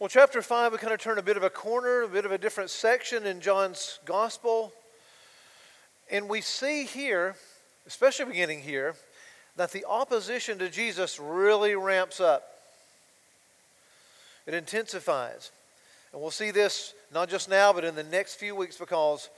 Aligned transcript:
Well, 0.00 0.08
chapter 0.08 0.42
5, 0.42 0.72
we 0.72 0.78
kind 0.78 0.92
of 0.92 0.98
turn 0.98 1.18
a 1.18 1.22
bit 1.22 1.36
of 1.36 1.44
a 1.44 1.50
corner, 1.50 2.02
a 2.02 2.08
bit 2.08 2.24
of 2.24 2.32
a 2.32 2.36
different 2.36 2.70
section 2.70 3.26
in 3.26 3.40
John's 3.40 4.00
gospel. 4.04 4.72
And 6.10 6.28
we 6.28 6.40
see 6.40 6.82
here, 6.82 7.36
especially 7.86 8.24
beginning 8.24 8.60
here, 8.62 8.96
that 9.54 9.70
the 9.70 9.84
opposition 9.84 10.58
to 10.58 10.68
Jesus 10.68 11.20
really 11.20 11.76
ramps 11.76 12.18
up. 12.18 12.42
It 14.48 14.54
intensifies. 14.54 15.52
And 16.12 16.20
we'll 16.20 16.32
see 16.32 16.50
this 16.50 16.92
not 17.12 17.28
just 17.28 17.48
now, 17.48 17.72
but 17.72 17.84
in 17.84 17.94
the 17.94 18.02
next 18.02 18.34
few 18.34 18.56
weeks 18.56 18.76
because 18.76 19.30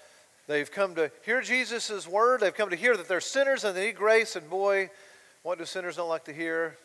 they've 0.46 0.73
come 0.73 0.95
to 0.95 1.11
hear 1.27 1.43
Jesus' 1.43 2.09
word. 2.09 2.41
They've 2.41 2.54
come 2.54 2.70
to 2.70 2.77
hear 2.77 2.96
that 2.96 3.09
they're 3.09 3.20
sinners 3.20 3.64
and 3.64 3.77
they 3.77 3.88
need 3.88 3.96
grace. 3.96 4.36
And 4.36 4.48
boy, 4.48 4.88
what 5.43 5.59
do 5.59 5.66
sinners 5.66 5.98
not 5.98 6.09
like 6.09 6.25
to 6.25 6.32
hear? 6.32 6.79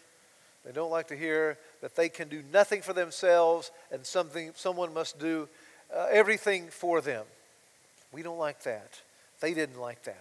They 0.66 0.72
don't 0.72 0.92
like 0.92 1.08
to 1.08 1.18
hear 1.18 1.58
that 1.82 1.96
they 1.96 2.10
can 2.10 2.28
do 2.28 2.44
nothing 2.54 2.82
for 2.82 2.94
themselves 2.94 3.72
and 3.92 4.06
something, 4.06 4.52
someone 4.56 4.94
must 4.94 5.20
do 5.20 5.48
uh, 5.96 6.08
everything 6.12 6.68
for 6.68 7.02
them. 7.02 7.26
We 8.12 8.22
don't 8.22 8.38
like 8.38 8.64
that. 8.64 9.02
They 9.40 9.54
didn't 9.54 9.80
like 9.80 10.04
that. 10.04 10.18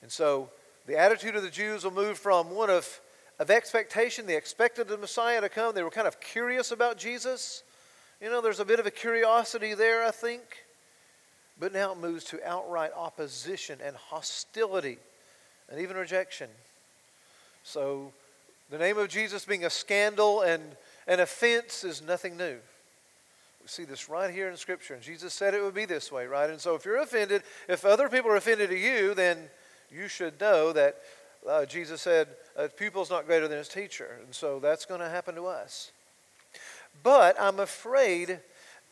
And 0.00 0.10
so 0.10 0.48
the 0.86 0.98
attitude 0.98 1.36
of 1.36 1.42
the 1.42 1.50
Jews 1.50 1.84
will 1.84 1.92
move 1.92 2.18
from 2.18 2.50
one 2.50 2.70
of, 2.70 3.00
of 3.38 3.50
expectation. 3.50 4.26
They 4.26 4.36
expected 4.36 4.88
the 4.88 4.96
Messiah 4.96 5.40
to 5.40 5.48
come. 5.48 5.74
They 5.74 5.82
were 5.82 5.90
kind 5.90 6.08
of 6.08 6.20
curious 6.20 6.70
about 6.70 6.96
Jesus. 6.96 7.62
You 8.20 8.30
know, 8.30 8.40
there's 8.40 8.60
a 8.60 8.64
bit 8.64 8.80
of 8.80 8.86
a 8.86 8.90
curiosity 8.90 9.74
there, 9.74 10.04
I 10.04 10.10
think. 10.10 10.42
But 11.60 11.72
now 11.72 11.92
it 11.92 11.98
moves 11.98 12.24
to 12.24 12.40
outright 12.48 12.92
opposition 12.96 13.78
and 13.84 13.94
hostility 13.94 14.98
and 15.70 15.80
even 15.80 15.96
rejection. 15.96 16.48
So 17.62 18.12
the 18.72 18.78
name 18.78 18.96
of 18.96 19.10
Jesus 19.10 19.44
being 19.44 19.66
a 19.66 19.70
scandal 19.70 20.40
and 20.40 20.62
an 21.06 21.20
offense 21.20 21.84
is 21.84 22.00
nothing 22.00 22.38
new. 22.38 22.56
We 23.60 23.66
see 23.66 23.84
this 23.84 24.08
right 24.08 24.32
here 24.32 24.48
in 24.48 24.56
Scripture, 24.56 24.94
and 24.94 25.02
Jesus 25.02 25.34
said 25.34 25.52
it 25.52 25.62
would 25.62 25.74
be 25.74 25.84
this 25.84 26.10
way, 26.10 26.26
right? 26.26 26.48
And 26.48 26.58
so 26.58 26.74
if 26.74 26.86
you're 26.86 27.02
offended, 27.02 27.42
if 27.68 27.84
other 27.84 28.08
people 28.08 28.30
are 28.30 28.36
offended 28.36 28.70
to 28.70 28.78
you, 28.78 29.12
then 29.12 29.36
you 29.90 30.08
should 30.08 30.40
know 30.40 30.72
that 30.72 30.96
uh, 31.46 31.66
Jesus 31.66 32.00
said, 32.00 32.28
a 32.56 32.66
pupil's 32.66 33.10
not 33.10 33.26
greater 33.26 33.46
than 33.46 33.58
his 33.58 33.68
teacher. 33.68 34.16
And 34.24 34.34
so 34.34 34.58
that's 34.58 34.86
going 34.86 35.00
to 35.00 35.08
happen 35.08 35.34
to 35.34 35.48
us. 35.48 35.90
But 37.02 37.38
I'm 37.38 37.60
afraid 37.60 38.40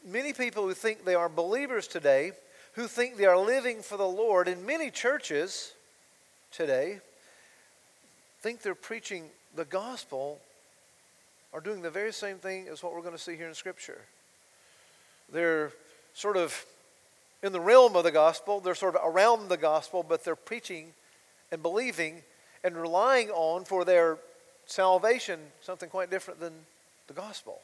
many 0.07 0.35
people 0.35 0.65
who 0.65 0.75
think 0.75 1.07
they 1.07 1.15
are 1.15 1.31
believers 1.31 1.87
today, 1.89 2.33
who 2.75 2.87
think 2.87 3.17
they 3.17 3.25
are 3.25 3.39
living 3.39 3.81
for 3.81 3.97
the 3.97 4.07
Lord 4.07 4.47
in 4.47 4.67
many 4.67 4.91
churches 4.91 5.73
today, 6.53 6.99
think 8.43 8.61
they're 8.61 8.75
preaching 8.75 9.31
the 9.55 9.65
gospel 9.65 10.41
are 11.53 11.61
doing 11.61 11.83
the 11.83 11.91
very 11.91 12.13
same 12.13 12.37
thing 12.37 12.69
as 12.69 12.83
what 12.83 12.95
we're 12.95 13.01
going 13.01 13.17
to 13.17 13.19
see 13.19 13.37
here 13.37 13.49
in 13.49 13.55
Scripture. 13.55 14.01
They're 15.33 15.73
sort 16.15 16.37
of 16.37 16.65
in 17.43 17.53
the 17.53 17.61
realm 17.61 17.97
of 17.97 18.05
the 18.05 18.13
gospel, 18.13 18.61
they're 18.61 18.75
sort 18.75 18.97
of 18.97 19.03
around 19.05 19.49
the 19.49 19.57
gospel, 19.57 20.05
but 20.07 20.25
they're 20.25 20.37
preaching 20.37 20.93
and 21.51 21.63
believing 21.63 22.23
and 22.63 22.77
relying 22.77 23.31
on 23.31 23.65
for 23.65 23.85
their 23.85 24.19
salvation 24.67 25.41
something 25.63 25.89
quite 25.89 26.11
different 26.11 26.39
than 26.39 26.53
the 27.07 27.15
gospel, 27.15 27.61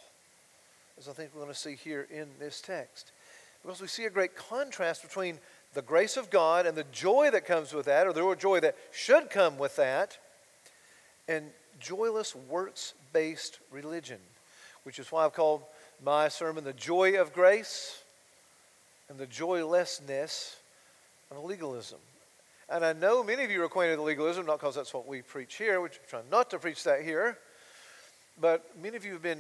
as 0.98 1.08
I 1.08 1.12
think 1.12 1.30
we're 1.34 1.42
going 1.42 1.52
to 1.52 1.58
see 1.58 1.74
here 1.74 2.06
in 2.10 2.28
this 2.40 2.60
text. 2.60 3.12
Because 3.62 3.80
we 3.80 3.86
see 3.86 4.04
a 4.04 4.10
great 4.10 4.34
contrast 4.34 5.02
between 5.02 5.38
the 5.74 5.82
grace 5.82 6.16
of 6.16 6.30
God 6.30 6.66
and 6.66 6.76
the 6.76 6.84
joy 6.90 7.30
that 7.30 7.44
comes 7.44 7.74
with 7.74 7.86
that, 7.86 8.06
or 8.06 8.12
the 8.12 8.34
joy 8.34 8.60
that 8.60 8.76
should 8.92 9.28
come 9.28 9.58
with 9.58 9.76
that, 9.76 10.18
and 11.28 11.50
joyless 11.80 12.34
works 12.34 12.94
based 13.12 13.58
religion, 13.70 14.18
which 14.84 14.98
is 14.98 15.10
why 15.10 15.24
I've 15.24 15.32
called 15.32 15.62
my 16.04 16.28
sermon 16.28 16.64
The 16.64 16.72
Joy 16.72 17.20
of 17.20 17.32
Grace 17.32 18.02
and 19.08 19.18
the 19.18 19.26
Joylessness 19.26 20.56
of 21.30 21.44
Legalism. 21.44 21.98
And 22.68 22.84
I 22.84 22.92
know 22.92 23.22
many 23.22 23.44
of 23.44 23.50
you 23.50 23.62
are 23.62 23.66
acquainted 23.66 23.98
with 23.98 24.06
legalism, 24.06 24.46
not 24.46 24.58
because 24.58 24.74
that's 24.74 24.92
what 24.92 25.06
we 25.06 25.22
preach 25.22 25.54
here, 25.54 25.80
which 25.80 26.00
I'm 26.02 26.08
trying 26.08 26.30
not 26.30 26.50
to 26.50 26.58
preach 26.58 26.82
that 26.84 27.02
here, 27.02 27.38
but 28.40 28.64
many 28.82 28.96
of 28.96 29.04
you 29.04 29.12
have 29.12 29.22
been 29.22 29.38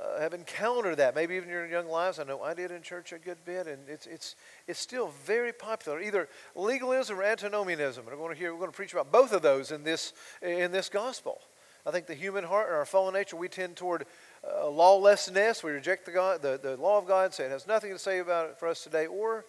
uh, 0.00 0.20
have 0.20 0.32
encountered 0.32 0.96
that. 0.98 1.14
Maybe 1.14 1.34
even 1.34 1.48
in 1.48 1.54
your 1.54 1.66
young 1.66 1.88
lives. 1.88 2.18
I 2.18 2.24
know 2.24 2.40
I 2.42 2.54
did 2.54 2.70
in 2.70 2.82
church 2.82 3.12
a 3.12 3.18
good 3.18 3.38
bit, 3.44 3.66
and 3.66 3.78
it's, 3.88 4.06
it's, 4.06 4.36
it's 4.68 4.78
still 4.78 5.08
very 5.24 5.52
popular. 5.52 6.00
Either 6.00 6.28
legalism 6.54 7.18
or 7.18 7.24
antinomianism. 7.24 8.06
And 8.06 8.16
we're 8.16 8.22
going 8.22 8.34
to 8.34 8.38
hear, 8.38 8.52
we're 8.52 8.60
going 8.60 8.70
to 8.70 8.76
preach 8.76 8.92
about 8.92 9.10
both 9.10 9.32
of 9.32 9.42
those 9.42 9.72
in 9.72 9.82
this, 9.82 10.12
in 10.40 10.70
this 10.70 10.88
gospel. 10.88 11.40
I 11.86 11.90
think 11.90 12.06
the 12.06 12.14
human 12.14 12.44
heart 12.44 12.68
and 12.68 12.76
our 12.76 12.84
fallen 12.84 13.14
nature, 13.14 13.36
we 13.36 13.48
tend 13.48 13.76
toward 13.76 14.04
uh, 14.46 14.68
lawlessness. 14.68 15.62
We 15.62 15.72
reject 15.72 16.06
the, 16.06 16.12
God, 16.12 16.42
the, 16.42 16.58
the 16.62 16.76
law 16.76 16.98
of 16.98 17.06
God 17.06 17.26
and 17.26 17.34
say 17.34 17.44
it 17.44 17.50
has 17.50 17.66
nothing 17.66 17.92
to 17.92 17.98
say 17.98 18.18
about 18.18 18.50
it 18.50 18.58
for 18.58 18.68
us 18.68 18.82
today, 18.82 19.06
or 19.06 19.44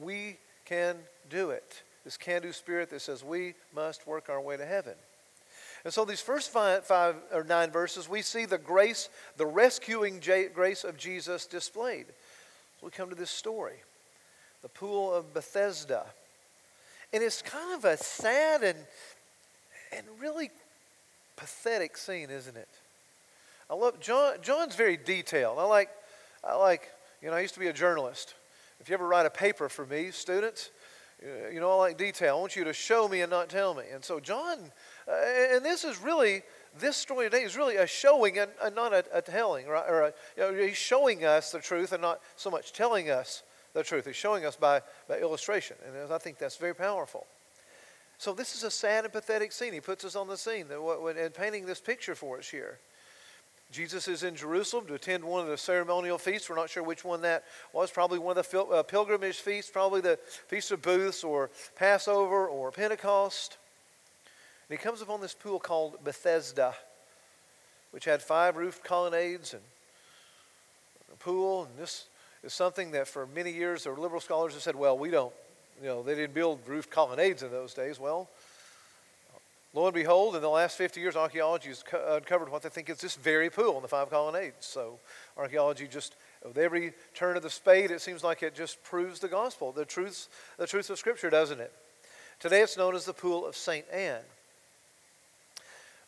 we 0.00 0.36
can 0.64 0.96
do 1.28 1.50
it. 1.50 1.82
This 2.04 2.16
can 2.16 2.42
do 2.42 2.52
spirit 2.52 2.90
that 2.90 3.00
says 3.00 3.24
we 3.24 3.54
must 3.74 4.06
work 4.06 4.28
our 4.28 4.40
way 4.40 4.56
to 4.56 4.64
heaven. 4.64 4.94
And 5.84 5.92
so, 5.92 6.04
these 6.04 6.20
first 6.20 6.50
five, 6.50 6.84
five, 6.84 7.16
or 7.32 7.44
nine 7.44 7.70
verses, 7.70 8.08
we 8.08 8.22
see 8.22 8.44
the 8.44 8.58
grace, 8.58 9.08
the 9.36 9.46
rescuing 9.46 10.20
grace 10.52 10.82
of 10.82 10.96
Jesus 10.96 11.46
displayed. 11.46 12.06
So, 12.80 12.86
we 12.86 12.90
come 12.90 13.08
to 13.08 13.14
this 13.14 13.30
story 13.30 13.76
the 14.62 14.68
pool 14.68 15.14
of 15.14 15.32
Bethesda. 15.32 16.06
And 17.12 17.22
it's 17.22 17.40
kind 17.40 17.74
of 17.74 17.84
a 17.84 17.96
sad 17.96 18.64
and, 18.64 18.78
and 19.92 20.04
really 20.20 20.50
pathetic 21.36 21.96
scene, 21.96 22.30
isn't 22.30 22.56
it? 22.56 22.68
I 23.70 23.74
love 23.74 24.00
John. 24.00 24.36
John's 24.42 24.74
very 24.74 24.96
detailed. 24.96 25.58
I 25.58 25.64
like, 25.64 25.90
I 26.44 26.54
like. 26.54 26.90
You 27.22 27.30
know, 27.30 27.36
I 27.36 27.40
used 27.40 27.54
to 27.54 27.60
be 27.60 27.68
a 27.68 27.72
journalist. 27.72 28.34
If 28.80 28.88
you 28.88 28.94
ever 28.94 29.08
write 29.08 29.26
a 29.26 29.30
paper 29.30 29.68
for 29.68 29.86
me, 29.86 30.10
students, 30.10 30.70
you 31.52 31.60
know, 31.60 31.72
I 31.72 31.74
like 31.76 31.98
detail. 31.98 32.36
I 32.36 32.40
want 32.40 32.56
you 32.56 32.64
to 32.64 32.74
show 32.74 33.08
me 33.08 33.22
and 33.22 33.30
not 33.30 33.48
tell 33.48 33.74
me. 33.74 33.84
And 33.92 34.04
so 34.04 34.20
John 34.20 34.70
uh, 35.08 35.54
and 35.54 35.64
this 35.64 35.84
is 35.84 36.00
really, 36.00 36.42
this 36.78 36.96
story 36.96 37.26
today 37.26 37.42
is 37.42 37.56
really 37.56 37.76
a 37.76 37.86
showing 37.86 38.38
and, 38.38 38.50
and 38.62 38.74
not 38.74 38.92
a, 38.92 39.04
a, 39.12 39.22
telling, 39.22 39.66
right? 39.66 39.84
Or 39.88 40.02
a, 40.02 40.12
you 40.36 40.42
know, 40.42 40.66
he's 40.66 40.76
showing 40.76 41.24
us 41.24 41.52
the 41.52 41.60
truth 41.60 41.92
and 41.92 42.02
not 42.02 42.20
so 42.34 42.50
much 42.50 42.72
telling 42.72 43.08
us 43.08 43.44
the 43.72 43.84
truth. 43.84 44.06
He's 44.06 44.16
showing 44.16 44.44
us 44.44 44.56
by, 44.56 44.82
by 45.08 45.18
illustration. 45.18 45.76
And 45.86 46.12
I 46.12 46.18
think 46.18 46.38
that's 46.38 46.56
very 46.56 46.74
powerful. 46.74 47.26
So 48.18 48.32
this 48.32 48.54
is 48.54 48.64
a 48.64 48.70
sad 48.70 49.04
and 49.04 49.12
pathetic 49.12 49.52
scene. 49.52 49.72
He 49.72 49.80
puts 49.80 50.04
us 50.04 50.16
on 50.16 50.26
the 50.26 50.36
scene 50.36 50.66
and 50.70 51.34
painting 51.34 51.66
this 51.66 51.80
picture 51.80 52.14
for 52.14 52.38
us 52.38 52.48
here. 52.48 52.78
Jesus 53.72 54.06
is 54.06 54.22
in 54.22 54.36
Jerusalem 54.36 54.86
to 54.86 54.94
attend 54.94 55.24
one 55.24 55.42
of 55.42 55.48
the 55.48 55.58
ceremonial 55.58 56.18
feasts. 56.18 56.48
We're 56.48 56.56
not 56.56 56.70
sure 56.70 56.82
which 56.82 57.04
one 57.04 57.22
that 57.22 57.44
was. 57.72 57.90
Probably 57.90 58.18
one 58.18 58.38
of 58.38 58.48
the 58.48 58.60
uh, 58.60 58.82
pilgrimage 58.84 59.40
feasts, 59.40 59.70
probably 59.70 60.00
the 60.00 60.18
Feast 60.46 60.70
of 60.70 60.82
Booths 60.82 61.24
or 61.24 61.50
Passover 61.74 62.46
or 62.46 62.70
Pentecost. 62.70 63.58
And 64.68 64.78
he 64.78 64.82
comes 64.82 65.02
upon 65.02 65.20
this 65.20 65.34
pool 65.34 65.58
called 65.58 66.02
Bethesda, 66.04 66.74
which 67.90 68.04
had 68.04 68.22
five 68.22 68.56
roofed 68.56 68.84
colonnades 68.84 69.52
and 69.52 69.62
a 71.12 71.16
pool. 71.16 71.64
And 71.64 71.76
this 71.76 72.06
is 72.44 72.52
something 72.52 72.92
that 72.92 73.08
for 73.08 73.26
many 73.26 73.50
years 73.50 73.84
the 73.84 73.90
liberal 73.90 74.20
scholars 74.20 74.54
have 74.54 74.62
said, 74.62 74.76
well, 74.76 74.96
we 74.96 75.10
don't, 75.10 75.34
you 75.82 75.88
know, 75.88 76.02
they 76.02 76.14
didn't 76.14 76.34
build 76.34 76.60
roofed 76.66 76.90
colonnades 76.90 77.42
in 77.42 77.50
those 77.50 77.74
days. 77.74 78.00
Well, 78.00 78.28
lo 79.74 79.86
and 79.86 79.94
behold, 79.94 80.36
in 80.36 80.42
the 80.42 80.48
last 80.48 80.76
50 80.78 81.00
years, 81.00 81.16
archaeology 81.16 81.68
has 81.68 81.84
uncovered 82.08 82.50
what 82.50 82.62
they 82.62 82.68
think 82.68 82.88
is 82.88 82.98
this 82.98 83.14
very 83.14 83.50
pool 83.50 83.76
in 83.76 83.82
the 83.82 83.88
five 83.88 84.10
colonnades. 84.10 84.66
So 84.66 84.98
archaeology 85.36 85.86
just, 85.86 86.16
with 86.44 86.58
every 86.58 86.92
turn 87.14 87.36
of 87.36 87.42
the 87.42 87.50
spade, 87.50 87.90
it 87.90 88.00
seems 88.00 88.24
like 88.24 88.42
it 88.42 88.54
just 88.54 88.82
proves 88.82 89.20
the 89.20 89.28
gospel, 89.28 89.72
the 89.72 89.84
truth, 89.84 90.28
the 90.58 90.66
truth 90.66 90.88
of 90.90 90.98
Scripture, 90.98 91.30
doesn't 91.30 91.60
it? 91.60 91.72
Today 92.40 92.60
it's 92.60 92.76
known 92.76 92.94
as 92.94 93.04
the 93.04 93.14
Pool 93.14 93.46
of 93.46 93.56
St. 93.56 93.86
Anne. 93.92 94.22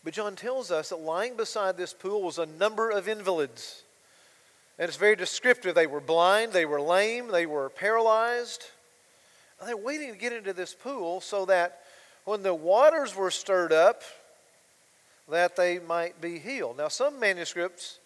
But 0.04 0.14
John 0.14 0.36
tells 0.36 0.70
us 0.70 0.90
that 0.90 1.00
lying 1.00 1.36
beside 1.36 1.76
this 1.76 1.92
pool 1.92 2.22
was 2.22 2.38
a 2.38 2.46
number 2.46 2.90
of 2.90 3.08
invalids. 3.08 3.82
And 4.78 4.88
it's 4.88 4.96
very 4.96 5.16
descriptive. 5.16 5.74
They 5.74 5.86
were 5.88 6.00
blind, 6.00 6.52
they 6.52 6.64
were 6.64 6.80
lame, 6.80 7.28
they 7.28 7.46
were 7.46 7.68
paralyzed. 7.68 8.64
They're 9.64 9.76
waiting 9.76 10.12
to 10.12 10.18
get 10.18 10.32
into 10.32 10.52
this 10.52 10.74
pool 10.74 11.20
so 11.20 11.44
that 11.46 11.80
when 12.24 12.42
the 12.42 12.54
waters 12.54 13.16
were 13.16 13.30
stirred 13.30 13.72
up, 13.72 14.02
that 15.28 15.56
they 15.56 15.78
might 15.78 16.20
be 16.20 16.38
healed. 16.38 16.78
Now, 16.78 16.88
some 16.88 17.18
manuscripts, 17.20 17.98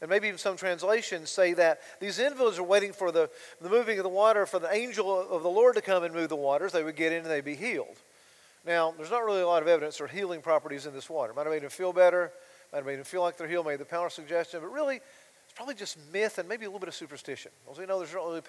and 0.00 0.08
maybe 0.08 0.28
even 0.28 0.38
some 0.38 0.56
translations, 0.56 1.30
say 1.30 1.52
that 1.54 1.80
these 2.00 2.18
invalids 2.18 2.58
are 2.58 2.64
waiting 2.64 2.92
for 2.92 3.12
the, 3.12 3.28
the 3.60 3.68
moving 3.68 3.98
of 3.98 4.02
the 4.02 4.08
water, 4.08 4.46
for 4.46 4.58
the 4.58 4.72
angel 4.74 5.20
of 5.28 5.42
the 5.42 5.48
Lord 5.48 5.74
to 5.76 5.82
come 5.82 6.04
and 6.04 6.14
move 6.14 6.28
the 6.28 6.36
waters. 6.36 6.72
They 6.72 6.84
would 6.84 6.96
get 6.96 7.12
in 7.12 7.18
and 7.22 7.30
they'd 7.30 7.44
be 7.44 7.56
healed. 7.56 7.96
Now, 8.66 8.94
there's 8.96 9.10
not 9.10 9.24
really 9.24 9.42
a 9.42 9.46
lot 9.46 9.62
of 9.62 9.68
evidence 9.68 9.96
for 9.96 10.06
healing 10.06 10.40
properties 10.40 10.86
in 10.86 10.94
this 10.94 11.10
water. 11.10 11.34
Might 11.34 11.44
have 11.44 11.52
made 11.52 11.62
them 11.62 11.70
feel 11.70 11.92
better, 11.92 12.32
might 12.72 12.78
have 12.78 12.86
made 12.86 12.96
them 12.96 13.04
feel 13.04 13.20
like 13.20 13.36
they're 13.36 13.48
healed, 13.48 13.66
made 13.66 13.78
the 13.78 13.84
power 13.84 14.08
suggestion, 14.08 14.60
but 14.60 14.72
really, 14.72 14.96
it's 14.96 15.52
probably 15.54 15.74
just 15.74 15.98
myth 16.12 16.38
and 16.38 16.48
maybe 16.48 16.64
a 16.64 16.68
little 16.68 16.80
bit 16.80 16.88
of 16.88 16.94
superstition. 16.94 17.50
As 17.70 17.78
we 17.78 17.84
know, 17.84 17.98
there's 17.98 18.14
not 18.14 18.26
really 18.26 18.42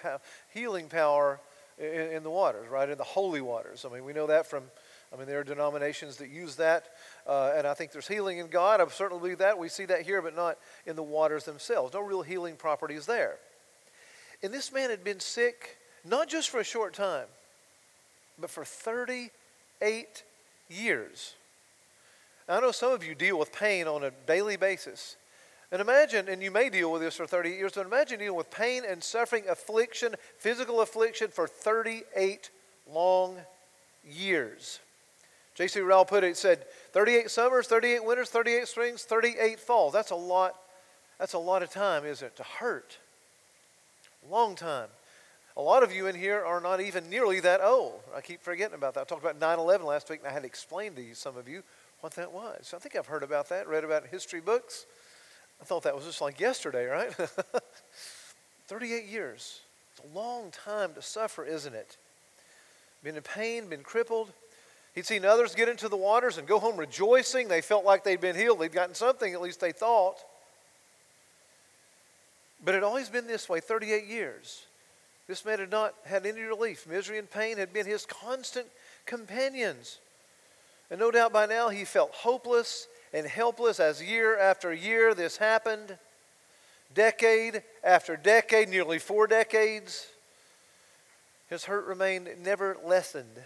healing 0.54 0.88
power 0.88 1.38
in, 1.78 2.12
in, 2.12 2.22
the 2.22 2.30
waters, 2.30 2.68
right? 2.68 2.88
In 2.88 2.98
the 2.98 3.04
holy 3.04 3.40
waters. 3.40 3.84
I 3.84 3.92
mean, 3.92 4.04
we 4.04 4.12
know 4.12 4.26
that 4.26 4.46
from 4.46 4.64
I 5.12 5.16
mean, 5.16 5.28
there 5.28 5.38
are 5.38 5.44
denominations 5.44 6.16
that 6.16 6.30
use 6.30 6.56
that, 6.56 6.86
uh, 7.26 7.52
and 7.56 7.66
I 7.66 7.74
think 7.74 7.92
there's 7.92 8.08
healing 8.08 8.38
in 8.38 8.48
God. 8.48 8.80
I 8.80 8.88
certainly 8.88 9.20
believe 9.20 9.38
that. 9.38 9.56
We 9.56 9.68
see 9.68 9.84
that 9.86 10.02
here, 10.02 10.20
but 10.20 10.34
not 10.34 10.58
in 10.84 10.96
the 10.96 11.02
waters 11.02 11.44
themselves. 11.44 11.94
No 11.94 12.00
real 12.00 12.22
healing 12.22 12.56
properties 12.56 13.06
there. 13.06 13.36
And 14.42 14.52
this 14.52 14.72
man 14.72 14.90
had 14.90 15.04
been 15.04 15.20
sick 15.20 15.78
not 16.04 16.28
just 16.28 16.50
for 16.50 16.60
a 16.60 16.64
short 16.64 16.92
time, 16.92 17.26
but 18.38 18.50
for 18.50 18.64
38 18.64 20.22
years. 20.68 21.34
I 22.48 22.60
know 22.60 22.72
some 22.72 22.92
of 22.92 23.04
you 23.04 23.14
deal 23.14 23.38
with 23.38 23.52
pain 23.52 23.86
on 23.86 24.04
a 24.04 24.10
daily 24.26 24.56
basis. 24.56 25.16
And 25.72 25.80
imagine, 25.80 26.28
and 26.28 26.42
you 26.42 26.50
may 26.50 26.70
deal 26.70 26.92
with 26.92 27.02
this 27.02 27.16
for 27.16 27.26
38 27.26 27.56
years, 27.56 27.72
but 27.74 27.86
imagine 27.86 28.20
dealing 28.20 28.36
with 28.36 28.50
pain 28.50 28.82
and 28.88 29.02
suffering, 29.02 29.44
affliction, 29.48 30.14
physical 30.38 30.80
affliction 30.80 31.28
for 31.28 31.48
38 31.48 32.50
long 32.88 33.36
years. 34.08 34.78
J.C. 35.56 35.80
Ryle 35.80 36.04
put 36.04 36.22
it, 36.22 36.36
said 36.36 36.64
38 36.92 37.30
summers, 37.30 37.66
38 37.66 38.04
winters, 38.04 38.28
38 38.28 38.68
springs, 38.68 39.02
38 39.02 39.58
falls. 39.58 39.92
That's 39.92 40.10
a 40.10 40.16
lot, 40.16 40.54
that's 41.18 41.32
a 41.32 41.38
lot 41.38 41.62
of 41.62 41.70
time, 41.70 42.04
isn't 42.04 42.26
it, 42.26 42.36
to 42.36 42.42
hurt. 42.42 42.98
Long 44.30 44.54
time. 44.54 44.88
A 45.56 45.62
lot 45.62 45.82
of 45.82 45.92
you 45.92 46.06
in 46.06 46.14
here 46.14 46.44
are 46.44 46.60
not 46.60 46.82
even 46.82 47.08
nearly 47.08 47.40
that 47.40 47.62
old. 47.62 48.00
I 48.14 48.20
keep 48.20 48.42
forgetting 48.42 48.74
about 48.74 48.94
that. 48.94 49.00
I 49.00 49.04
talked 49.04 49.22
about 49.22 49.40
9 49.40 49.58
11 49.58 49.86
last 49.86 50.10
week, 50.10 50.20
and 50.20 50.28
I 50.28 50.32
had 50.32 50.42
to 50.42 50.46
explain 50.46 50.94
to 50.94 51.02
you, 51.02 51.14
some 51.14 51.36
of 51.38 51.48
you, 51.48 51.62
what 52.00 52.12
that 52.12 52.30
was. 52.30 52.74
I 52.76 52.78
think 52.78 52.94
I've 52.94 53.06
heard 53.06 53.22
about 53.22 53.48
that, 53.48 53.66
read 53.66 53.82
about 53.82 54.06
history 54.06 54.40
books. 54.40 54.84
I 55.60 55.64
thought 55.64 55.82
that 55.84 55.94
was 55.94 56.04
just 56.04 56.20
like 56.20 56.40
yesterday, 56.40 56.86
right? 56.86 57.14
38 58.68 59.06
years. 59.06 59.60
It's 59.96 60.12
a 60.12 60.16
long 60.18 60.50
time 60.50 60.92
to 60.94 61.02
suffer, 61.02 61.44
isn't 61.44 61.74
it? 61.74 61.96
Been 63.02 63.16
in 63.16 63.22
pain, 63.22 63.68
been 63.68 63.82
crippled. 63.82 64.32
He'd 64.94 65.06
seen 65.06 65.24
others 65.24 65.54
get 65.54 65.68
into 65.68 65.88
the 65.88 65.96
waters 65.96 66.38
and 66.38 66.48
go 66.48 66.58
home 66.58 66.76
rejoicing. 66.76 67.48
They 67.48 67.60
felt 67.60 67.84
like 67.84 68.02
they'd 68.02 68.20
been 68.20 68.34
healed. 68.34 68.60
They'd 68.60 68.72
gotten 68.72 68.94
something, 68.94 69.32
at 69.32 69.42
least 69.42 69.60
they 69.60 69.72
thought. 69.72 70.16
But 72.64 72.74
it 72.74 72.78
had 72.78 72.84
always 72.84 73.08
been 73.08 73.26
this 73.26 73.48
way 73.48 73.60
38 73.60 74.06
years. 74.06 74.64
This 75.28 75.44
man 75.44 75.58
had 75.58 75.70
not 75.70 75.94
had 76.04 76.24
any 76.24 76.40
relief. 76.42 76.86
Misery 76.86 77.18
and 77.18 77.30
pain 77.30 77.58
had 77.58 77.72
been 77.72 77.86
his 77.86 78.06
constant 78.06 78.66
companions. 79.04 79.98
And 80.90 80.98
no 81.00 81.10
doubt 81.10 81.32
by 81.32 81.46
now 81.46 81.68
he 81.68 81.84
felt 81.84 82.12
hopeless 82.12 82.88
and 83.16 83.26
helpless 83.26 83.80
as 83.80 84.02
year 84.02 84.38
after 84.38 84.74
year 84.74 85.14
this 85.14 85.38
happened, 85.38 85.96
decade 86.94 87.62
after 87.82 88.14
decade, 88.14 88.68
nearly 88.68 88.98
four 88.98 89.26
decades. 89.26 90.06
His 91.48 91.64
hurt 91.64 91.86
remained 91.86 92.28
never 92.44 92.76
lessened. 92.84 93.38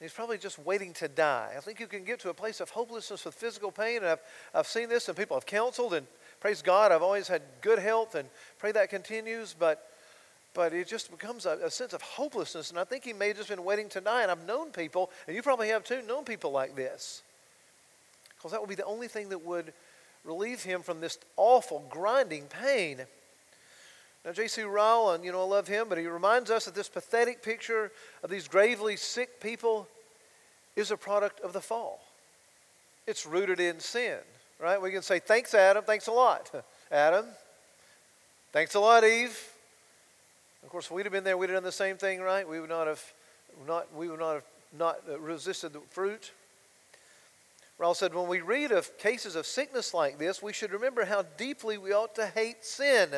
He's 0.00 0.12
probably 0.12 0.38
just 0.38 0.58
waiting 0.58 0.94
to 0.94 1.08
die. 1.08 1.52
I 1.54 1.60
think 1.60 1.80
you 1.80 1.86
can 1.86 2.04
get 2.04 2.18
to 2.20 2.30
a 2.30 2.34
place 2.34 2.60
of 2.60 2.70
hopelessness 2.70 3.26
with 3.26 3.34
physical 3.34 3.70
pain, 3.70 3.98
and 3.98 4.06
I've, 4.06 4.20
I've 4.54 4.66
seen 4.66 4.88
this, 4.88 5.06
and 5.06 5.18
people 5.18 5.36
have 5.36 5.44
counseled, 5.44 5.92
and 5.92 6.06
praise 6.40 6.62
God, 6.62 6.92
I've 6.92 7.02
always 7.02 7.28
had 7.28 7.42
good 7.60 7.78
health, 7.78 8.14
and 8.14 8.26
pray 8.58 8.72
that 8.72 8.88
continues, 8.88 9.54
but 9.56 9.86
but 10.54 10.74
it 10.74 10.86
just 10.86 11.10
becomes 11.10 11.46
a, 11.46 11.58
a, 11.64 11.70
sense 11.70 11.94
of 11.94 12.02
hopelessness. 12.02 12.68
And 12.68 12.78
I 12.78 12.84
think 12.84 13.04
he 13.04 13.14
may 13.14 13.28
have 13.28 13.38
just 13.38 13.48
been 13.48 13.64
waiting 13.64 13.88
to 13.88 14.02
die. 14.02 14.20
And 14.20 14.30
I've 14.30 14.46
known 14.46 14.70
people, 14.70 15.10
and 15.26 15.34
you 15.34 15.40
probably 15.40 15.68
have 15.68 15.82
too, 15.82 16.02
known 16.02 16.24
people 16.24 16.52
like 16.52 16.76
this. 16.76 17.22
Because 18.42 18.50
that 18.50 18.60
would 18.60 18.68
be 18.68 18.74
the 18.74 18.84
only 18.84 19.06
thing 19.06 19.28
that 19.28 19.46
would 19.46 19.72
relieve 20.24 20.64
him 20.64 20.82
from 20.82 21.00
this 21.00 21.16
awful, 21.36 21.84
grinding 21.88 22.46
pain. 22.46 22.98
Now, 24.24 24.32
J.C. 24.32 24.62
Rowland, 24.62 25.24
you 25.24 25.30
know, 25.30 25.42
I 25.42 25.44
love 25.44 25.68
him, 25.68 25.86
but 25.88 25.96
he 25.96 26.06
reminds 26.06 26.50
us 26.50 26.64
that 26.64 26.74
this 26.74 26.88
pathetic 26.88 27.40
picture 27.40 27.92
of 28.24 28.30
these 28.30 28.48
gravely 28.48 28.96
sick 28.96 29.40
people 29.40 29.86
is 30.74 30.90
a 30.90 30.96
product 30.96 31.38
of 31.40 31.52
the 31.52 31.60
fall. 31.60 32.00
It's 33.06 33.26
rooted 33.26 33.60
in 33.60 33.78
sin, 33.78 34.18
right? 34.60 34.82
We 34.82 34.90
can 34.90 35.02
say, 35.02 35.20
thanks, 35.20 35.54
Adam, 35.54 35.84
thanks 35.84 36.08
a 36.08 36.12
lot. 36.12 36.50
Adam, 36.90 37.26
thanks 38.52 38.74
a 38.74 38.80
lot, 38.80 39.04
Eve. 39.04 39.38
Of 40.64 40.68
course, 40.68 40.86
if 40.86 40.90
we'd 40.90 41.06
have 41.06 41.12
been 41.12 41.24
there, 41.24 41.36
we'd 41.36 41.50
have 41.50 41.56
done 41.58 41.64
the 41.64 41.70
same 41.70 41.96
thing, 41.96 42.20
right? 42.20 42.48
We 42.48 42.58
would 42.58 42.70
not 42.70 42.88
have 42.88 43.02
not 43.68 43.94
we 43.94 44.08
would 44.08 44.20
not 44.20 44.34
have 44.34 44.44
not 44.76 44.98
uh, 45.08 45.18
resisted 45.20 45.72
the 45.72 45.80
fruit. 45.90 46.32
Ryle 47.82 47.94
said, 47.94 48.14
when 48.14 48.28
we 48.28 48.40
read 48.40 48.70
of 48.70 48.96
cases 48.96 49.34
of 49.34 49.44
sickness 49.44 49.92
like 49.92 50.16
this, 50.16 50.40
we 50.40 50.52
should 50.52 50.70
remember 50.70 51.04
how 51.04 51.22
deeply 51.36 51.76
we 51.78 51.92
ought 51.92 52.14
to 52.14 52.28
hate 52.28 52.64
sin. 52.64 53.08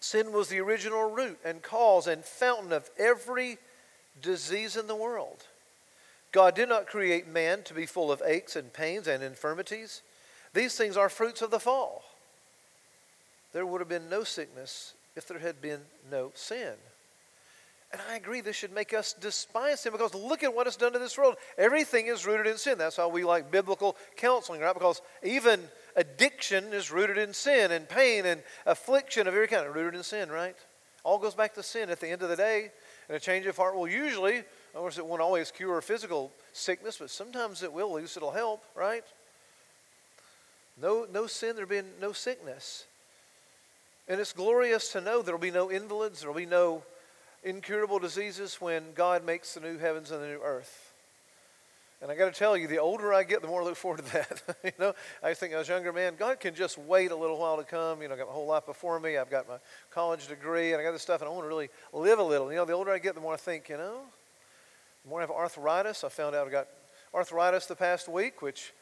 Sin 0.00 0.32
was 0.32 0.48
the 0.48 0.60
original 0.60 1.10
root 1.10 1.38
and 1.42 1.62
cause 1.62 2.06
and 2.06 2.22
fountain 2.22 2.74
of 2.74 2.90
every 2.98 3.56
disease 4.20 4.76
in 4.76 4.86
the 4.86 4.94
world. 4.94 5.46
God 6.30 6.54
did 6.54 6.68
not 6.68 6.86
create 6.86 7.26
man 7.26 7.62
to 7.62 7.72
be 7.72 7.86
full 7.86 8.12
of 8.12 8.20
aches 8.26 8.54
and 8.54 8.70
pains 8.70 9.08
and 9.08 9.22
infirmities. 9.22 10.02
These 10.52 10.76
things 10.76 10.94
are 10.94 11.08
fruits 11.08 11.40
of 11.40 11.50
the 11.50 11.58
fall 11.58 12.04
there 13.54 13.64
would 13.64 13.80
have 13.80 13.88
been 13.88 14.10
no 14.10 14.24
sickness 14.24 14.92
if 15.16 15.26
there 15.26 15.38
had 15.38 15.62
been 15.62 15.80
no 16.10 16.32
sin. 16.34 16.74
And 17.94 18.02
I 18.10 18.16
agree, 18.16 18.40
this 18.40 18.56
should 18.56 18.74
make 18.74 18.92
us 18.92 19.12
despise 19.12 19.78
sin 19.78 19.92
because 19.92 20.14
look 20.14 20.42
at 20.42 20.52
what 20.52 20.66
it's 20.66 20.74
done 20.74 20.94
to 20.94 20.98
this 20.98 21.16
world. 21.16 21.36
Everything 21.56 22.08
is 22.08 22.26
rooted 22.26 22.48
in 22.48 22.58
sin. 22.58 22.76
That's 22.76 22.96
how 22.96 23.06
we 23.08 23.22
like 23.22 23.52
biblical 23.52 23.96
counseling, 24.16 24.60
right? 24.60 24.74
Because 24.74 25.00
even 25.22 25.60
addiction 25.94 26.72
is 26.72 26.90
rooted 26.90 27.18
in 27.18 27.32
sin, 27.32 27.70
and 27.70 27.88
pain 27.88 28.26
and 28.26 28.42
affliction 28.66 29.28
of 29.28 29.34
every 29.34 29.46
kind 29.46 29.72
rooted 29.72 29.94
in 29.94 30.02
sin, 30.02 30.28
right? 30.28 30.56
All 31.04 31.20
goes 31.20 31.36
back 31.36 31.54
to 31.54 31.62
sin 31.62 31.88
at 31.88 32.00
the 32.00 32.08
end 32.08 32.22
of 32.22 32.30
the 32.30 32.34
day. 32.34 32.72
And 33.08 33.16
a 33.16 33.20
change 33.20 33.46
of 33.46 33.56
heart 33.56 33.76
will 33.76 33.86
usually, 33.86 34.38
of 34.38 34.44
course, 34.74 34.98
it 34.98 35.06
won't 35.06 35.22
always 35.22 35.52
cure 35.52 35.80
physical 35.80 36.32
sickness, 36.52 36.96
but 36.98 37.10
sometimes 37.10 37.62
it 37.62 37.72
will, 37.72 37.96
at 37.96 38.02
least 38.02 38.16
it'll 38.16 38.32
help, 38.32 38.64
right? 38.74 39.04
No, 40.82 41.06
no 41.12 41.28
sin, 41.28 41.54
there'll 41.54 41.70
be 41.70 41.82
no 42.00 42.10
sickness. 42.10 42.86
And 44.08 44.20
it's 44.20 44.32
glorious 44.32 44.90
to 44.94 45.00
know 45.00 45.22
there 45.22 45.36
will 45.36 45.40
be 45.40 45.52
no 45.52 45.70
invalids, 45.70 46.22
there 46.22 46.28
will 46.28 46.36
be 46.36 46.44
no 46.44 46.82
incurable 47.44 47.98
diseases 47.98 48.60
when 48.60 48.92
God 48.94 49.24
makes 49.24 49.54
the 49.54 49.60
new 49.60 49.78
heavens 49.78 50.10
and 50.10 50.22
the 50.22 50.26
new 50.26 50.40
earth. 50.42 50.92
And 52.02 52.10
I 52.10 52.16
got 52.16 52.32
to 52.32 52.38
tell 52.38 52.56
you, 52.56 52.66
the 52.66 52.78
older 52.78 53.14
I 53.14 53.22
get, 53.22 53.40
the 53.40 53.48
more 53.48 53.62
I 53.62 53.64
look 53.64 53.76
forward 53.76 54.04
to 54.04 54.12
that. 54.12 54.42
you 54.64 54.72
know, 54.78 54.94
I 55.22 55.32
think 55.32 55.54
as 55.54 55.68
a 55.68 55.72
younger 55.72 55.92
man, 55.92 56.14
God 56.18 56.40
can 56.40 56.54
just 56.54 56.76
wait 56.76 57.12
a 57.12 57.16
little 57.16 57.38
while 57.38 57.56
to 57.56 57.64
come. 57.64 58.02
You 58.02 58.08
know, 58.08 58.14
I 58.14 58.18
got 58.18 58.26
my 58.26 58.32
whole 58.34 58.46
life 58.46 58.66
before 58.66 59.00
me. 59.00 59.16
I've 59.16 59.30
got 59.30 59.48
my 59.48 59.56
college 59.90 60.26
degree, 60.28 60.72
and 60.72 60.80
I 60.80 60.84
got 60.84 60.92
this 60.92 61.02
stuff, 61.02 61.22
and 61.22 61.28
I 61.28 61.32
want 61.32 61.44
to 61.44 61.48
really 61.48 61.70
live 61.92 62.18
a 62.18 62.22
little. 62.22 62.50
You 62.50 62.58
know, 62.58 62.64
the 62.64 62.74
older 62.74 62.90
I 62.90 62.98
get, 62.98 63.14
the 63.14 63.20
more 63.20 63.34
I 63.34 63.38
think, 63.38 63.68
you 63.68 63.78
know, 63.78 64.00
the 65.02 65.08
more 65.08 65.20
I 65.20 65.22
have 65.22 65.30
arthritis. 65.30 66.04
I 66.04 66.08
found 66.08 66.34
out 66.34 66.46
I 66.46 66.50
got 66.50 66.68
arthritis 67.14 67.66
the 67.66 67.76
past 67.76 68.08
week, 68.08 68.42
which 68.42 68.72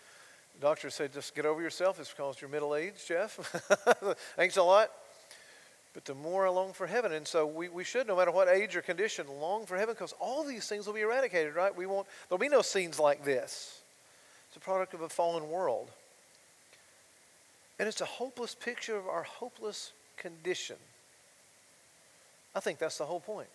doctor 0.61 0.91
said, 0.91 1.13
just 1.13 1.35
get 1.35 1.47
over 1.47 1.63
yourself. 1.63 2.01
It's 2.01 2.11
because 2.11 2.41
you're 2.41 2.51
middle 2.51 2.75
aged, 2.75 3.07
Jeff. 3.07 3.35
Thanks 4.37 4.57
a 4.57 4.63
lot. 4.63 4.91
But 5.95 6.07
the 6.07 6.15
more 6.15 6.47
I 6.47 6.51
long 6.51 6.73
for 6.73 6.87
heaven. 6.87 7.13
And 7.13 7.27
so 7.27 7.47
we, 7.47 7.69
we 7.69 7.85
should, 7.85 8.07
no 8.07 8.17
matter 8.17 8.31
what 8.31 8.49
age 8.49 8.75
or 8.77 8.83
condition, 8.83 9.27
long 9.41 9.67
for 9.67 9.77
heaven 9.77 9.95
because 9.95 10.15
all 10.21 10.43
these 10.43 10.67
things 10.67 10.87
will 10.87 10.95
be 10.95 11.03
eradicated, 11.03 11.55
right? 11.55 11.75
We 11.75 11.87
won't, 11.87 12.07
there'll 12.29 12.39
be 12.39 12.49
no 12.49 12.63
scenes 12.63 12.99
like 12.99 13.25
this. 13.25 13.81
It's 14.49 14.57
a 14.57 14.61
product 14.61 14.95
of 14.95 15.03
a 15.03 15.09
fallen 15.09 15.51
world. 15.51 15.91
And 17.79 17.89
it's 17.89 18.01
a 18.01 18.07
hopeless 18.07 18.55
picture 18.55 18.97
of 18.97 19.07
our 19.07 19.25
hopeless 19.25 19.93
condition. 20.17 20.77
I 22.55 22.61
think 22.61 22.79
that's 22.79 22.99
the 22.99 23.07
whole 23.07 23.21
point. 23.21 23.49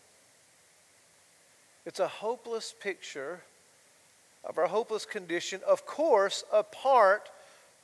It's 1.85 1.99
a 1.99 2.07
hopeless 2.07 2.73
picture 2.79 3.41
of 4.43 4.57
our 4.57 4.67
hopeless 4.67 5.05
condition, 5.05 5.61
of 5.67 5.85
course, 5.85 6.43
apart 6.51 7.29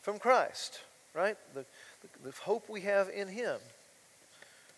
from 0.01 0.19
Christ, 0.19 0.81
right? 1.13 1.37
The, 1.53 1.65
the, 2.01 2.29
the 2.29 2.35
hope 2.41 2.69
we 2.69 2.81
have 2.81 3.09
in 3.09 3.27
Him. 3.27 3.57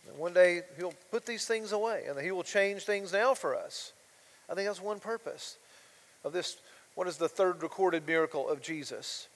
And 0.08 0.18
one 0.18 0.34
day 0.34 0.62
he'll 0.78 0.94
put 1.12 1.26
these 1.26 1.46
things 1.46 1.72
away 1.72 2.04
and 2.08 2.20
he 2.20 2.32
will 2.32 2.44
change 2.44 2.84
things 2.84 3.12
now 3.14 3.34
for 3.34 3.56
us. 3.56 3.94
I 4.50 4.54
think 4.54 4.68
that's 4.68 4.82
one 4.82 5.00
purpose 5.00 5.58
of 6.24 6.34
this. 6.34 6.58
What 6.96 7.08
is 7.08 7.18
the 7.18 7.30
third 7.30 7.62
recorded 7.64 8.08
miracle 8.08 8.48
of 8.48 8.62
Jesus? 8.62 9.28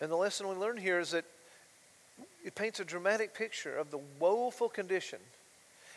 And 0.00 0.10
the 0.10 0.16
lesson 0.16 0.48
we 0.48 0.54
learn 0.54 0.76
here 0.76 1.00
is 1.00 1.10
that 1.10 1.24
it 2.44 2.54
paints 2.54 2.80
a 2.80 2.84
dramatic 2.84 3.34
picture 3.34 3.76
of 3.76 3.90
the 3.90 4.00
woeful 4.20 4.68
condition 4.68 5.18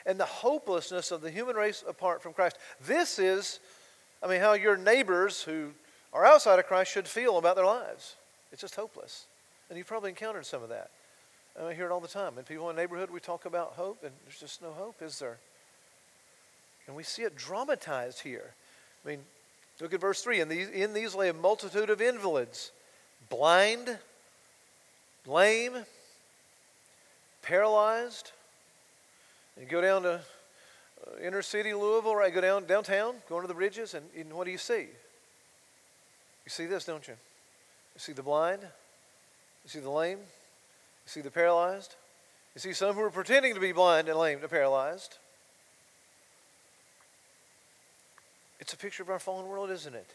and 0.06 0.20
the 0.20 0.26
hopelessness 0.26 1.12
of 1.12 1.22
the 1.22 1.30
human 1.30 1.56
race 1.56 1.84
apart 1.88 2.22
from 2.24 2.34
Christ. 2.34 2.58
This 2.86 3.20
is, 3.20 3.60
I 4.24 4.28
mean, 4.28 4.40
how 4.40 4.54
your 4.54 4.78
neighbors 4.78 5.44
who 5.44 5.72
are 6.14 6.26
outside 6.26 6.58
of 6.58 6.66
Christ 6.66 6.92
should 6.92 7.08
feel 7.08 7.38
about 7.38 7.56
their 7.56 7.66
lives. 7.66 8.16
It's 8.52 8.62
just 8.62 8.76
hopeless. 8.76 9.26
And 9.70 9.78
you've 9.78 9.88
probably 9.88 10.10
encountered 10.10 10.46
some 10.46 10.64
of 10.64 10.70
that. 10.70 10.90
I 11.62 11.74
hear 11.74 11.86
it 11.86 11.92
all 11.92 12.00
the 12.00 12.08
time. 12.08 12.38
In 12.38 12.46
people 12.46 12.70
in 12.70 12.75
the 12.75 12.82
neighborhood, 12.82 13.12
we 13.12 13.20
talk 13.20 13.46
about 13.46 13.74
hope, 13.74 14.04
and 14.04 14.12
there's 14.24 14.39
just 14.39 14.62
no 14.62 14.72
hope, 14.72 15.01
is 15.01 15.20
there? 15.20 15.38
And 16.88 16.96
we 16.96 17.04
see 17.04 17.24
it 17.24 17.36
dramatized 17.36 18.22
here. 18.22 18.54
I 19.04 19.08
mean, 19.08 19.20
look 19.82 19.94
at 19.94 20.00
verse 20.00 20.22
3. 20.22 20.39
In 20.39 20.50
these, 20.50 20.70
in 20.70 20.94
these 20.94 21.16
lay 21.16 21.30
a 21.30 21.34
multitude 21.34 21.89
of 21.89 22.01
invalids, 22.01 22.72
blind, 23.30 23.98
lame, 25.28 25.74
paralyzed. 27.42 28.32
And 29.56 29.66
you 29.66 29.72
go 29.72 29.82
down 29.82 30.04
to 30.04 30.13
uh, 30.13 31.22
inner 31.22 31.42
city 31.42 31.74
Louisville, 31.74 32.16
right? 32.16 32.34
Go 32.34 32.42
down 32.42 32.66
downtown, 32.66 33.16
go 33.28 33.36
under 33.36 33.48
the 33.48 33.54
bridges, 33.54 33.94
and, 33.94 34.06
and 34.18 34.32
what 34.34 34.46
do 34.46 34.51
you 34.51 34.58
see? 34.58 34.88
You 36.46 36.50
see 36.50 36.68
this, 36.68 36.86
don't 36.86 37.06
you? 37.06 37.16
You 37.96 38.00
see 38.00 38.13
the 38.13 38.24
blind, 38.24 38.62
you 38.62 39.70
see 39.70 39.80
the 39.80 39.89
lame, 39.89 40.20
you 41.10 41.22
see 41.22 41.25
the 41.25 41.32
paralyzed, 41.32 41.96
you 42.54 42.62
see 42.62 42.74
some 42.74 42.94
who 42.94 43.01
are 43.01 43.10
pretending 43.10 43.56
to 43.56 43.60
be 43.60 43.72
blind 43.72 44.08
and 44.10 44.20
lame 44.20 44.39
and 44.42 44.50
paralyzed. 44.50 45.18
It's 48.60 48.74
a 48.74 48.78
picture 48.78 49.01
of 49.01 49.10
our 49.10 49.18
fallen 49.18 49.48
world, 49.48 49.72
isn't 49.72 49.96
it? 49.96 50.06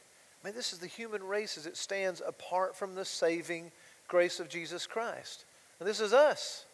I 0.42 0.46
mean, 0.46 0.54
this 0.54 0.72
is 0.72 0.78
the 0.78 0.86
human 0.86 1.24
race 1.24 1.58
as 1.58 1.66
it 1.66 1.76
stands 1.76 2.22
apart 2.24 2.76
from 2.76 2.94
the 2.94 3.04
saving 3.04 3.72
grace 4.06 4.38
of 4.38 4.48
Jesus 4.48 4.86
Christ. 4.86 5.44
And 5.80 5.88
this 5.88 6.00
is 6.00 6.12
us. 6.12 6.64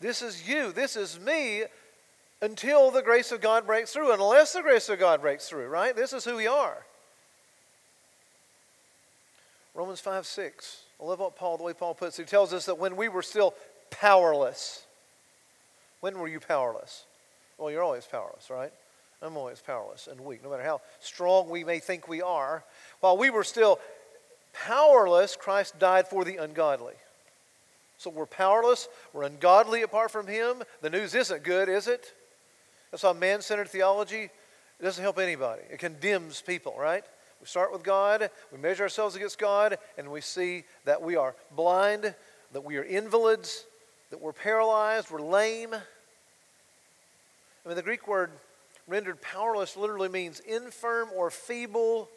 This 0.00 0.22
is 0.22 0.48
you. 0.48 0.72
This 0.72 0.96
is 0.96 1.20
me 1.20 1.64
until 2.40 2.90
the 2.90 3.02
grace 3.02 3.32
of 3.32 3.42
God 3.42 3.66
breaks 3.66 3.92
through. 3.92 4.14
Unless 4.14 4.54
the 4.54 4.62
grace 4.62 4.88
of 4.88 4.98
God 4.98 5.20
breaks 5.20 5.46
through, 5.46 5.66
right? 5.66 5.94
This 5.94 6.14
is 6.14 6.24
who 6.24 6.36
we 6.36 6.46
are. 6.46 6.86
Romans 9.74 10.00
5 10.00 10.24
6. 10.24 10.84
I 11.00 11.04
love 11.04 11.20
what 11.20 11.36
Paul, 11.36 11.56
the 11.56 11.62
way 11.62 11.72
Paul 11.72 11.94
puts 11.94 12.18
it. 12.18 12.22
He 12.22 12.26
tells 12.26 12.52
us 12.52 12.66
that 12.66 12.78
when 12.78 12.96
we 12.96 13.08
were 13.08 13.22
still 13.22 13.54
powerless, 13.90 14.84
when 16.00 16.18
were 16.18 16.28
you 16.28 16.40
powerless? 16.40 17.04
Well, 17.58 17.70
you're 17.70 17.82
always 17.82 18.06
powerless, 18.06 18.50
right? 18.50 18.72
I'm 19.22 19.36
always 19.36 19.60
powerless 19.60 20.06
and 20.06 20.20
weak, 20.20 20.42
no 20.42 20.50
matter 20.50 20.62
how 20.62 20.80
strong 21.00 21.50
we 21.50 21.64
may 21.64 21.78
think 21.78 22.08
we 22.08 22.22
are. 22.22 22.64
While 23.00 23.18
we 23.18 23.30
were 23.30 23.44
still 23.44 23.78
powerless, 24.52 25.36
Christ 25.36 25.78
died 25.78 26.08
for 26.08 26.24
the 26.24 26.36
ungodly. 26.36 26.94
So 27.98 28.08
we're 28.08 28.26
powerless, 28.26 28.88
we're 29.12 29.24
ungodly 29.24 29.82
apart 29.82 30.10
from 30.10 30.26
Him. 30.26 30.62
The 30.80 30.88
news 30.88 31.14
isn't 31.14 31.42
good, 31.42 31.68
is 31.68 31.86
it? 31.86 32.14
That's 32.90 33.02
why 33.02 33.12
man 33.12 33.42
centered 33.42 33.68
theology 33.68 34.30
it 34.80 34.84
doesn't 34.84 35.02
help 35.02 35.18
anybody. 35.18 35.62
It 35.70 35.78
condemns 35.78 36.40
people, 36.40 36.74
right? 36.78 37.04
We 37.40 37.46
start 37.46 37.72
with 37.72 37.82
God, 37.82 38.30
we 38.52 38.58
measure 38.58 38.82
ourselves 38.82 39.16
against 39.16 39.38
God, 39.38 39.78
and 39.96 40.10
we 40.10 40.20
see 40.20 40.64
that 40.84 41.00
we 41.00 41.16
are 41.16 41.34
blind, 41.56 42.14
that 42.52 42.64
we 42.64 42.76
are 42.76 42.84
invalids, 42.84 43.64
that 44.10 44.20
we're 44.20 44.34
paralyzed, 44.34 45.10
we're 45.10 45.22
lame. 45.22 45.72
I 45.72 47.68
mean, 47.68 47.76
the 47.76 47.82
Greek 47.82 48.06
word 48.06 48.30
rendered 48.86 49.22
powerless 49.22 49.76
literally 49.76 50.08
means 50.08 50.40
infirm 50.40 51.08
or 51.14 51.30
feeble 51.30 52.08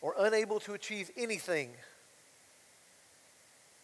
or 0.00 0.14
unable 0.18 0.60
to 0.60 0.72
achieve 0.72 1.10
anything, 1.16 1.70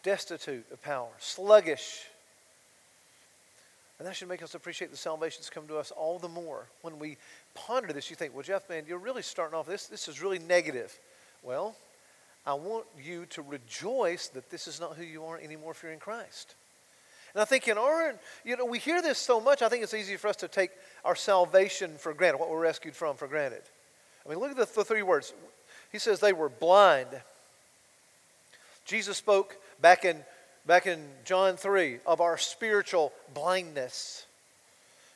destitute 0.03 0.65
of 0.73 0.81
power, 0.83 1.11
sluggish. 1.19 2.05
And 3.99 4.09
that 4.09 4.17
should 4.17 4.29
make 4.29 4.43
us 4.43 4.55
appreciate 4.55 4.91
the 4.91 4.97
salvation 4.97 5.39
that's 5.41 5.51
come 5.51 5.69
to 5.69 5.79
us 5.79 5.91
all 5.91 6.19
the 6.19 6.29
more. 6.29 6.67
When 6.81 6.99
we 6.99 7.19
ponder 7.54 7.92
this, 7.92 8.11
you 8.11 8.16
think, 8.16 8.35
well, 8.35 8.42
Jeff, 8.42 8.68
man, 8.68 8.85
you're 8.87 8.99
really 8.99 9.23
starting 9.23 9.54
off 9.54 9.66
this. 9.66 9.87
This 9.87 10.09
is 10.09 10.23
really 10.23 10.38
negative. 10.38 10.99
Well, 11.42 11.76
I 12.47 12.54
want 12.54 12.87
you 13.02 13.26
to 13.26 13.42
rejoice 13.42 14.28
that 14.28 14.50
this 14.50 14.66
is 14.66 14.80
not 14.80 14.97
who 14.97 15.04
you 15.04 15.25
are 15.25 15.38
anymore 15.38 15.73
if 15.73 15.82
you're 15.82 15.92
in 15.92 15.99
Christ. 15.99 16.54
And 17.35 17.40
I 17.40 17.44
think 17.44 17.68
in 17.68 17.78
our, 17.78 18.14
you 18.44 18.56
know, 18.56 18.64
we 18.64 18.78
hear 18.78 19.00
this 19.00 19.18
so 19.18 19.40
much, 19.40 19.62
I 19.62 19.68
think 19.68 19.82
it's 19.82 19.94
easy 19.94 20.16
for 20.16 20.28
us 20.28 20.37
to 20.37 20.49
take 20.49 20.71
our 21.04 21.16
salvation 21.16 21.92
for 21.99 22.12
granted, 22.12 22.38
what 22.38 22.50
we're 22.50 22.61
rescued 22.61 22.94
from 22.94 23.16
for 23.16 23.26
granted. 23.26 23.62
I 24.25 24.28
mean, 24.28 24.38
look 24.38 24.50
at 24.50 24.56
the, 24.56 24.68
the 24.75 24.85
three 24.85 25.02
words. 25.02 25.32
He 25.90 25.99
says 25.99 26.21
they 26.21 26.32
were 26.32 26.49
blind. 26.49 27.09
Jesus 28.85 29.16
spoke 29.16 29.56
back 29.80 30.04
in, 30.04 30.18
back 30.66 30.87
in 30.87 31.02
John 31.25 31.56
3 31.56 31.99
of 32.06 32.21
our 32.21 32.37
spiritual 32.37 33.12
blindness. 33.32 34.26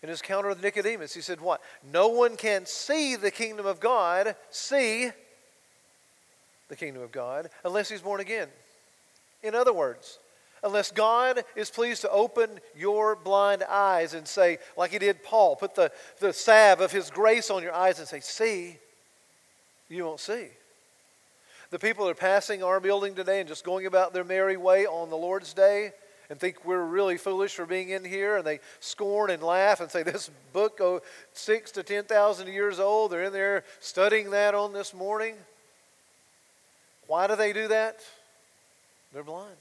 In 0.06 0.10
his 0.10 0.22
counter 0.22 0.48
with 0.48 0.62
Nicodemus, 0.62 1.14
he 1.14 1.20
said, 1.20 1.40
What? 1.40 1.60
No 1.92 2.06
one 2.06 2.36
can 2.36 2.64
see 2.64 3.16
the 3.16 3.32
kingdom 3.32 3.66
of 3.66 3.80
God, 3.80 4.36
see 4.50 5.10
the 6.68 6.76
kingdom 6.76 7.02
of 7.02 7.10
God, 7.10 7.50
unless 7.64 7.88
he's 7.88 8.02
born 8.02 8.20
again. 8.20 8.46
In 9.42 9.56
other 9.56 9.72
words, 9.72 10.20
unless 10.62 10.92
God 10.92 11.42
is 11.56 11.70
pleased 11.70 12.02
to 12.02 12.10
open 12.10 12.60
your 12.76 13.16
blind 13.16 13.64
eyes 13.64 14.14
and 14.14 14.28
say, 14.28 14.58
like 14.76 14.92
he 14.92 15.00
did 15.00 15.25
Paul, 15.25 15.56
put 15.56 15.75
the, 15.75 15.90
the 16.20 16.32
salve 16.32 16.80
of 16.80 16.92
his 16.92 17.10
grace 17.10 17.50
on 17.50 17.64
your 17.64 17.75
eyes 17.75 17.98
and 17.98 18.06
say, 18.06 18.20
See, 18.20 18.76
you 19.88 20.04
won't 20.04 20.20
see. 20.20 20.46
The 21.70 21.80
people 21.80 22.04
that 22.04 22.12
are 22.12 22.14
passing 22.14 22.62
our 22.62 22.78
building 22.78 23.16
today 23.16 23.40
and 23.40 23.48
just 23.48 23.64
going 23.64 23.86
about 23.86 24.14
their 24.14 24.22
merry 24.22 24.56
way 24.56 24.86
on 24.86 25.10
the 25.10 25.16
Lord's 25.16 25.52
day 25.52 25.90
and 26.28 26.38
think 26.38 26.64
we're 26.64 26.85
really 26.85 27.16
foolish 27.16 27.54
for 27.54 27.66
being 27.66 27.90
in 27.90 28.04
here, 28.04 28.37
and 28.37 28.47
they 28.47 28.61
scorn 28.80 29.30
and 29.30 29.42
laugh 29.42 29.80
and 29.80 29.90
say, 29.90 30.02
This 30.02 30.30
book, 30.52 30.78
oh, 30.80 31.00
six 31.33 31.71
to 31.73 31.83
10,000 31.83 32.49
years 32.49 32.80
old, 32.80 33.12
they're 33.12 33.25
in 33.25 33.33
there 33.33 33.64
studying 33.80 34.30
that 34.30 34.54
on 34.54 34.73
this 34.73 34.92
morning. 34.92 35.35
Why 37.06 37.26
do 37.26 37.37
they 37.37 37.52
do 37.52 37.68
that? 37.68 38.00
They're 39.12 39.23
blind. 39.23 39.56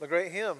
The 0.00 0.06
great 0.06 0.32
hymn, 0.32 0.58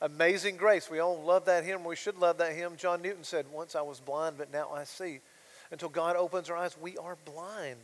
Amazing 0.00 0.56
Grace. 0.56 0.90
We 0.90 1.00
all 1.00 1.20
love 1.20 1.44
that 1.46 1.64
hymn. 1.64 1.84
We 1.84 1.96
should 1.96 2.18
love 2.18 2.38
that 2.38 2.54
hymn. 2.54 2.76
John 2.76 3.02
Newton 3.02 3.24
said, 3.24 3.46
Once 3.52 3.74
I 3.74 3.82
was 3.82 4.00
blind, 4.00 4.36
but 4.38 4.52
now 4.52 4.70
I 4.74 4.84
see. 4.84 5.20
Until 5.70 5.90
God 5.90 6.16
opens 6.16 6.48
our 6.48 6.56
eyes, 6.56 6.76
we 6.80 6.96
are 6.96 7.16
blind 7.24 7.80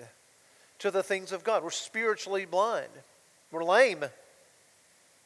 to 0.78 0.90
the 0.90 1.02
things 1.02 1.33
of 1.33 1.44
God. 1.44 1.62
We're 1.62 1.71
spiritually 1.71 2.47
blind. 2.47 2.88
We're 3.50 3.64
lame. 3.64 4.04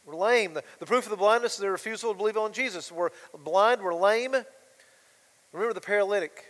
We're 0.08 0.16
lame. 0.16 0.54
The, 0.54 0.62
the 0.78 0.86
proof 0.86 1.04
of 1.04 1.10
the 1.10 1.16
blindness 1.16 1.54
is 1.54 1.58
their 1.58 1.72
refusal 1.72 2.12
to 2.12 2.16
believe 2.16 2.38
on 2.38 2.52
Jesus. 2.52 2.90
We're 2.90 3.10
blind, 3.44 3.82
we're 3.82 3.94
lame. 3.94 4.34
Remember 5.52 5.74
the 5.74 5.82
paralytic. 5.82 6.44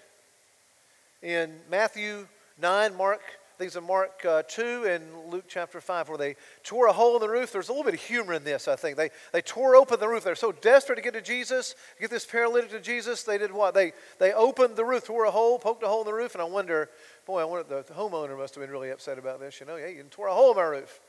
In 1.22 1.56
Matthew 1.68 2.28
9, 2.60 2.94
Mark 2.94 3.20
things 3.58 3.74
in 3.74 3.84
Mark 3.84 4.24
uh, 4.24 4.44
2 4.46 4.84
and 4.84 5.32
Luke 5.32 5.46
chapter 5.48 5.80
5 5.80 6.08
where 6.08 6.16
they 6.16 6.36
tore 6.62 6.86
a 6.86 6.92
hole 6.92 7.16
in 7.16 7.20
the 7.20 7.28
roof. 7.28 7.50
There's 7.50 7.68
a 7.68 7.72
little 7.72 7.82
bit 7.84 7.94
of 7.94 8.00
humor 8.00 8.34
in 8.34 8.44
this, 8.44 8.68
I 8.68 8.76
think. 8.76 8.96
They, 8.96 9.10
they 9.32 9.42
tore 9.42 9.74
open 9.74 9.98
the 9.98 10.06
roof. 10.06 10.22
They're 10.22 10.36
so 10.36 10.52
desperate 10.52 10.94
to 10.94 11.02
get 11.02 11.14
to 11.14 11.20
Jesus, 11.20 11.74
get 12.00 12.08
this 12.08 12.24
paralytic 12.24 12.70
to 12.70 12.78
Jesus. 12.78 13.24
They 13.24 13.36
did 13.36 13.50
what? 13.50 13.74
They, 13.74 13.94
they 14.20 14.32
opened 14.32 14.76
the 14.76 14.84
roof, 14.84 15.06
tore 15.06 15.24
a 15.24 15.32
hole, 15.32 15.58
poked 15.58 15.82
a 15.82 15.88
hole 15.88 16.02
in 16.02 16.06
the 16.06 16.14
roof, 16.14 16.36
and 16.36 16.42
I 16.42 16.44
wonder, 16.44 16.88
boy, 17.26 17.40
I 17.40 17.44
wonder, 17.44 17.82
the 17.82 17.94
homeowner 17.94 18.38
must 18.38 18.54
have 18.54 18.62
been 18.62 18.70
really 18.70 18.90
upset 18.90 19.18
about 19.18 19.40
this. 19.40 19.58
You 19.58 19.66
know, 19.66 19.76
hey, 19.76 19.96
you 19.96 20.04
tore 20.04 20.28
a 20.28 20.34
hole 20.34 20.52
in 20.52 20.56
my 20.56 20.62
roof. 20.62 21.00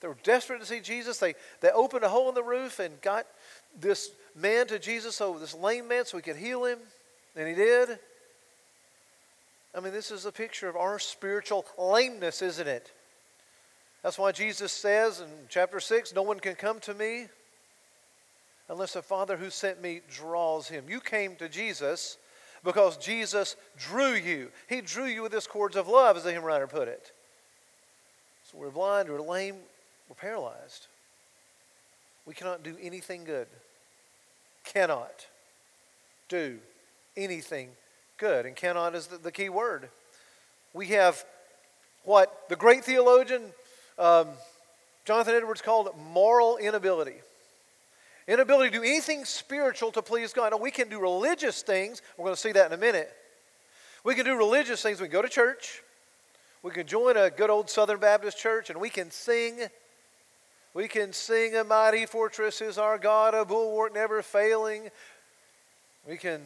They 0.00 0.08
were 0.08 0.16
desperate 0.22 0.60
to 0.60 0.66
see 0.66 0.80
Jesus. 0.80 1.18
They, 1.18 1.34
they 1.60 1.70
opened 1.70 2.04
a 2.04 2.08
hole 2.08 2.28
in 2.28 2.34
the 2.34 2.42
roof 2.42 2.78
and 2.78 3.00
got 3.00 3.26
this 3.78 4.10
man 4.34 4.66
to 4.68 4.78
Jesus, 4.78 5.16
so 5.16 5.38
this 5.38 5.54
lame 5.54 5.88
man, 5.88 6.04
so 6.04 6.18
he 6.18 6.22
could 6.22 6.36
heal 6.36 6.64
him. 6.64 6.78
And 7.36 7.48
he 7.48 7.54
did. 7.54 7.98
I 9.74 9.80
mean, 9.80 9.92
this 9.92 10.10
is 10.10 10.24
a 10.24 10.32
picture 10.32 10.68
of 10.68 10.76
our 10.76 10.98
spiritual 10.98 11.64
lameness, 11.78 12.42
isn't 12.42 12.68
it? 12.68 12.92
That's 14.02 14.18
why 14.18 14.32
Jesus 14.32 14.72
says 14.72 15.20
in 15.20 15.28
chapter 15.48 15.80
6 15.80 16.14
no 16.14 16.22
one 16.22 16.38
can 16.38 16.54
come 16.54 16.78
to 16.80 16.94
me 16.94 17.26
unless 18.68 18.92
the 18.92 19.02
Father 19.02 19.36
who 19.36 19.50
sent 19.50 19.82
me 19.82 20.00
draws 20.10 20.68
him. 20.68 20.84
You 20.88 21.00
came 21.00 21.36
to 21.36 21.48
Jesus 21.48 22.18
because 22.62 22.96
Jesus 22.96 23.56
drew 23.78 24.12
you. 24.12 24.50
He 24.68 24.80
drew 24.80 25.06
you 25.06 25.22
with 25.22 25.32
his 25.32 25.46
cords 25.46 25.76
of 25.76 25.88
love, 25.88 26.16
as 26.16 26.24
the 26.24 26.32
hymn 26.32 26.44
writer 26.44 26.66
put 26.66 26.88
it. 26.88 27.12
So 28.50 28.58
we're 28.58 28.70
blind, 28.70 29.08
we're 29.08 29.20
lame, 29.20 29.56
we're 30.14 30.28
paralyzed. 30.28 30.86
We 32.26 32.34
cannot 32.34 32.62
do 32.62 32.76
anything 32.80 33.24
good. 33.24 33.46
Cannot 34.64 35.26
do 36.28 36.58
anything 37.16 37.70
good. 38.18 38.46
And 38.46 38.56
cannot 38.56 38.94
is 38.94 39.06
the, 39.06 39.18
the 39.18 39.32
key 39.32 39.48
word. 39.48 39.88
We 40.72 40.88
have 40.88 41.24
what 42.04 42.48
the 42.48 42.56
great 42.56 42.84
theologian 42.84 43.42
um, 43.98 44.28
Jonathan 45.04 45.34
Edwards 45.34 45.62
called 45.62 45.90
moral 46.12 46.56
inability. 46.56 47.16
Inability 48.26 48.70
to 48.70 48.78
do 48.78 48.82
anything 48.82 49.24
spiritual 49.24 49.92
to 49.92 50.02
please 50.02 50.32
God. 50.32 50.52
Now, 50.52 50.58
we 50.58 50.70
can 50.70 50.88
do 50.88 50.98
religious 50.98 51.62
things. 51.62 52.00
We're 52.16 52.24
going 52.24 52.34
to 52.34 52.40
see 52.40 52.52
that 52.52 52.66
in 52.66 52.72
a 52.72 52.80
minute. 52.80 53.12
We 54.02 54.14
can 54.14 54.24
do 54.24 54.36
religious 54.36 54.82
things. 54.82 55.00
We 55.00 55.08
can 55.08 55.12
go 55.12 55.22
to 55.22 55.28
church. 55.28 55.82
We 56.62 56.70
can 56.70 56.86
join 56.86 57.16
a 57.16 57.30
good 57.30 57.50
old 57.50 57.68
Southern 57.68 58.00
Baptist 58.00 58.38
church 58.38 58.70
and 58.70 58.80
we 58.80 58.88
can 58.88 59.10
sing. 59.10 59.68
We 60.74 60.88
can 60.88 61.12
sing, 61.12 61.54
A 61.54 61.62
mighty 61.62 62.04
fortress 62.04 62.60
is 62.60 62.78
our 62.78 62.98
God, 62.98 63.32
a 63.32 63.44
bulwark 63.44 63.94
never 63.94 64.22
failing. 64.22 64.90
We 66.06 66.16
can 66.16 66.42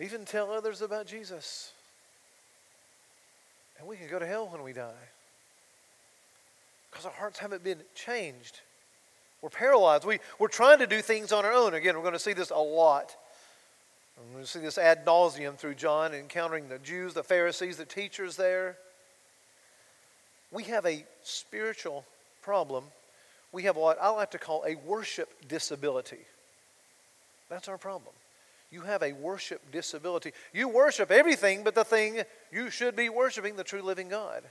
even 0.00 0.24
tell 0.24 0.50
others 0.50 0.82
about 0.82 1.06
Jesus. 1.06 1.72
And 3.78 3.86
we 3.86 3.96
can 3.96 4.08
go 4.08 4.18
to 4.18 4.26
hell 4.26 4.48
when 4.50 4.62
we 4.62 4.72
die 4.72 4.92
because 6.90 7.06
our 7.06 7.12
hearts 7.12 7.38
haven't 7.38 7.62
been 7.62 7.80
changed. 7.94 8.60
We're 9.42 9.50
paralyzed. 9.50 10.04
We, 10.04 10.18
we're 10.38 10.48
trying 10.48 10.78
to 10.78 10.86
do 10.86 11.02
things 11.02 11.30
on 11.30 11.44
our 11.44 11.52
own. 11.52 11.74
Again, 11.74 11.94
we're 11.94 12.02
going 12.02 12.14
to 12.14 12.18
see 12.18 12.32
this 12.32 12.50
a 12.50 12.56
lot. 12.56 13.14
We're 14.16 14.32
going 14.32 14.44
to 14.44 14.50
see 14.50 14.60
this 14.60 14.78
ad 14.78 15.04
nauseum 15.04 15.56
through 15.56 15.74
John, 15.74 16.14
encountering 16.14 16.70
the 16.70 16.78
Jews, 16.78 17.12
the 17.12 17.22
Pharisees, 17.22 17.76
the 17.76 17.84
teachers 17.84 18.36
there. 18.36 18.78
We 20.50 20.64
have 20.64 20.86
a 20.86 21.04
spiritual 21.22 22.06
problem. 22.46 22.84
We 23.50 23.64
have 23.64 23.74
what 23.74 24.00
I 24.00 24.08
like 24.10 24.30
to 24.30 24.38
call 24.38 24.64
a 24.64 24.76
worship 24.76 25.28
disability. 25.48 26.20
That's 27.50 27.66
our 27.66 27.76
problem. 27.76 28.14
You 28.70 28.82
have 28.82 29.02
a 29.02 29.12
worship 29.12 29.60
disability. 29.72 30.30
You 30.54 30.68
worship 30.68 31.10
everything 31.10 31.64
but 31.64 31.74
the 31.74 31.82
thing 31.84 32.22
you 32.52 32.70
should 32.70 32.94
be 32.94 33.08
worshiping, 33.08 33.56
the 33.56 33.64
true 33.64 33.82
living 33.82 34.08
God. 34.08 34.44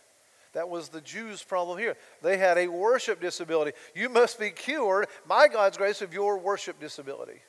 That 0.51 0.67
was 0.67 0.89
the 0.89 0.99
Jews' 0.99 1.41
problem 1.41 1.79
here. 1.79 1.95
They 2.21 2.37
had 2.37 2.57
a 2.57 2.67
worship 2.67 3.21
disability. 3.21 3.71
You 3.93 4.09
must 4.09 4.39
be 4.39 4.49
cured 4.49 5.07
by 5.25 5.47
God's 5.47 5.77
grace 5.77 6.01
of 6.01 6.13
your 6.13 6.37
worship 6.37 6.79
disability. 6.81 7.39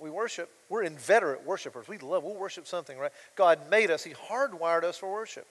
We 0.00 0.10
worship, 0.10 0.50
we're 0.68 0.82
inveterate 0.82 1.44
worshipers. 1.44 1.86
We 1.86 1.98
love, 1.98 2.24
we'll 2.24 2.34
worship 2.34 2.66
something, 2.66 2.98
right? 2.98 3.12
God 3.36 3.70
made 3.70 3.92
us, 3.92 4.02
He 4.02 4.12
hardwired 4.12 4.82
us 4.82 4.98
for 4.98 5.12
worship. 5.12 5.46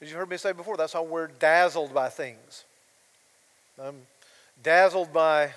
As 0.00 0.10
you 0.10 0.16
heard 0.16 0.28
me 0.28 0.36
say 0.36 0.52
before, 0.52 0.76
that's 0.76 0.92
how 0.92 1.02
we're 1.02 1.28
dazzled 1.28 1.94
by 1.94 2.08
things. 2.08 2.64
I'm 3.82 4.02
dazzled 4.62 5.12
by 5.12 5.52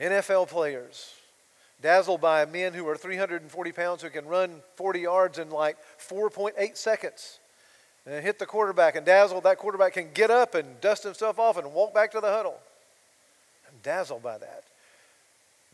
NFL 0.00 0.48
players, 0.48 1.12
dazzled 1.82 2.20
by 2.20 2.46
men 2.46 2.72
who 2.72 2.88
are 2.88 2.96
340 2.96 3.72
pounds 3.72 4.02
who 4.02 4.08
can 4.08 4.26
run 4.26 4.62
40 4.76 5.00
yards 5.00 5.38
in 5.38 5.50
like 5.50 5.76
4.8 5.98 6.76
seconds 6.76 7.38
and 8.06 8.24
hit 8.24 8.38
the 8.38 8.46
quarterback 8.46 8.96
and 8.96 9.04
dazzled. 9.04 9.44
That 9.44 9.58
quarterback 9.58 9.92
can 9.92 10.08
get 10.14 10.30
up 10.30 10.54
and 10.54 10.80
dust 10.80 11.04
himself 11.04 11.38
off 11.38 11.58
and 11.58 11.72
walk 11.74 11.92
back 11.92 12.10
to 12.12 12.20
the 12.20 12.30
huddle. 12.30 12.58
I'm 13.68 13.78
dazzled 13.82 14.22
by 14.22 14.38
that. 14.38 14.64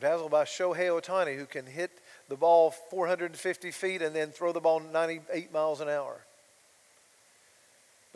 Dazzled 0.00 0.30
by 0.30 0.44
Shohei 0.44 1.00
Ohtani, 1.00 1.36
who 1.36 1.46
can 1.46 1.66
hit 1.66 1.90
the 2.28 2.36
ball 2.36 2.70
450 2.70 3.70
feet 3.70 4.02
and 4.02 4.14
then 4.14 4.30
throw 4.30 4.52
the 4.52 4.60
ball 4.60 4.80
98 4.80 5.52
miles 5.52 5.80
an 5.80 5.88
hour. 5.88 6.18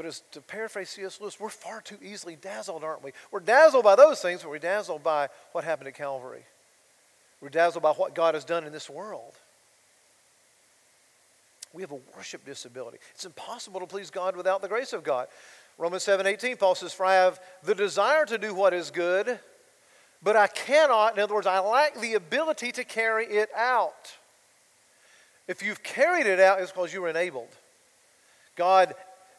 But 0.02 0.08
as 0.08 0.22
to 0.32 0.40
paraphrase 0.40 0.90
C.S. 0.90 1.20
Lewis, 1.20 1.38
we're 1.38 1.48
far 1.48 1.80
too 1.80 1.96
easily 2.02 2.34
dazzled, 2.34 2.82
aren't 2.82 3.04
we? 3.04 3.12
We're 3.30 3.38
dazzled 3.38 3.84
by 3.84 3.94
those 3.94 4.20
things, 4.20 4.42
but 4.42 4.50
we're 4.50 4.58
dazzled 4.58 5.04
by 5.04 5.28
what 5.52 5.62
happened 5.62 5.86
at 5.86 5.94
Calvary. 5.94 6.42
We're 7.40 7.50
dazzled 7.50 7.84
by 7.84 7.92
what 7.92 8.12
God 8.12 8.34
has 8.34 8.44
done 8.44 8.64
in 8.64 8.72
this 8.72 8.90
world. 8.90 9.32
We 11.72 11.82
have 11.82 11.92
a 11.92 12.00
worship 12.16 12.44
disability. 12.44 12.98
It's 13.14 13.24
impossible 13.24 13.78
to 13.78 13.86
please 13.86 14.10
God 14.10 14.34
without 14.34 14.60
the 14.60 14.66
grace 14.66 14.92
of 14.92 15.04
God. 15.04 15.28
Romans 15.78 16.02
7 16.02 16.26
18, 16.26 16.56
Paul 16.56 16.74
says, 16.74 16.92
For 16.92 17.06
I 17.06 17.14
have 17.14 17.38
the 17.62 17.76
desire 17.76 18.26
to 18.26 18.38
do 18.38 18.54
what 18.54 18.74
is 18.74 18.90
good, 18.90 19.38
but 20.20 20.34
I 20.34 20.48
cannot. 20.48 21.16
In 21.16 21.22
other 21.22 21.34
words, 21.34 21.46
I 21.46 21.60
lack 21.60 22.00
the 22.00 22.14
ability 22.14 22.72
to 22.72 22.82
carry 22.82 23.26
it 23.26 23.50
out. 23.56 24.14
If 25.46 25.62
you've 25.62 25.84
carried 25.84 26.26
it 26.26 26.40
out, 26.40 26.60
it's 26.60 26.72
because 26.72 26.92
you 26.92 27.02
were 27.02 27.08
enabled. 27.08 27.50
God 28.56 28.94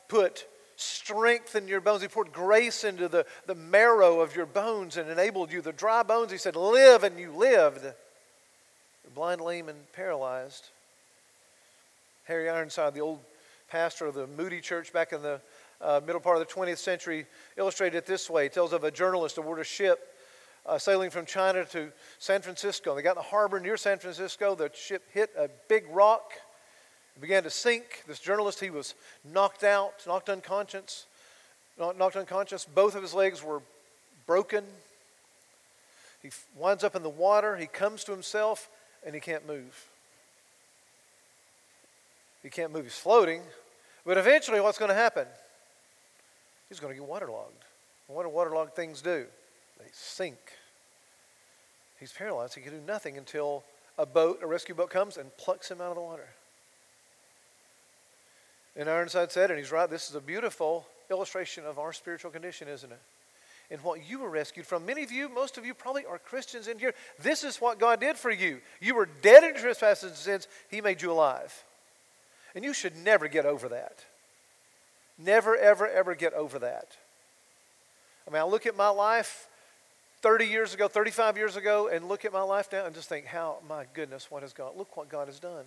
put 0.08 0.48
strength 0.76 1.56
in 1.56 1.68
your 1.68 1.82
bones. 1.82 2.02
He 2.02 2.08
poured 2.08 2.32
grace 2.32 2.84
into 2.84 3.08
the, 3.08 3.26
the 3.46 3.56
marrow 3.56 4.22
of 4.22 4.36
your 4.36 4.46
bones 4.46 4.98
and 4.98 5.10
enabled 5.10 5.52
you. 5.52 5.62
The 5.62 5.72
dry 5.72 6.04
bones, 6.04 6.32
he 6.32 6.38
said, 6.38 6.56
live, 6.56 7.04
and 7.04 7.20
you 7.20 7.32
lived. 7.32 7.84
You're 7.84 7.94
blind, 9.14 9.42
lame, 9.42 9.70
and 9.70 9.78
paralyzed. 9.94 10.70
Harry 12.26 12.50
Ironside, 12.50 12.94
the 12.94 13.02
old 13.02 13.20
pastor 13.70 14.06
of 14.06 14.16
the 14.16 14.28
Moody 14.28 14.62
Church 14.62 14.94
back 14.94 15.14
in 15.14 15.22
the 15.22 15.42
uh, 15.82 16.00
middle 16.06 16.22
part 16.22 16.40
of 16.40 16.48
the 16.48 16.54
20th 16.54 16.78
century, 16.78 17.26
illustrated 17.58 17.98
it 17.98 18.06
this 18.06 18.30
way. 18.30 18.44
He 18.44 18.50
tells 18.50 18.72
of 18.72 18.84
a 18.84 18.92
journalist 18.92 19.38
aboard 19.38 19.60
a 19.60 19.64
ship 19.64 20.14
uh, 20.66 20.78
sailing 20.78 21.10
from 21.10 21.26
China 21.26 21.66
to 21.66 21.92
San 22.20 22.42
Francisco. 22.42 22.96
They 22.96 23.02
got 23.02 23.12
in 23.12 23.18
the 23.18 23.24
harbor 23.24 23.60
near 23.60 23.78
San 23.78 24.00
Francisco. 24.00 24.56
The 24.56 24.72
ship 24.74 25.04
hit 25.12 25.32
a 25.38 25.50
big 25.68 25.86
rock, 25.90 26.32
it 27.16 27.22
began 27.22 27.44
to 27.44 27.50
sink. 27.50 28.04
This 28.08 28.20
journalist, 28.20 28.60
he 28.60 28.70
was 28.70 28.96
knocked 29.24 29.64
out, 29.64 30.04
knocked 30.08 30.30
unconscious, 30.30 31.06
knocked 31.78 32.16
unconscious. 32.16 32.66
Both 32.66 32.96
of 32.96 33.02
his 33.02 33.14
legs 33.14 33.44
were 33.44 33.62
broken. 34.26 34.64
He 36.22 36.30
winds 36.56 36.84
up 36.84 36.96
in 36.96 37.04
the 37.04 37.10
water. 37.10 37.58
He 37.58 37.68
comes 37.68 38.04
to 38.06 38.12
himself, 38.12 38.70
and 39.06 39.14
he 39.14 39.22
can't 39.22 39.46
move. 39.46 39.88
He 42.42 42.50
can't 42.50 42.72
move. 42.72 42.84
He's 42.84 42.98
floating. 42.98 43.42
But 44.06 44.18
eventually, 44.18 44.60
what's 44.60 44.78
going 44.78 44.90
to 44.90 44.96
happen? 44.96 45.28
He's 46.70 46.80
going 46.80 46.94
to 46.94 47.00
get 47.00 47.08
waterlogged. 47.08 47.64
What 48.08 48.24
do 48.24 48.30
waterlogged 48.30 48.76
things 48.76 49.02
do? 49.02 49.26
They 49.80 49.86
sink. 49.92 50.38
He's 52.00 52.12
paralyzed. 52.12 52.56
He 52.56 52.62
can 52.62 52.72
do 52.72 52.82
nothing 52.86 53.18
until 53.18 53.64
a 53.98 54.06
boat, 54.06 54.40
a 54.42 54.48
rescue 54.48 54.76
boat 54.76 54.90
comes 54.90 55.18
and 55.18 55.36
plucks 55.38 55.70
him 55.70 55.80
out 55.80 55.90
of 55.90 55.96
the 55.96 56.02
water. 56.02 56.28
And 58.76 58.90
Ironside 58.90 59.32
said, 59.32 59.52
and 59.52 59.60
he's 59.60 59.72
right, 59.72 59.90
this 59.90 60.10
is 60.10 60.16
a 60.16 60.22
beautiful 60.22 60.88
illustration 61.12 61.66
of 61.66 61.78
our 61.78 61.94
spiritual 61.94 62.32
condition, 62.32 62.68
isn't 62.68 62.92
it? 62.92 63.00
And 63.70 63.82
what 63.82 64.08
you 64.08 64.20
were 64.20 64.30
rescued 64.30 64.66
from. 64.66 64.86
Many 64.86 65.04
of 65.04 65.12
you, 65.12 65.30
most 65.30 65.58
of 65.58 65.66
you 65.66 65.74
probably 65.74 66.06
are 66.06 66.18
Christians 66.18 66.68
in 66.68 66.80
here. 66.80 66.94
This 67.22 67.44
is 67.44 67.58
what 67.58 67.80
God 67.80 68.00
did 68.00 68.18
for 68.18 68.32
you. 68.32 68.60
You 68.82 68.96
were 68.96 69.08
dead 69.22 69.44
in 69.44 69.56
trespasses 69.56 70.10
and 70.10 70.18
sins, 70.18 70.48
He 70.70 70.82
made 70.82 71.02
you 71.02 71.12
alive. 71.12 71.64
And 72.56 72.64
you 72.64 72.74
should 72.74 72.96
never 72.98 73.28
get 73.28 73.46
over 73.46 73.70
that. 73.70 74.04
Never, 75.18 75.56
ever, 75.56 75.88
ever 75.88 76.16
get 76.16 76.34
over 76.34 76.60
that. 76.60 76.88
I 78.28 78.32
mean, 78.32 78.42
I 78.42 78.46
look 78.46 78.66
at 78.66 78.76
my 78.76 78.90
life 78.90 79.48
30 80.22 80.46
years 80.46 80.74
ago, 80.74 80.88
35 80.88 81.38
years 81.38 81.56
ago, 81.56 81.90
and 81.90 82.08
look 82.08 82.26
at 82.26 82.34
my 82.34 82.42
life 82.42 82.70
now 82.72 82.86
and 82.86 82.96
just 82.96 83.10
think, 83.10 83.26
how, 83.26 83.58
my 83.68 83.86
goodness, 83.94 84.32
what 84.32 84.42
has 84.42 84.54
God, 84.54 84.78
look 84.78 84.96
what 84.98 85.10
God 85.10 85.28
has 85.28 85.40
done. 85.40 85.66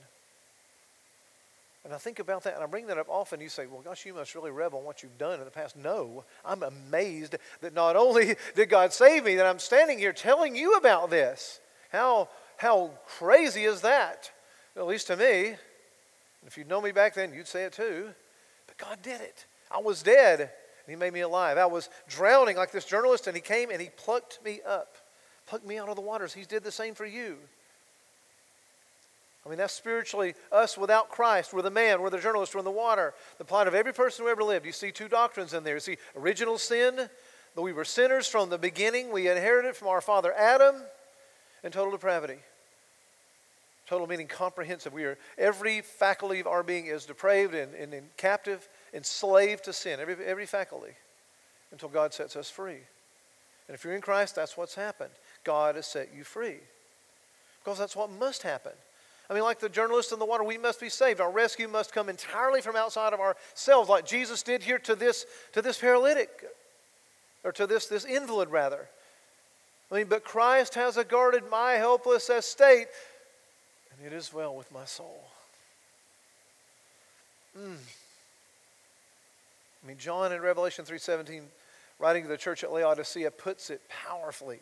And 1.87 1.95
I 1.95 1.99
think 1.99 2.19
about 2.19 2.43
that, 2.43 2.57
and 2.57 2.65
I 2.65 2.67
bring 2.67 2.89
that 2.89 2.99
up 2.99 3.07
often. 3.09 3.41
You 3.41 3.49
say, 3.49 3.67
well, 3.67 3.81
gosh, 3.81 4.05
you 4.05 4.13
must 4.13 4.35
really 4.35 4.51
revel 4.51 4.81
in 4.81 4.85
what 4.85 5.05
you've 5.05 5.19
done 5.19 5.39
in 5.39 5.45
the 5.45 5.53
past. 5.53 5.77
No, 5.77 6.25
I'm 6.45 6.65
amazed 6.65 7.37
that 7.61 7.75
not 7.75 7.95
only 7.95 8.35
did 8.57 8.71
God 8.71 8.93
save 8.93 9.25
me, 9.25 9.37
that 9.37 9.47
I'm 9.47 9.61
standing 9.61 9.97
here 9.97 10.13
telling 10.13 10.57
you 10.57 10.73
about 10.73 11.11
this. 11.11 11.61
How, 11.93 12.29
how 12.57 12.91
crazy 13.07 13.63
is 13.63 13.83
that? 13.83 14.33
At 14.77 14.89
least 14.89 15.07
to 15.07 15.17
me. 15.17 15.55
If 16.45 16.59
you'd 16.59 16.69
known 16.69 16.83
me 16.83 16.91
back 16.91 17.15
then, 17.15 17.33
you'd 17.33 17.47
say 17.47 17.63
it 17.63 17.73
too. 17.75 18.09
But 18.67 18.79
God 18.79 18.99
did 19.01 19.21
it. 19.21 19.47
I 19.71 19.79
was 19.79 20.03
dead, 20.03 20.41
and 20.41 20.51
He 20.89 20.97
made 20.97 21.13
me 21.13 21.21
alive. 21.21 21.57
I 21.57 21.67
was 21.67 21.89
drowning 22.09 22.57
like 22.57 22.73
this 22.73 22.85
journalist, 22.85 23.29
and 23.29 23.37
He 23.37 23.41
came 23.41 23.71
and 23.71 23.81
He 23.81 23.91
plucked 23.97 24.45
me 24.45 24.59
up, 24.67 24.97
plucked 25.47 25.65
me 25.65 25.79
out 25.79 25.89
of 25.89 25.95
the 25.95 26.03
waters. 26.03 26.35
He 26.35 26.43
did 26.43 26.65
the 26.65 26.73
same 26.73 26.97
for 26.97 27.07
you. 27.07 27.37
I 29.47 29.49
mean, 29.49 29.59
that's 29.59 29.75
spiritually 29.75 30.35
us 30.51 30.77
without 30.77 31.09
Christ. 31.09 31.53
We're 31.53 31.63
the 31.63 31.71
man, 31.71 32.03
we're 32.03 32.11
the 32.11 32.19
journalist, 32.19 32.53
we're 32.53 32.59
in 32.59 32.65
the 32.65 32.71
water. 32.73 33.15
The 33.39 33.45
plight 33.45 33.69
of 33.69 33.75
every 33.75 33.93
person 33.93 34.25
who 34.25 34.31
ever 34.31 34.43
lived. 34.43 34.67
You 34.67 34.73
see 34.73 34.91
two 34.91 35.07
doctrines 35.07 35.55
in 35.55 35.63
there. 35.63 35.75
You 35.75 35.81
see 35.81 35.99
original 36.17 36.59
sin, 36.59 36.97
that 36.97 37.63
we 37.63 37.73
were 37.73 37.85
sinners 37.85 38.27
from 38.27 38.51
the 38.51 38.59
beginning. 38.59 39.13
We 39.13 39.29
inherited 39.29 39.77
from 39.77 39.89
our 39.89 40.01
father 40.01 40.33
Adam, 40.33 40.75
and 41.63 41.73
total 41.73 41.93
depravity. 41.93 42.39
Total 43.87 44.09
meaning 44.09 44.27
comprehensive. 44.27 44.93
We 44.93 45.05
are 45.05 45.17
every 45.39 45.81
faculty 45.81 46.41
of 46.41 46.49
our 46.49 46.65
being 46.65 46.87
is 46.87 47.07
depraved 47.07 47.55
and, 47.55 47.73
and, 47.75 47.95
and 47.95 48.09
captive, 48.17 48.69
enslaved 48.93 49.65
to 49.65 49.73
sin. 49.73 50.01
Every 50.01 50.17
every 50.25 50.47
faculty. 50.47 50.93
Until 51.71 51.89
God 51.89 52.13
sets 52.13 52.35
us 52.35 52.51
free. 52.51 52.81
And 53.69 53.75
if 53.75 53.85
you're 53.85 53.95
in 53.95 54.01
Christ, 54.01 54.35
that's 54.35 54.57
what's 54.57 54.75
happened. 54.75 55.11
God 55.45 55.77
has 55.77 55.87
set 55.87 56.11
you 56.17 56.25
free. 56.25 56.59
Because 57.63 57.79
that's 57.79 57.97
what 57.97 58.11
must 58.11 58.43
happen. 58.43 58.73
I 59.29 59.35
mean, 59.35 59.43
like 59.43 59.59
the 59.59 59.69
journalist 59.69 60.13
in 60.13 60.19
the 60.19 60.25
water, 60.25 60.45
we 60.45 60.59
must 60.59 60.81
be 60.81 60.89
saved. 60.89 61.21
Our 61.21 61.31
rescue 61.31 61.67
must 61.67 61.93
come 61.93 62.09
entirely 62.09 62.61
from 62.61 62.77
outside 62.77 63.13
of 63.13 63.21
ourselves, 63.21 63.89
like 63.89 64.07
Jesus 64.07 64.43
did 64.43 64.63
here 64.63 64.79
to 64.81 64.95
this, 64.95 65.27
to 65.53 65.63
this 65.63 65.79
paralytic, 65.79 66.45
or 67.43 67.53
to 67.53 67.67
this, 67.67 67.87
this 67.87 68.05
invalid, 68.05 68.51
rather. 68.51 68.89
I 69.91 69.97
mean, 69.97 70.07
but 70.07 70.25
Christ 70.25 70.75
has 70.75 70.97
guarded 71.09 71.45
my 71.51 71.73
helpless 71.73 72.29
estate 72.31 72.89
and 73.97 74.07
it 74.07 74.15
is 74.15 74.33
well 74.33 74.55
with 74.55 74.71
my 74.73 74.85
soul. 74.85 75.25
Mm. 77.59 77.77
I 79.83 79.89
mean, 79.89 79.99
John 79.99 80.33
in 80.33 80.41
Revelation 80.43 80.85
3.17, 80.85 81.43
writing 81.99 82.23
to 82.25 82.29
the 82.29 82.37
church 82.37 82.65
at 82.65 82.73
Laodicea, 82.73 83.31
puts 83.31 83.71
it 83.71 83.81
powerfully. 83.89 84.61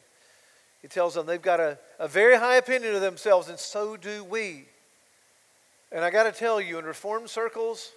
He 0.85 0.89
tells 0.89 1.15
them 1.15 1.25
they've 1.25 1.41
got 1.41 1.61
a, 1.61 1.79
a 1.99 2.07
very 2.07 2.37
high 2.37 2.57
opinion 2.57 2.95
of 2.95 3.01
themselves, 3.01 3.49
and 3.49 3.59
so 3.59 3.97
do 3.97 4.23
we. 4.23 4.67
And 5.91 6.05
I 6.05 6.11
got 6.11 6.25
to 6.25 6.33
tell 6.33 6.61
you, 6.61 6.79
in 6.79 6.85
Reformed 6.85 7.31
circles, 7.31 7.93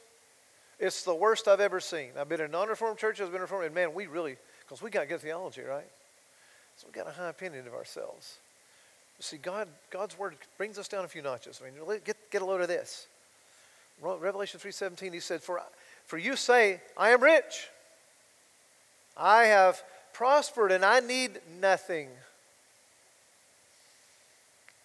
it's 0.79 1.03
the 1.03 1.13
worst 1.13 1.49
I've 1.49 1.59
ever 1.59 1.81
seen. 1.81 2.11
I've 2.17 2.29
been 2.29 2.39
in 2.39 2.49
non-Reformed 2.49 2.97
churches, 2.97 3.25
I've 3.25 3.33
been 3.33 3.41
Reformed, 3.41 3.65
and 3.65 3.75
man, 3.75 3.93
we 3.93 4.07
really, 4.07 4.37
because 4.61 4.81
we 4.81 4.89
got 4.89 5.09
good 5.09 5.19
theology, 5.19 5.63
right? 5.63 5.89
So 6.77 6.87
we 6.87 6.93
got 6.93 7.09
a 7.09 7.11
high 7.11 7.27
opinion 7.27 7.67
of 7.67 7.73
ourselves. 7.73 8.37
See, 9.19 9.35
God, 9.35 9.67
God's 9.89 10.17
word 10.17 10.37
brings 10.57 10.77
us 10.77 10.87
down 10.87 11.03
a 11.03 11.09
few 11.09 11.21
notches. 11.21 11.61
I 11.61 11.69
mean, 11.69 11.99
get, 12.05 12.15
get 12.31 12.41
a 12.41 12.45
load 12.45 12.61
of 12.61 12.69
this. 12.69 13.07
Revelation 14.01 14.61
3.17, 14.61 15.13
he 15.13 15.19
said, 15.19 15.43
for, 15.43 15.61
for 16.05 16.17
you 16.17 16.37
say, 16.37 16.79
I 16.95 17.09
am 17.09 17.21
rich. 17.21 17.67
I 19.17 19.43
have 19.47 19.83
prospered 20.13 20.71
and 20.71 20.85
I 20.85 21.01
need 21.01 21.41
nothing. 21.59 22.07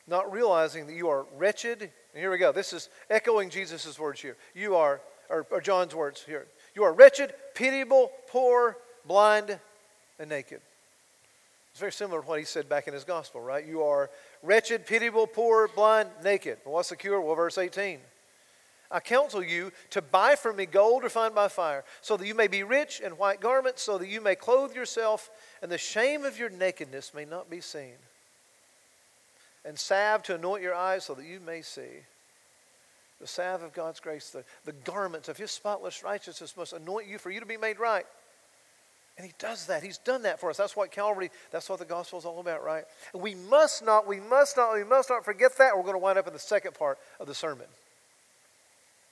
Not 0.07 0.33
realizing 0.33 0.87
that 0.87 0.95
you 0.95 1.09
are 1.09 1.27
wretched. 1.37 1.81
And 1.83 1.91
here 2.15 2.31
we 2.31 2.39
go. 2.39 2.53
This 2.53 2.73
is 2.73 2.89
echoing 3.09 3.51
Jesus' 3.51 3.99
words 3.99 4.21
here. 4.21 4.37
You 4.55 4.77
are, 4.77 5.01
or, 5.29 5.47
or 5.51 5.61
John's 5.61 5.95
words 5.95 6.23
here. 6.25 6.47
You 6.75 6.85
are 6.85 6.93
wretched, 6.93 7.35
pitiable, 7.55 8.11
poor, 8.29 8.77
blind, 9.07 9.59
and 10.19 10.29
naked. 10.29 10.61
It's 11.71 11.81
very 11.81 11.93
similar 11.93 12.21
to 12.21 12.27
what 12.27 12.39
he 12.39 12.45
said 12.45 12.69
back 12.69 12.87
in 12.87 12.95
his 12.95 13.05
gospel, 13.05 13.41
right? 13.41 13.67
You 13.67 13.83
are 13.83 14.11
wretched, 14.43 14.87
pitiable, 14.87 15.27
poor, 15.27 15.69
blind, 15.69 16.11
naked. 16.23 16.59
what's 16.65 16.91
the 16.91 16.97
cure? 16.97 17.21
Well, 17.21 17.35
verse 17.35 17.57
18. 17.57 17.99
I 18.91 19.01
counsel 19.01 19.43
you 19.43 19.73
to 19.91 20.03
buy 20.03 20.35
from 20.35 20.57
me 20.57 20.67
gold 20.67 21.03
refined 21.03 21.35
by 21.35 21.49
fire, 21.49 21.83
so 22.03 22.19
that 22.19 22.27
you 22.27 22.35
may 22.35 22.47
be 22.47 22.63
rich 22.63 23.01
in 23.01 23.13
white 23.13 23.41
garments, 23.41 23.83
so 23.83 23.97
that 23.97 24.09
you 24.09 24.21
may 24.21 24.35
clothe 24.35 24.75
yourself, 24.75 25.31
and 25.63 25.73
the 25.73 25.79
shame 25.79 26.25
of 26.25 26.39
your 26.39 26.51
nakedness 26.51 27.15
may 27.15 27.25
not 27.25 27.49
be 27.49 27.63
seen. 27.63 27.95
And 29.65 29.79
salve 29.79 30.23
to 30.25 30.35
anoint 30.35 30.63
your 30.63 30.75
eyes, 30.75 31.05
so 31.05 31.15
that 31.15 31.25
you 31.25 31.41
may 31.41 31.63
see. 31.63 32.05
The 33.21 33.27
salve 33.27 33.63
of 33.63 33.73
God's 33.73 34.01
grace, 34.01 34.31
the, 34.31 34.45
the 34.65 34.73
garments 34.73 35.29
of 35.29 35.37
His 35.37 35.51
spotless 35.51 36.03
righteousness 36.03 36.57
must 36.57 36.73
anoint 36.73 37.07
you 37.07 37.19
for 37.19 37.31
you 37.31 37.41
to 37.41 37.47
be 37.47 37.57
made 37.57 37.79
right. 37.79 38.07
And 39.19 39.27
he 39.27 39.33
does 39.39 39.67
that. 39.67 39.83
He's 39.83 39.99
done 39.99 40.23
that 40.23 40.41
for 40.41 40.49
us. 40.49 40.57
That's 40.57 40.75
what 40.75 40.91
Calvary, 40.91 41.31
that's 41.51 41.69
what 41.69 41.79
the 41.79 41.85
gospel 41.85 42.19
is 42.19 42.25
all 42.25 42.41
about, 42.41 42.65
right? 42.65 42.85
And 43.13 43.23
we 43.23 43.35
must 43.35 43.85
not, 43.85 44.07
we 44.07 44.21
must 44.21 44.57
not, 44.57 44.75
we 44.75 44.85
must 44.85 45.11
not 45.11 45.25
forget 45.25 45.57
that. 45.59 45.77
We're 45.77 45.83
going 45.83 45.95
to 45.95 45.99
wind 45.99 46.19
up 46.19 46.27
in 46.27 46.33
the 46.33 46.39
second 46.39 46.75
part 46.75 46.99
of 47.21 47.27
the 47.27 47.35
sermon. 47.35 47.67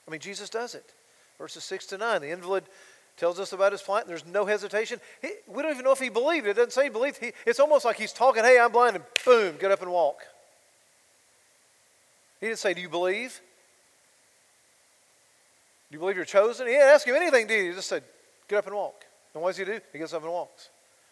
I 0.07 0.11
mean, 0.11 0.19
Jesus 0.19 0.49
does 0.49 0.73
it. 0.73 0.85
Verses 1.37 1.63
6 1.63 1.85
to 1.87 1.97
9. 1.97 2.21
The 2.21 2.31
invalid 2.31 2.63
tells 3.15 3.39
us 3.39 3.53
about 3.53 3.71
his 3.71 3.81
plight. 3.81 4.07
There's 4.07 4.25
no 4.25 4.45
hesitation. 4.45 4.99
He, 5.21 5.29
we 5.47 5.61
don't 5.61 5.71
even 5.71 5.85
know 5.85 5.91
if 5.91 5.99
he 5.99 6.09
believed. 6.09 6.47
It 6.47 6.55
doesn't 6.55 6.73
say 6.73 6.85
he 6.85 6.89
believed. 6.89 7.17
He, 7.17 7.31
it's 7.45 7.59
almost 7.59 7.85
like 7.85 7.97
he's 7.97 8.13
talking, 8.13 8.43
hey, 8.43 8.59
I'm 8.59 8.71
blind, 8.71 8.95
and 8.95 9.05
boom, 9.23 9.55
get 9.59 9.71
up 9.71 9.81
and 9.83 9.91
walk. 9.91 10.23
He 12.41 12.47
didn't 12.47 12.59
say, 12.59 12.73
do 12.73 12.81
you 12.81 12.89
believe? 12.89 13.39
Do 15.89 15.95
you 15.95 15.99
believe 15.99 16.15
you're 16.15 16.25
chosen? 16.25 16.67
He 16.67 16.73
didn't 16.73 16.89
ask 16.89 17.07
him 17.07 17.15
anything, 17.15 17.47
did 17.47 17.61
he? 17.61 17.67
He 17.69 17.73
just 17.73 17.87
said, 17.87 18.03
get 18.47 18.57
up 18.57 18.67
and 18.67 18.75
walk. 18.75 19.05
And 19.33 19.41
what 19.41 19.49
does 19.49 19.57
he 19.57 19.65
do? 19.65 19.79
He 19.93 19.99
gets 19.99 20.13
up 20.13 20.23
and 20.23 20.31
walks. 20.31 20.69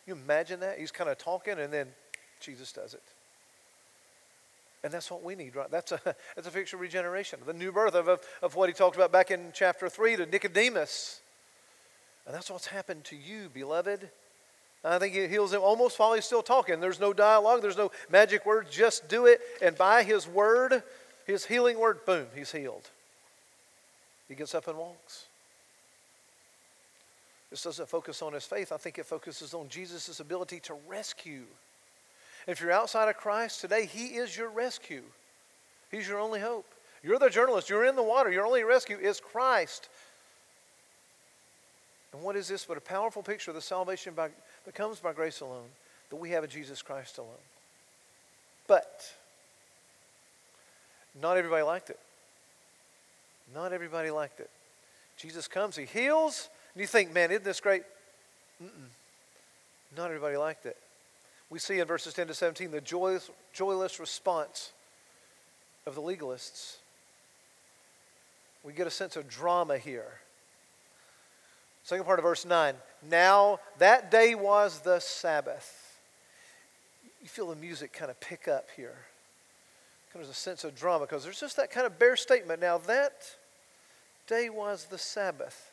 You 0.07 0.15
imagine 0.15 0.59
that? 0.61 0.79
He's 0.79 0.91
kind 0.91 1.09
of 1.09 1.17
talking, 1.17 1.59
and 1.59 1.71
then 1.71 1.87
Jesus 2.39 2.71
does 2.71 2.93
it. 2.93 3.03
And 4.83 4.93
that's 4.93 5.11
what 5.11 5.23
we 5.23 5.35
need, 5.35 5.55
right? 5.55 5.69
That's 5.69 5.91
a, 5.91 5.99
that's 6.35 6.47
a 6.47 6.51
picture 6.51 6.77
of 6.77 6.81
regeneration, 6.81 7.39
the 7.45 7.53
new 7.53 7.71
birth 7.71 7.93
of, 7.93 8.07
of, 8.07 8.21
of 8.41 8.55
what 8.55 8.69
he 8.69 8.73
talked 8.73 8.95
about 8.95 9.11
back 9.11 9.29
in 9.29 9.51
chapter 9.53 9.87
3 9.87 10.15
to 10.17 10.25
Nicodemus. 10.25 11.21
And 12.25 12.33
that's 12.33 12.49
what's 12.49 12.67
happened 12.67 13.03
to 13.05 13.15
you, 13.15 13.49
beloved. 13.53 14.09
I 14.83 14.97
think 14.97 15.13
he 15.13 15.27
heals 15.27 15.51
him 15.51 15.61
almost 15.61 15.99
while 15.99 16.13
he's 16.13 16.23
still 16.23 16.41
talking. 16.41 16.79
There's 16.79 16.99
no 16.99 17.11
dialogue, 17.11 17.61
there's 17.61 17.77
no 17.77 17.91
magic 18.09 18.45
words. 18.45 18.69
Just 18.71 19.09
do 19.09 19.25
it. 19.25 19.41
And 19.61 19.77
by 19.77 20.03
his 20.03 20.25
word, 20.27 20.83
his 21.29 21.45
healing 21.45 21.79
word, 21.79 22.05
boom, 22.05 22.25
he's 22.35 22.51
healed. 22.51 22.89
He 24.27 24.35
gets 24.35 24.55
up 24.55 24.67
and 24.67 24.77
walks. 24.77 25.27
This 27.49 27.63
doesn't 27.63 27.87
focus 27.87 28.21
on 28.21 28.33
his 28.33 28.45
faith. 28.45 28.71
I 28.71 28.77
think 28.77 28.99
it 28.99 29.05
focuses 29.05 29.53
on 29.53 29.69
Jesus' 29.69 30.19
ability 30.19 30.59
to 30.61 30.75
rescue. 30.87 31.43
If 32.47 32.61
you're 32.61 32.71
outside 32.71 33.09
of 33.09 33.17
Christ 33.17 33.61
today, 33.61 33.85
he 33.85 34.07
is 34.17 34.35
your 34.35 34.49
rescue. 34.49 35.03
He's 35.91 36.07
your 36.07 36.19
only 36.19 36.39
hope. 36.39 36.65
You're 37.03 37.19
the 37.19 37.29
journalist. 37.29 37.69
You're 37.69 37.85
in 37.85 37.95
the 37.95 38.03
water. 38.03 38.31
Your 38.31 38.45
only 38.45 38.63
rescue 38.63 38.97
is 38.97 39.19
Christ. 39.19 39.89
And 42.13 42.21
what 42.21 42.35
is 42.35 42.47
this 42.47 42.65
but 42.65 42.77
a 42.77 42.81
powerful 42.81 43.23
picture 43.23 43.51
of 43.51 43.55
the 43.55 43.61
salvation 43.61 44.13
by, 44.13 44.29
that 44.65 44.75
comes 44.75 44.99
by 44.99 45.13
grace 45.13 45.41
alone, 45.41 45.67
that 46.09 46.15
we 46.15 46.31
have 46.31 46.43
in 46.43 46.49
Jesus 46.49 46.81
Christ 46.81 47.17
alone? 47.17 47.29
But 48.67 49.11
not 51.19 51.37
everybody 51.37 51.63
liked 51.63 51.89
it. 51.89 51.99
Not 53.53 53.73
everybody 53.73 54.11
liked 54.11 54.39
it. 54.39 54.49
Jesus 55.17 55.47
comes, 55.47 55.75
he 55.75 55.85
heals, 55.85 56.49
and 56.73 56.81
you 56.81 56.87
think, 56.87 57.13
man, 57.13 57.31
isn't 57.31 57.43
this 57.43 57.59
great? 57.59 57.83
Mm-mm. 58.63 58.89
Not 59.97 60.05
everybody 60.05 60.37
liked 60.37 60.65
it. 60.65 60.77
We 61.49 61.59
see 61.59 61.79
in 61.79 61.87
verses 61.87 62.13
10 62.13 62.27
to 62.27 62.33
17 62.33 62.71
the 62.71 62.81
joyless, 62.81 63.29
joyless 63.53 63.99
response 63.99 64.71
of 65.85 65.95
the 65.95 66.01
legalists. 66.01 66.77
We 68.63 68.73
get 68.73 68.87
a 68.87 68.91
sense 68.91 69.15
of 69.15 69.27
drama 69.27 69.77
here. 69.77 70.19
Second 71.83 72.05
part 72.05 72.19
of 72.19 72.23
verse 72.23 72.45
9. 72.45 72.75
Now 73.09 73.59
that 73.79 74.11
day 74.11 74.35
was 74.35 74.81
the 74.81 74.99
Sabbath. 74.99 75.99
You 77.21 77.27
feel 77.27 77.47
the 77.47 77.55
music 77.55 77.93
kind 77.93 78.11
of 78.11 78.19
pick 78.19 78.47
up 78.47 78.67
here. 78.75 78.95
Kind 80.13 80.25
of 80.25 80.31
a 80.31 80.33
sense 80.33 80.63
of 80.63 80.75
drama 80.75 81.05
because 81.05 81.23
there's 81.23 81.39
just 81.39 81.57
that 81.57 81.69
kind 81.71 81.85
of 81.85 81.99
bare 81.99 82.15
statement. 82.15 82.61
Now 82.61 82.79
that 82.79 83.35
day 84.27 84.49
was 84.49 84.85
the 84.85 84.97
Sabbath. 84.97 85.71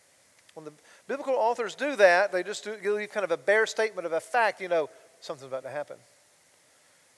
When 0.55 0.64
the 0.64 0.72
biblical 1.07 1.35
authors 1.35 1.75
do 1.75 1.96
that, 1.96 2.33
they 2.33 2.42
just 2.42 2.64
do, 2.64 2.77
give 2.83 3.11
kind 3.11 3.25
of 3.25 3.31
a 3.31 3.37
bare 3.37 3.66
statement 3.66 4.07
of 4.07 4.12
a 4.12 4.20
fact, 4.20 4.61
you 4.61 4.68
know, 4.68 4.88
something's 5.20 5.49
about 5.49 5.64
to 5.64 5.70
happen. 5.70 5.96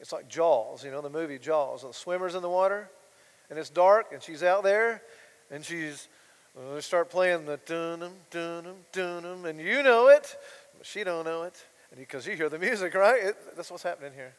It's 0.00 0.12
like 0.12 0.28
Jaws, 0.28 0.84
you 0.84 0.90
know, 0.90 1.00
the 1.00 1.10
movie 1.10 1.38
Jaws. 1.38 1.82
The 1.82 1.92
swimmer's 1.92 2.34
in 2.34 2.42
the 2.42 2.48
water, 2.48 2.88
and 3.50 3.58
it's 3.58 3.70
dark, 3.70 4.12
and 4.12 4.22
she's 4.22 4.42
out 4.42 4.62
there, 4.62 5.02
and 5.50 5.64
she's, 5.64 6.08
well, 6.54 6.74
they 6.74 6.80
start 6.80 7.10
playing 7.10 7.46
the 7.46 7.58
dun 7.66 8.10
dun 8.30 8.64
dun 8.92 9.24
and 9.46 9.60
you 9.60 9.82
know 9.82 10.08
it, 10.08 10.36
but 10.76 10.86
she 10.86 11.04
don't 11.04 11.24
know 11.24 11.42
it, 11.44 11.64
because 11.96 12.26
you 12.26 12.36
hear 12.36 12.48
the 12.48 12.58
music, 12.58 12.94
right? 12.94 13.22
It, 13.22 13.56
that's 13.56 13.70
what's 13.70 13.82
happening 13.82 14.12
here. 14.14 14.34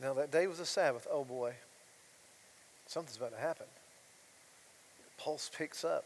Now 0.00 0.14
that 0.14 0.30
day 0.30 0.46
was 0.46 0.60
a 0.60 0.66
Sabbath. 0.66 1.06
Oh 1.10 1.24
boy, 1.24 1.54
something's 2.86 3.16
about 3.16 3.32
to 3.32 3.40
happen. 3.40 3.66
Pulse 5.18 5.50
picks 5.56 5.84
up. 5.84 6.04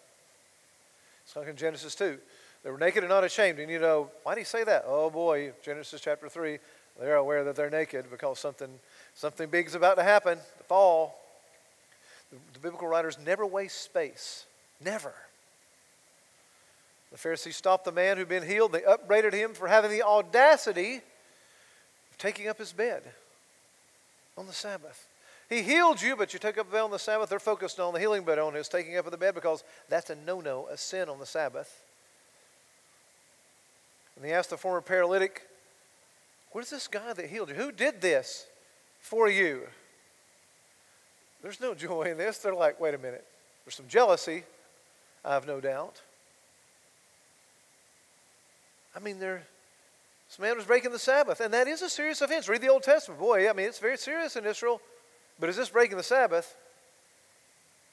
It's 1.25 1.35
like 1.37 1.49
in 1.49 1.57
Genesis 1.57 1.95
2. 1.95 2.19
They 2.65 2.71
were 2.71 2.79
naked 2.79 3.03
and 3.03 3.11
not 3.11 3.25
ashamed. 3.25 3.59
And 3.59 3.71
you 3.71 3.79
know, 3.79 4.11
why 4.23 4.35
do 4.35 4.41
you 4.41 4.47
say 4.47 4.65
that? 4.65 4.85
Oh 4.87 5.11
boy, 5.11 5.53
Genesis 5.63 6.01
chapter 6.01 6.29
3, 6.29 6.59
they're 7.01 7.17
aware 7.17 7.45
that 7.45 7.57
they're 7.57 7.71
naked 7.71 8.07
because 8.11 8.39
something, 8.39 8.69
something 9.15 9.49
big 9.49 9.67
is 9.67 9.75
about 9.75 9.97
to 9.97 10.03
happen 10.03 10.39
the 10.59 10.65
fall. 10.65 11.19
The, 12.31 12.39
the 12.55 12.59
biblical 12.59 12.89
writers 12.89 13.19
never 13.25 13.47
waste 13.47 13.83
space. 13.83 14.45
Never. 14.85 15.15
The 17.11 17.19
Pharisees 17.19 17.57
stopped 17.57 17.85
the 17.85 17.93
man 17.93 18.17
who'd 18.17 18.29
been 18.29 18.47
healed. 18.47 18.73
They 18.73 18.85
upbraided 18.85 19.33
him 19.33 19.55
for 19.55 19.67
having 19.67 19.91
the 19.91 20.03
audacity 20.03 20.97
of 20.97 22.19
taking 22.19 22.49
up 22.49 22.59
his 22.59 22.73
bed 22.73 23.03
on 24.39 24.47
the 24.47 24.53
Sabbath. 24.53 25.09
He 25.49 25.63
healed 25.63 26.01
you, 26.01 26.15
but 26.15 26.33
you 26.33 26.39
took 26.39 26.59
up 26.59 26.67
the 26.67 26.73
bed 26.73 26.83
on 26.83 26.91
the 26.91 26.99
Sabbath. 26.99 27.29
They're 27.29 27.39
focused 27.39 27.81
on 27.81 27.93
the 27.93 28.01
healing, 28.01 28.23
but 28.25 28.39
on 28.39 28.55
his 28.55 28.69
taking 28.69 28.97
up 28.97 29.07
of 29.07 29.11
the 29.11 29.19
bed 29.19 29.35
because 29.35 29.65
that's 29.89 30.11
a 30.11 30.15
no 30.15 30.41
no, 30.41 30.69
a 30.71 30.77
sin 30.77 31.09
on 31.09 31.19
the 31.19 31.27
Sabbath. 31.27 31.83
And 34.17 34.25
he 34.25 34.33
asked 34.33 34.51
the 34.51 34.57
former 34.57 34.81
paralytic, 34.81 35.43
Where's 36.53 36.71
this 36.71 36.89
guy 36.89 37.13
that 37.13 37.27
healed 37.27 37.49
you? 37.51 37.55
Who 37.55 37.73
did 37.73 38.01
this 38.01 38.47
for 39.01 39.29
you? 39.29 39.63
There's 41.43 41.61
no 41.61 41.75
joy 41.75 42.03
in 42.03 42.19
this. 42.19 42.39
They're 42.39 42.55
like, 42.55 42.81
Wait 42.81 42.95
a 42.95 42.99
minute. 42.99 43.25
There's 43.65 43.75
some 43.75 43.89
jealousy, 43.89 44.45
I 45.25 45.35
have 45.35 45.47
no 45.47 45.61
doubt. 45.61 46.01
I 48.97 49.01
mean, 49.01 49.19
there, 49.19 49.43
this 50.29 50.39
man 50.39 50.57
was 50.57 50.67
breaking 50.67 50.93
the 50.93 50.99
Sabbath, 50.99 51.41
and 51.41 51.53
that 51.55 51.67
is 51.67 51.83
a 51.83 51.89
serious 51.89 52.21
offense. 52.21 52.49
Read 52.49 52.61
the 52.61 52.69
Old 52.69 52.83
Testament. 52.83 53.19
Boy, 53.21 53.49
I 53.49 53.53
mean, 53.53 53.67
it's 53.67 53.79
very 53.79 53.97
serious 53.97 54.37
in 54.37 54.45
Israel. 54.45 54.81
But 55.41 55.49
is 55.49 55.57
this 55.57 55.71
breaking 55.71 55.97
the 55.97 56.03
Sabbath? 56.03 56.57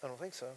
I 0.04 0.08
don't 0.08 0.20
think 0.20 0.34
so. 0.34 0.48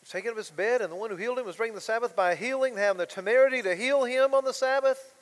He's 0.00 0.10
taking 0.10 0.30
up 0.30 0.36
his 0.36 0.50
bed, 0.50 0.80
and 0.80 0.90
the 0.90 0.96
one 0.96 1.10
who 1.10 1.16
healed 1.16 1.38
him 1.38 1.46
was 1.46 1.56
breaking 1.56 1.74
the 1.74 1.80
Sabbath 1.80 2.16
by 2.16 2.34
healing, 2.34 2.76
having 2.76 2.98
the 2.98 3.06
temerity 3.06 3.62
to 3.62 3.76
heal 3.76 4.04
him 4.04 4.34
on 4.34 4.44
the 4.44 4.52
Sabbath. 4.52 5.14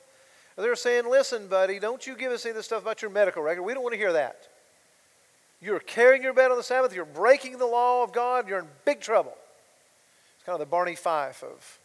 And 0.57 0.65
they're 0.65 0.75
saying, 0.75 1.09
listen, 1.09 1.47
buddy, 1.47 1.79
don't 1.79 2.05
you 2.07 2.15
give 2.15 2.31
us 2.31 2.45
any 2.45 2.51
of 2.51 2.55
this 2.55 2.65
stuff 2.65 2.81
about 2.81 3.01
your 3.01 3.11
medical 3.11 3.43
record. 3.43 3.61
We 3.61 3.73
don't 3.73 3.83
want 3.83 3.93
to 3.93 3.99
hear 3.99 4.13
that. 4.13 4.47
You're 5.61 5.79
carrying 5.79 6.23
your 6.23 6.33
bed 6.33 6.51
on 6.51 6.57
the 6.57 6.63
Sabbath, 6.63 6.95
you're 6.95 7.05
breaking 7.05 7.57
the 7.57 7.65
law 7.65 8.03
of 8.03 8.13
God, 8.13 8.47
you're 8.47 8.59
in 8.59 8.67
big 8.85 9.01
trouble. 9.01 9.35
It's 10.35 10.45
kind 10.45 10.53
of 10.53 10.59
the 10.59 10.65
Barney 10.65 10.95
Fife 10.95 11.43
of 11.43 11.79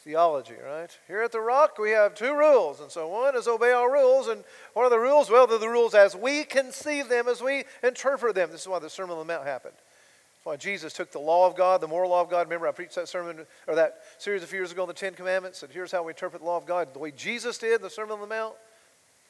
theology, 0.00 0.54
right? 0.64 0.96
Here 1.06 1.22
at 1.22 1.32
the 1.32 1.40
Rock, 1.40 1.78
we 1.78 1.90
have 1.90 2.14
two 2.14 2.34
rules. 2.34 2.80
And 2.80 2.90
so 2.90 3.08
one 3.08 3.36
is 3.36 3.48
obey 3.48 3.72
our 3.72 3.92
rules. 3.92 4.28
And 4.28 4.44
what 4.72 4.84
are 4.84 4.90
the 4.90 4.98
rules? 4.98 5.30
Well, 5.30 5.46
they're 5.46 5.58
the 5.58 5.68
rules 5.68 5.94
as 5.94 6.14
we 6.14 6.44
conceive 6.44 7.08
them, 7.08 7.28
as 7.28 7.42
we 7.42 7.64
interpret 7.82 8.34
them. 8.34 8.50
This 8.50 8.62
is 8.62 8.68
why 8.68 8.78
the 8.78 8.90
Sermon 8.90 9.16
on 9.16 9.26
the 9.26 9.32
Mount 9.32 9.46
happened. 9.46 9.74
That's 9.74 10.46
why 10.46 10.56
Jesus 10.56 10.92
took 10.92 11.10
the 11.10 11.18
law 11.18 11.46
of 11.46 11.56
God, 11.56 11.80
the 11.80 11.88
moral 11.88 12.10
law 12.10 12.20
of 12.20 12.30
God. 12.30 12.46
Remember, 12.46 12.68
I 12.68 12.72
preached 12.72 12.94
that 12.94 13.08
sermon 13.08 13.44
or 13.66 13.74
that 13.74 13.98
series 14.18 14.42
a 14.42 14.46
few 14.46 14.60
years 14.60 14.70
ago 14.70 14.82
on 14.82 14.88
the 14.88 14.94
Ten 14.94 15.14
Commandments. 15.14 15.62
And 15.62 15.72
here's 15.72 15.90
how 15.90 16.04
we 16.04 16.10
interpret 16.10 16.42
the 16.42 16.48
law 16.48 16.56
of 16.56 16.66
God 16.66 16.92
the 16.92 17.00
way 17.00 17.10
Jesus 17.10 17.58
did, 17.58 17.82
the 17.82 17.90
Sermon 17.90 18.12
on 18.12 18.20
the 18.20 18.26
Mount. 18.26 18.54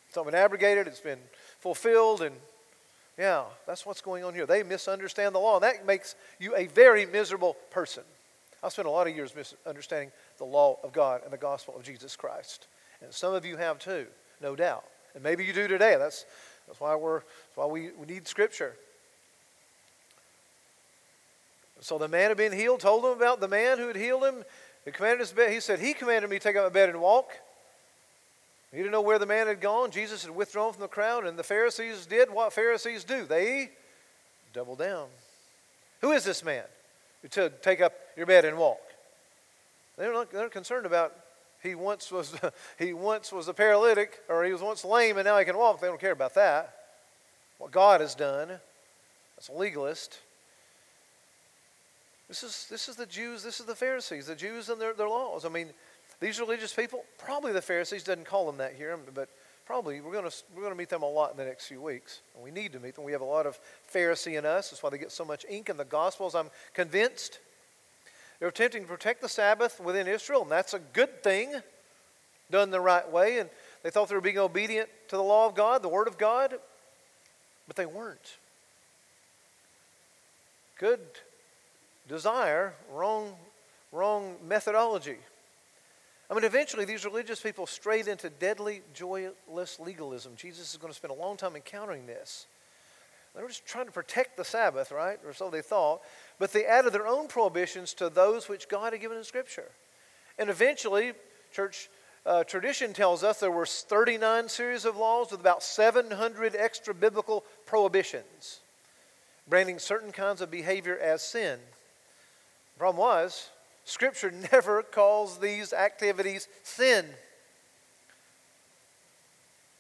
It's 0.09 0.17
not 0.17 0.27
been 0.27 0.35
abrogated, 0.35 0.87
it's 0.87 1.01
been 1.01 1.19
fulfilled. 1.61 2.23
And 2.23 2.35
yeah, 3.19 3.45
that's 3.67 3.85
what's 3.85 4.01
going 4.01 4.23
on 4.23 4.35
here. 4.35 4.47
They 4.47 4.63
misunderstand 4.63 5.35
the 5.35 5.39
law. 5.39 5.57
And 5.57 5.65
that 5.65 5.87
makes 5.87 6.15
you 6.39 6.55
a 6.55 6.67
very 6.67 7.07
miserable 7.07 7.57
person. 7.71 8.05
I 8.63 8.69
spent 8.69 8.89
a 8.89 8.91
lot 8.91 9.07
of 9.07 9.15
years 9.15 9.35
misunderstanding 9.35 10.11
the 10.39 10.45
law 10.45 10.79
of 10.83 10.93
God 10.93 11.23
and 11.25 11.33
the 11.33 11.39
gospel 11.39 11.77
of 11.77 11.85
Jesus 11.85 12.17
Christ. 12.17 12.67
And 13.01 13.13
some 13.13 13.35
of 13.35 13.45
you 13.45 13.57
have 13.57 13.79
too, 13.79 14.07
no 14.41 14.57
doubt. 14.57 14.85
And 15.15 15.23
maybe 15.23 15.45
you 15.45 15.53
do 15.53 15.69
today. 15.69 15.97
That's, 15.99 16.25
that's 16.67 16.81
why, 16.81 16.97
we're, 16.97 17.21
that's 17.21 17.57
why 17.57 17.67
we, 17.67 17.91
we 17.99 18.07
need 18.07 18.27
Scripture. 18.27 18.75
So 21.81 21.99
the 21.99 22.09
man 22.09 22.31
had 22.31 22.37
been 22.37 22.53
healed, 22.53 22.81
told 22.81 23.05
him 23.05 23.13
about 23.13 23.41
the 23.41 23.49
man 23.49 23.79
who 23.79 23.87
had 23.87 23.97
healed 23.97 24.25
him. 24.25 24.45
He 24.85 24.91
commanded 24.91 25.21
his 25.21 25.33
bed. 25.33 25.53
He 25.53 25.61
said, 25.61 25.79
He 25.79 25.95
commanded 25.95 26.29
me 26.29 26.39
to 26.39 26.43
take 26.43 26.57
up 26.57 26.65
my 26.65 26.71
bed 26.71 26.89
and 26.89 27.01
walk. 27.01 27.31
He 28.73 28.79
didn't 28.79 28.93
know 28.93 29.01
where 29.01 29.19
the 29.19 29.27
man 29.27 29.47
had 29.47 29.61
gone. 29.61 29.91
Jesus 29.91 30.25
had 30.25 30.35
withdrawn 30.35 30.73
from 30.73 30.83
the 30.83 30.89
crowd, 30.89 31.25
and 31.25 31.39
the 31.39 31.45
Pharisees 31.45 32.05
did 32.05 32.31
what 32.31 32.53
Pharisees 32.53 33.05
do 33.05 33.25
they 33.25 33.71
doubled 34.53 34.81
down. 34.81 35.07
Who 36.01 36.13
is 36.13 36.25
this 36.25 36.45
man 36.45 36.65
to 37.31 37.51
take 37.63 37.81
up 37.81 37.95
your 38.17 38.27
bed 38.27 38.45
and 38.45 38.59
walk? 38.59 38.81
They're 39.97 40.13
not 40.13 40.31
they're 40.31 40.49
concerned 40.49 40.87
about 40.87 41.15
he 41.63 41.75
once 41.75 42.13
was 42.13 42.35
he 42.79 42.93
once 42.93 43.33
was 43.33 43.49
a 43.49 43.55
paralytic 43.55 44.21
or 44.29 44.45
he 44.45 44.53
was 44.53 44.63
once 44.63 44.85
lame 44.85 45.19
and 45.19 45.25
now 45.25 45.39
he 45.39 45.45
can 45.45 45.57
walk. 45.57 45.81
They 45.81 45.89
don't 45.89 46.01
care 46.01 46.13
about 46.13 46.35
that. 46.35 46.75
What 47.59 47.73
God 47.73 48.01
has 48.01 48.15
done. 48.15 48.61
That's 49.37 49.49
a 49.49 49.53
legalist. 49.53 50.19
This 52.29 52.43
is, 52.43 52.67
this 52.69 52.89
is 52.89 52.97
the 52.97 53.07
Jews, 53.07 53.43
this 53.43 53.59
is 53.59 53.67
the 53.67 53.75
Pharisees, 53.75 54.27
the 54.27 54.35
Jews 54.35 54.69
and 54.69 54.81
their, 54.81 54.93
their 54.93 55.09
laws. 55.09 55.45
I 55.45 55.49
mean, 55.49 55.69
these 56.21 56.39
religious 56.39 56.75
people, 56.75 57.05
probably 57.17 57.53
the 57.53 57.63
Pharisees, 57.63 58.05
doesn't 58.05 58.27
call 58.27 58.47
them 58.47 58.59
that 58.59 58.75
here, 58.75 58.99
but 59.15 59.29
probably 59.69 60.01
we're 60.01 60.13
going 60.13 60.25
to 60.25 60.35
we're 60.55 60.63
going 60.63 60.73
to 60.73 60.79
meet 60.79 60.89
them 60.89 61.03
a 61.03 61.09
lot 61.09 61.31
in 61.31 61.37
the 61.37 61.45
next 61.45 61.67
few 61.67 61.83
weeks. 61.83 62.23
And 62.35 62.43
we 62.43 62.51
need 62.51 62.73
to 62.73 62.81
meet 62.81 62.95
them. 62.95 63.05
We 63.05 63.13
have 63.13 63.21
a 63.21 63.27
lot 63.27 63.45
of 63.45 63.61
Pharisee 63.95 64.39
in 64.39 64.47
us. 64.47 64.71
That's 64.71 64.83
why 64.83 64.89
they 64.89 64.97
get 64.97 65.13
so 65.13 65.27
much 65.27 65.45
ink 65.47 65.69
in 65.69 65.77
the 65.77 65.85
Gospels, 65.85 66.35
I'm 66.35 66.49
convinced. 66.73 67.39
They're 68.41 68.49
attempting 68.49 68.83
to 68.83 68.89
protect 68.89 69.21
the 69.21 69.29
Sabbath 69.29 69.79
within 69.79 70.07
Israel, 70.07 70.41
and 70.41 70.51
that's 70.51 70.73
a 70.73 70.79
good 70.79 71.23
thing, 71.23 71.53
done 72.51 72.71
the 72.71 72.81
right 72.81 73.07
way. 73.13 73.41
And 73.41 73.51
they 73.83 73.91
thought 73.91 74.09
they 74.09 74.15
were 74.15 74.23
being 74.23 74.39
obedient 74.39 74.89
to 75.09 75.17
the 75.17 75.23
law 75.23 75.47
of 75.47 75.55
God, 75.55 75.83
the 75.83 75.89
Word 75.89 76.09
of 76.09 76.17
God, 76.17 76.55
but 77.67 77.77
they 77.77 77.85
weren't. 77.85 78.37
Good 80.79 81.01
desire, 82.09 82.73
wrong, 82.91 83.35
wrong 83.93 84.37
methodology. 84.47 85.19
I 86.31 86.35
mean, 86.35 86.45
eventually 86.45 86.85
these 86.85 87.05
religious 87.05 87.41
people 87.41 87.67
strayed 87.67 88.07
into 88.07 88.29
deadly, 88.29 88.83
joyless 88.93 89.81
legalism. 89.81 90.33
Jesus 90.37 90.73
is 90.73 90.77
going 90.77 90.93
to 90.93 90.97
spend 90.97 91.11
a 91.11 91.15
long 91.15 91.37
time 91.37 91.57
encountering 91.57 92.07
this. 92.07 92.47
They 93.35 93.43
were 93.43 93.49
just 93.49 93.67
trying 93.67 93.87
to 93.87 93.93
protect 93.93 94.37
the 94.37 94.45
Sabbath, 94.45 94.91
right? 94.91 95.19
Or 95.25 95.33
so 95.33 95.49
they 95.49 95.63
thought. 95.63 96.01
But 96.39 96.53
they 96.53 96.67
added 96.67 96.93
their 96.93 97.07
own 97.07 97.29
prohibitions 97.29 97.95
to 97.95 98.11
those 98.11 98.49
which 98.49 98.69
God 98.69 98.93
had 98.93 99.01
given 99.01 99.17
in 99.17 99.25
Scripture. 99.25 99.71
And 100.39 100.51
eventually, 100.51 101.13
church 101.53 101.89
uh, 102.27 102.45
tradition 102.45 102.93
tells 102.93 103.25
us 103.25 103.41
there 103.41 103.51
were 103.51 103.65
39 103.65 104.49
series 104.49 104.85
of 104.85 104.97
laws 104.97 105.31
with 105.31 105.41
about 105.41 105.63
700 105.63 106.55
extra 106.57 106.93
biblical 106.93 107.45
prohibitions, 107.65 108.61
branding 109.49 109.79
certain 109.79 110.13
kinds 110.13 110.41
of 110.41 110.51
behavior 110.51 110.99
as 110.99 111.23
sin. 111.23 111.59
The 112.75 112.79
problem 112.79 113.01
was, 113.01 113.49
Scripture 113.89 114.31
never 114.53 114.83
calls 114.83 115.39
these 115.39 115.73
activities 115.73 116.47
sin. 116.63 117.07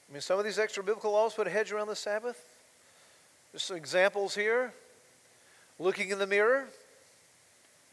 I 0.08 0.12
mean, 0.12 0.22
some 0.22 0.38
of 0.38 0.46
these 0.46 0.58
extra 0.58 0.82
biblical 0.82 1.12
laws 1.12 1.34
put 1.34 1.46
a 1.46 1.50
hedge 1.50 1.72
around 1.72 1.88
the 1.88 1.96
Sabbath. 1.96 2.42
Just 3.52 3.66
some 3.66 3.76
examples 3.76 4.34
here. 4.34 4.72
Looking 5.78 6.08
in 6.08 6.18
the 6.18 6.26
mirror 6.26 6.64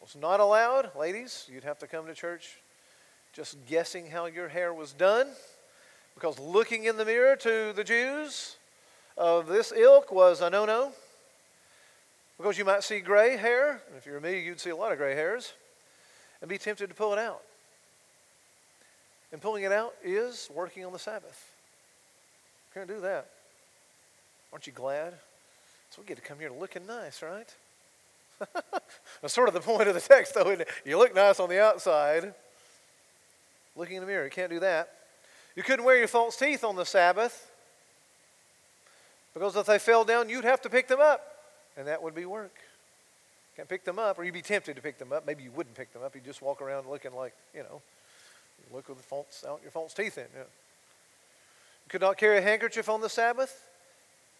was 0.01 0.15
not 0.15 0.39
allowed. 0.39 0.95
Ladies, 0.95 1.47
you'd 1.51 1.65
have 1.65 1.79
to 1.79 1.87
come 1.87 2.05
to 2.07 2.13
church 2.13 2.59
just 3.33 3.57
guessing 3.67 4.09
how 4.09 4.27
your 4.27 4.47
hair 4.47 4.73
was 4.73 4.93
done. 4.93 5.27
Because 6.13 6.39
looking 6.39 6.85
in 6.85 6.95
the 6.95 7.03
mirror 7.03 7.35
to 7.35 7.73
the 7.73 7.83
Jews 7.83 8.55
of 9.17 9.47
this 9.47 9.73
ilk 9.75 10.13
was 10.13 10.39
a 10.39 10.49
no 10.49 10.63
no. 10.63 10.93
Because 12.37 12.57
you 12.57 12.63
might 12.63 12.85
see 12.85 13.01
gray 13.01 13.35
hair. 13.35 13.81
And 13.89 13.97
if 13.97 14.05
you're 14.05 14.21
me, 14.21 14.39
you'd 14.39 14.61
see 14.61 14.69
a 14.69 14.75
lot 14.77 14.93
of 14.93 14.97
gray 14.97 15.13
hairs. 15.13 15.51
And 16.41 16.49
be 16.49 16.57
tempted 16.57 16.87
to 16.89 16.95
pull 16.95 17.13
it 17.13 17.19
out. 17.19 17.41
And 19.31 19.41
pulling 19.41 19.63
it 19.63 19.71
out 19.71 19.93
is 20.03 20.49
working 20.53 20.85
on 20.85 20.93
the 20.93 20.99
Sabbath. 20.99 21.49
Can't 22.73 22.87
do 22.87 23.01
that. 23.01 23.27
Aren't 24.51 24.67
you 24.67 24.73
glad? 24.73 25.13
So 25.89 26.01
we 26.01 26.07
get 26.07 26.17
to 26.17 26.23
come 26.23 26.39
here 26.39 26.51
looking 26.51 26.85
nice, 26.85 27.21
right? 27.21 27.53
That's 29.21 29.33
sort 29.33 29.47
of 29.47 29.53
the 29.53 29.61
point 29.61 29.87
of 29.87 29.93
the 29.93 30.01
text, 30.01 30.33
though. 30.33 30.57
You 30.85 30.97
look 30.97 31.15
nice 31.15 31.39
on 31.39 31.49
the 31.49 31.61
outside. 31.61 32.33
Looking 33.75 33.97
in 33.97 34.01
the 34.01 34.07
mirror, 34.07 34.25
you 34.25 34.31
can't 34.31 34.49
do 34.49 34.59
that. 34.59 34.89
You 35.55 35.63
couldn't 35.63 35.85
wear 35.85 35.97
your 35.97 36.07
false 36.07 36.35
teeth 36.35 36.63
on 36.63 36.75
the 36.75 36.85
Sabbath 36.85 37.51
because 39.33 39.55
if 39.55 39.65
they 39.65 39.79
fell 39.79 40.03
down, 40.03 40.29
you'd 40.29 40.45
have 40.45 40.61
to 40.61 40.69
pick 40.69 40.87
them 40.87 40.99
up 40.99 41.21
and 41.77 41.87
that 41.87 42.01
would 42.01 42.15
be 42.15 42.25
work. 42.25 42.53
Can't 43.55 43.69
pick 43.69 43.85
them 43.85 43.99
up, 43.99 44.19
or 44.19 44.23
you'd 44.23 44.33
be 44.33 44.41
tempted 44.41 44.75
to 44.75 44.81
pick 44.81 44.97
them 44.97 45.13
up. 45.13 45.25
Maybe 45.25 45.43
you 45.43 45.51
wouldn't 45.51 45.75
pick 45.75 45.93
them 45.93 46.03
up. 46.03 46.13
You'd 46.13 46.25
just 46.25 46.41
walk 46.41 46.61
around 46.61 46.89
looking 46.89 47.15
like, 47.15 47.33
you 47.53 47.63
know, 47.63 47.81
look 48.73 48.89
with 48.89 48.99
false 48.99 49.45
out 49.47 49.61
your 49.61 49.71
false 49.71 49.93
teeth 49.93 50.17
in. 50.17 50.25
You 50.35 50.43
could 51.89 52.01
not 52.01 52.17
carry 52.17 52.37
a 52.37 52.41
handkerchief 52.41 52.89
on 52.89 53.01
the 53.01 53.09
Sabbath, 53.09 53.69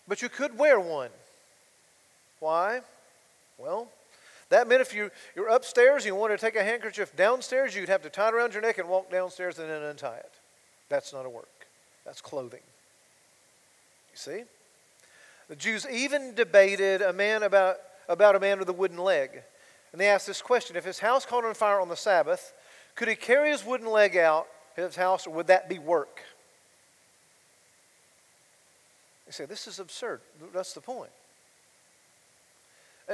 but 0.07 0.21
you 0.21 0.29
could 0.29 0.57
wear 0.57 0.79
one. 0.79 1.11
Why? 2.39 2.81
Well, 3.57 3.87
that 4.49 4.67
meant 4.67 4.81
if 4.81 4.93
you, 4.93 5.09
you're 5.35 5.47
upstairs 5.47 6.03
and 6.03 6.07
you 6.07 6.15
wanted 6.15 6.39
to 6.39 6.45
take 6.45 6.55
a 6.55 6.63
handkerchief 6.63 7.15
downstairs, 7.15 7.75
you'd 7.75 7.89
have 7.89 8.03
to 8.03 8.09
tie 8.09 8.27
it 8.27 8.33
around 8.33 8.53
your 8.53 8.61
neck 8.61 8.77
and 8.77 8.87
walk 8.87 9.09
downstairs 9.09 9.57
and 9.57 9.69
then 9.69 9.81
untie 9.81 10.17
it. 10.17 10.31
That's 10.89 11.13
not 11.13 11.25
a 11.25 11.29
work. 11.29 11.47
That's 12.05 12.21
clothing. 12.21 12.61
You 14.11 14.17
see? 14.17 14.43
The 15.47 15.55
Jews 15.55 15.87
even 15.91 16.35
debated 16.35 17.01
a 17.01 17.13
man 17.13 17.43
about, 17.43 17.77
about 18.07 18.35
a 18.35 18.39
man 18.39 18.59
with 18.59 18.69
a 18.69 18.73
wooden 18.73 18.97
leg. 18.97 19.41
And 19.91 20.01
they 20.01 20.07
asked 20.07 20.27
this 20.27 20.41
question 20.41 20.75
If 20.75 20.85
his 20.85 20.99
house 20.99 21.25
caught 21.25 21.45
on 21.45 21.53
fire 21.53 21.79
on 21.79 21.89
the 21.89 21.95
Sabbath, 21.95 22.53
could 22.95 23.07
he 23.07 23.15
carry 23.15 23.51
his 23.51 23.65
wooden 23.65 23.87
leg 23.87 24.15
out 24.17 24.47
of 24.77 24.83
his 24.83 24.95
house, 24.95 25.27
or 25.27 25.31
would 25.31 25.47
that 25.47 25.69
be 25.69 25.79
work? 25.79 26.21
They 29.25 29.31
say, 29.31 29.45
This 29.45 29.67
is 29.67 29.79
absurd. 29.79 30.21
That's 30.53 30.73
the 30.73 30.81
point. 30.81 31.11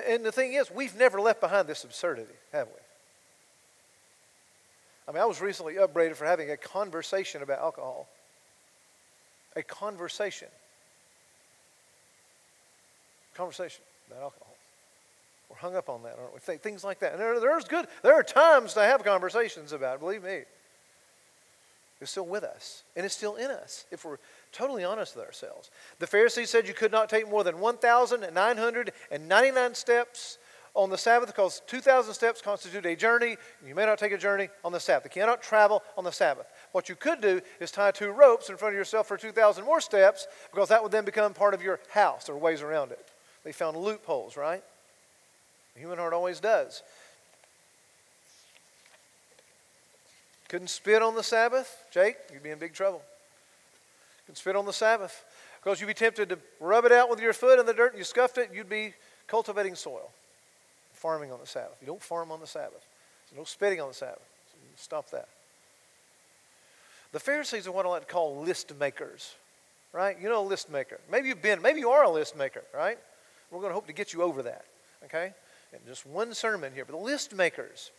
And 0.07 0.25
the 0.25 0.31
thing 0.31 0.53
is, 0.53 0.71
we've 0.71 0.97
never 0.97 1.19
left 1.19 1.41
behind 1.41 1.67
this 1.67 1.83
absurdity, 1.83 2.33
have 2.53 2.67
we? 2.67 2.79
I 5.07 5.11
mean, 5.11 5.21
I 5.21 5.25
was 5.25 5.41
recently 5.41 5.77
upbraided 5.77 6.15
for 6.15 6.25
having 6.25 6.49
a 6.49 6.55
conversation 6.55 7.41
about 7.41 7.59
alcohol. 7.59 8.07
A 9.55 9.63
conversation 9.63 10.47
conversation 13.35 13.81
about 14.09 14.23
alcohol. 14.23 14.50
We're 15.51 15.57
hung 15.57 15.75
up 15.75 15.89
on 15.89 16.01
that, 16.03 16.17
aren't 16.17 16.33
we? 16.33 16.39
Things 16.57 16.85
like 16.85 16.99
that. 16.99 17.11
And 17.11 17.21
there, 17.21 17.37
there's 17.41 17.65
good, 17.65 17.87
there 18.03 18.13
are 18.13 18.23
times 18.23 18.73
to 18.75 18.81
have 18.81 19.03
conversations 19.03 19.73
about 19.73 19.95
it, 19.95 19.99
believe 19.99 20.23
me. 20.23 20.43
It's 21.99 22.11
still 22.11 22.25
with 22.25 22.45
us, 22.45 22.85
and 22.95 23.05
it's 23.05 23.15
still 23.15 23.35
in 23.35 23.51
us 23.51 23.83
if 23.91 24.05
we're 24.05 24.19
totally 24.53 24.85
honest 24.85 25.13
with 25.15 25.25
ourselves. 25.25 25.69
The 25.99 26.07
Pharisees 26.07 26.49
said 26.49 26.69
you 26.69 26.73
could 26.73 26.93
not 26.93 27.09
take 27.09 27.29
more 27.29 27.43
than 27.43 27.59
1,999 27.59 29.75
steps 29.75 30.37
on 30.73 30.89
the 30.89 30.97
Sabbath 30.97 31.27
because 31.27 31.61
2,000 31.67 32.13
steps 32.13 32.41
constitute 32.41 32.85
a 32.85 32.95
journey. 32.95 33.35
You 33.67 33.75
may 33.75 33.85
not 33.85 33.99
take 33.99 34.13
a 34.13 34.17
journey 34.17 34.47
on 34.63 34.71
the 34.71 34.79
Sabbath. 34.79 35.13
You 35.13 35.21
cannot 35.21 35.43
travel 35.43 35.83
on 35.97 36.05
the 36.05 36.11
Sabbath. 36.11 36.47
What 36.71 36.87
you 36.87 36.95
could 36.95 37.19
do 37.19 37.41
is 37.59 37.71
tie 37.71 37.91
two 37.91 38.11
ropes 38.11 38.49
in 38.49 38.55
front 38.55 38.73
of 38.73 38.77
yourself 38.77 39.07
for 39.07 39.17
2,000 39.17 39.65
more 39.65 39.81
steps 39.81 40.27
because 40.49 40.69
that 40.69 40.81
would 40.81 40.93
then 40.93 41.03
become 41.03 41.33
part 41.33 41.53
of 41.53 41.61
your 41.61 41.81
house 41.89 42.29
or 42.29 42.37
ways 42.37 42.61
around 42.61 42.91
it. 42.91 43.05
They 43.43 43.51
found 43.51 43.75
loopholes, 43.75 44.37
right? 44.37 44.63
The 45.73 45.79
human 45.79 45.97
heart 45.97 46.13
always 46.13 46.39
does. 46.39 46.83
Couldn't 50.49 50.69
spit 50.69 51.01
on 51.01 51.15
the 51.15 51.23
Sabbath, 51.23 51.85
Jake, 51.91 52.17
you'd 52.33 52.43
be 52.43 52.49
in 52.49 52.59
big 52.59 52.73
trouble. 52.73 53.01
Couldn't 54.25 54.37
spit 54.37 54.55
on 54.55 54.65
the 54.65 54.73
Sabbath 54.73 55.23
because 55.63 55.79
you'd 55.79 55.87
be 55.87 55.93
tempted 55.93 56.29
to 56.29 56.39
rub 56.59 56.85
it 56.85 56.91
out 56.91 57.09
with 57.09 57.21
your 57.21 57.33
foot 57.33 57.59
in 57.59 57.65
the 57.65 57.73
dirt 57.73 57.93
and 57.93 57.97
you 57.97 58.03
scuffed 58.03 58.37
it, 58.37 58.49
you'd 58.53 58.69
be 58.69 58.93
cultivating 59.27 59.75
soil, 59.75 60.11
farming 60.93 61.31
on 61.31 61.39
the 61.39 61.47
Sabbath. 61.47 61.77
You 61.79 61.87
don't 61.87 62.01
farm 62.01 62.31
on 62.31 62.41
the 62.41 62.47
Sabbath. 62.47 62.85
There's 63.29 63.39
no 63.39 63.45
spitting 63.45 63.79
on 63.79 63.87
the 63.87 63.93
Sabbath. 63.93 64.27
So 64.51 64.57
stop 64.75 65.09
that. 65.11 65.29
The 67.13 67.19
Pharisees 67.19 67.67
are 67.67 67.71
what 67.71 67.85
I 67.85 67.89
like 67.89 68.07
to 68.07 68.13
call 68.13 68.41
list 68.41 68.73
makers, 68.77 69.33
right? 69.93 70.17
You 70.19 70.29
know 70.29 70.41
a 70.41 70.47
list 70.47 70.69
maker. 70.69 70.99
Maybe 71.09 71.29
you've 71.29 71.41
been, 71.41 71.61
maybe 71.61 71.79
you 71.79 71.91
are 71.91 72.03
a 72.03 72.09
list 72.09 72.37
maker, 72.37 72.63
right? 72.73 72.97
We're 73.51 73.59
going 73.59 73.69
to 73.69 73.75
hope 73.75 73.87
to 73.87 73.93
get 73.93 74.13
you 74.13 74.21
over 74.21 74.43
that, 74.43 74.65
okay? 75.05 75.33
In 75.73 75.79
just 75.87 76.05
one 76.05 76.33
sermon 76.33 76.73
here. 76.73 76.85
But 76.85 76.93
the 76.93 77.03
list 77.03 77.33
makers, 77.33 77.91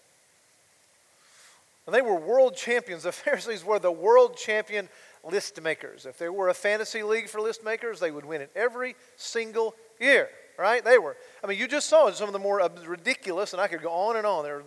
and 1.86 1.94
they 1.94 2.02
were 2.02 2.14
world 2.14 2.56
champions. 2.56 3.02
The 3.12 3.12
Pharisees 3.12 3.64
were 3.64 3.78
the 3.78 3.90
world 3.90 4.36
champion 4.36 4.88
list 5.24 5.60
makers. 5.60 6.06
If 6.06 6.18
there 6.18 6.32
were 6.32 6.48
a 6.48 6.54
fantasy 6.54 7.02
league 7.02 7.28
for 7.28 7.40
list 7.40 7.64
makers, 7.64 8.00
they 8.00 8.10
would 8.10 8.24
win 8.24 8.40
it 8.40 8.50
every 8.54 8.94
single 9.16 9.74
year, 10.00 10.28
right? 10.58 10.84
They 10.84 10.98
were. 10.98 11.16
I 11.42 11.46
mean, 11.46 11.58
you 11.58 11.66
just 11.66 11.88
saw 11.88 12.10
some 12.10 12.28
of 12.28 12.32
the 12.32 12.38
more 12.38 12.68
ridiculous, 12.86 13.52
and 13.52 13.62
I 13.62 13.68
could 13.68 13.82
go 13.82 13.90
on 13.90 14.16
and 14.16 14.26
on. 14.26 14.44
There 14.44 14.56
are 14.56 14.64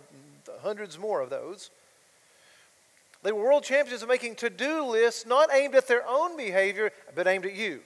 hundreds 0.62 0.98
more 0.98 1.20
of 1.20 1.30
those. 1.30 1.70
They 3.22 3.32
were 3.32 3.42
world 3.42 3.64
champions 3.64 4.02
of 4.02 4.08
making 4.08 4.36
to 4.36 4.50
do 4.50 4.84
lists 4.84 5.26
not 5.26 5.52
aimed 5.52 5.74
at 5.74 5.88
their 5.88 6.06
own 6.06 6.36
behavior, 6.36 6.92
but 7.14 7.26
aimed 7.26 7.46
at 7.46 7.54
you. 7.54 7.80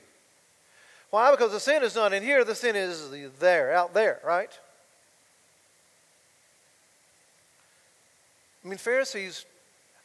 Why? 1.11 1.31
Because 1.31 1.53
the 1.53 1.61
sin 1.61 1.83
is 1.83 1.95
not 1.95 2.13
in 2.13 2.23
here, 2.23 2.45
the 2.45 2.55
sin 2.55 2.77
is 2.77 3.11
there, 3.39 3.73
out 3.73 3.95
there, 3.95 4.21
right? 4.25 4.51
I 8.65 8.69
mean, 8.69 8.79
Pharisees 8.79 9.47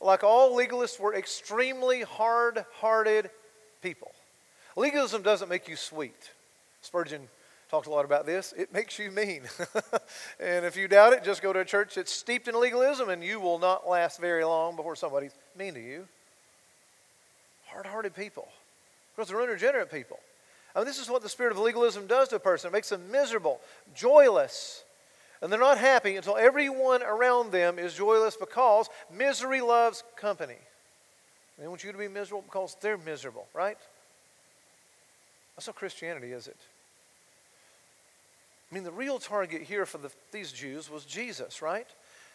like 0.02 0.24
all 0.24 0.56
legalists, 0.56 1.00
were 1.00 1.16
extremely 1.16 2.02
hard 2.02 2.66
hearted 2.76 3.30
people. 3.82 4.12
Legalism 4.76 5.22
doesn't 5.22 5.50
make 5.50 5.68
you 5.68 5.76
sweet. 5.76 6.32
Spurgeon 6.82 7.28
talked 7.72 7.88
a 7.88 7.90
lot 7.90 8.06
about 8.06 8.26
this. 8.26 8.54
It 8.58 8.74
makes 8.74 9.00
you 9.00 9.10
mean. 9.10 9.44
and 10.40 10.66
if 10.66 10.76
you 10.76 10.88
doubt 10.88 11.14
it, 11.14 11.24
just 11.24 11.42
go 11.42 11.54
to 11.54 11.60
a 11.60 11.66
church 11.66 11.96
that's 11.96 12.12
steeped 12.12 12.48
in 12.48 12.60
legalism 12.60 13.10
and 13.10 13.24
you 13.24 13.40
will 13.40 13.58
not 13.58 13.88
last 13.88 14.20
very 14.20 14.44
long 14.44 14.76
before 14.76 14.96
somebody's 14.96 15.34
mean 15.58 15.74
to 15.74 15.82
you. 15.82 16.08
Hard 17.68 17.86
hearted 17.86 18.16
people. 18.16 18.48
Because 19.16 19.30
they're 19.30 19.42
unregenerate 19.42 19.92
people. 19.92 20.20
I 20.76 20.80
mean, 20.80 20.86
this 20.86 21.00
is 21.00 21.10
what 21.10 21.24
the 21.24 21.30
spirit 21.30 21.54
of 21.54 21.58
legalism 21.58 22.06
does 22.06 22.28
to 22.30 22.36
a 22.36 22.40
person. 22.40 22.68
It 22.68 22.74
makes 22.74 22.90
them 22.90 23.10
miserable, 23.10 23.62
joyless. 23.96 24.84
And 25.42 25.52
they're 25.52 25.60
not 25.60 25.78
happy 25.78 26.16
until 26.16 26.38
everyone 26.38 27.04
around 27.04 27.52
them 27.52 27.78
is 27.78 27.94
joyless 27.94 28.38
because 28.38 28.90
misery 29.12 29.62
loves 29.62 30.04
company. 30.16 30.58
They 31.60 31.68
want 31.68 31.84
you 31.84 31.92
to 31.92 31.98
be 31.98 32.08
miserable 32.08 32.44
because 32.44 32.76
they're 32.82 32.98
miserable, 32.98 33.48
right? 33.54 33.78
That's 35.56 35.68
not 35.68 35.76
Christianity, 35.76 36.32
is 36.32 36.48
it? 36.48 36.58
I 38.70 38.76
mean, 38.76 38.84
the 38.84 38.92
real 38.92 39.20
target 39.20 39.62
here 39.62 39.86
for 39.86 39.98
the, 40.00 40.12
these 40.32 40.52
Jews 40.52 40.90
was 40.90 41.06
Jesus, 41.06 41.62
right? 41.62 41.88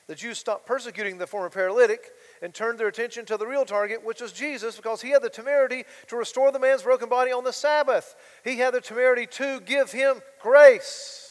The 0.07 0.15
Jews 0.15 0.39
stopped 0.39 0.67
persecuting 0.67 1.19
the 1.19 1.27
former 1.27 1.51
paralytic 1.51 2.11
and 2.43 2.55
turned 2.55 2.79
their 2.79 2.89
attention 2.89 3.27
to 3.27 3.37
the 3.37 3.47
real 3.47 3.65
target, 3.65 4.05
which 4.05 4.21
was 4.21 4.33
Jesus, 4.33 4.77
because 4.77 5.03
he 5.03 5.11
had 5.11 5.23
the 5.23 5.29
temerity 5.29 5.85
to 6.09 6.17
restore 6.17 6.51
the 6.51 6.59
man's 6.59 6.83
broken 6.83 7.09
body 7.09 7.31
on 7.31 7.45
the 7.45 7.53
Sabbath. 7.53 8.17
He 8.43 8.57
had 8.57 8.75
the 8.75 8.81
temerity 8.81 9.27
to 9.27 9.61
give 9.61 9.93
him 9.93 10.21
grace 10.41 11.30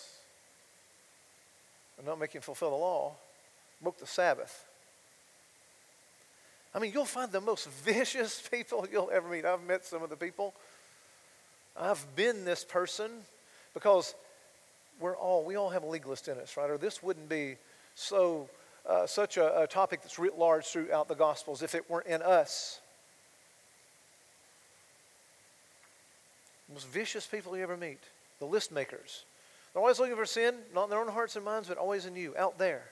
and 1.99 2.07
not 2.07 2.17
make 2.17 2.31
him 2.33 2.41
fulfill 2.41 2.71
the 2.71 2.77
law, 2.77 3.11
broke 3.81 3.99
the 3.99 4.07
Sabbath. 4.07 4.65
I 6.73 6.79
mean, 6.79 6.91
you'll 6.93 7.05
find 7.05 7.31
the 7.31 7.41
most 7.41 7.69
vicious 7.83 8.41
people 8.49 8.87
you'll 8.91 9.11
ever 9.11 9.27
meet. 9.27 9.45
I've 9.45 9.63
met 9.63 9.85
some 9.85 10.01
of 10.01 10.09
the 10.09 10.15
people. 10.15 10.55
I've 11.77 12.03
been 12.15 12.45
this 12.45 12.63
person 12.63 13.11
because 13.73 14.15
we're 14.99 15.15
all, 15.15 15.43
we 15.43 15.55
all 15.55 15.69
have 15.69 15.83
a 15.83 15.87
legalist 15.87 16.27
in 16.27 16.37
us, 16.37 16.57
right? 16.57 16.69
Or 16.69 16.77
this 16.77 17.03
wouldn't 17.03 17.29
be 17.29 17.57
so, 17.95 18.49
uh, 18.87 19.05
such 19.05 19.37
a, 19.37 19.63
a 19.63 19.67
topic 19.67 20.01
that's 20.01 20.17
writ 20.17 20.37
large 20.37 20.65
throughout 20.65 21.09
the 21.09 21.15
Gospels 21.15 21.61
if 21.61 21.75
it 21.75 21.89
weren't 21.89 22.07
in 22.07 22.21
us. 22.21 22.79
Most 26.71 26.87
vicious 26.87 27.25
people 27.25 27.57
you 27.57 27.63
ever 27.63 27.77
meet, 27.77 27.99
the 28.39 28.45
list 28.45 28.71
makers. 28.71 29.25
They're 29.79 29.85
always 29.85 29.99
looking 29.99 30.17
for 30.17 30.25
sin, 30.25 30.55
not 30.75 30.83
in 30.83 30.89
their 30.89 30.99
own 30.99 31.07
hearts 31.07 31.37
and 31.37 31.45
minds, 31.45 31.69
but 31.69 31.77
always 31.77 32.05
in 32.05 32.13
you, 32.13 32.35
out 32.37 32.57
there. 32.57 32.83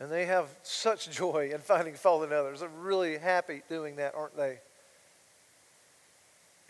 And 0.00 0.10
they 0.10 0.24
have 0.24 0.46
such 0.62 1.10
joy 1.14 1.50
in 1.52 1.60
finding 1.60 1.92
fault 1.92 2.24
in 2.24 2.32
others. 2.32 2.60
They're 2.60 2.70
really 2.70 3.18
happy 3.18 3.60
doing 3.68 3.96
that, 3.96 4.14
aren't 4.14 4.34
they? 4.34 4.60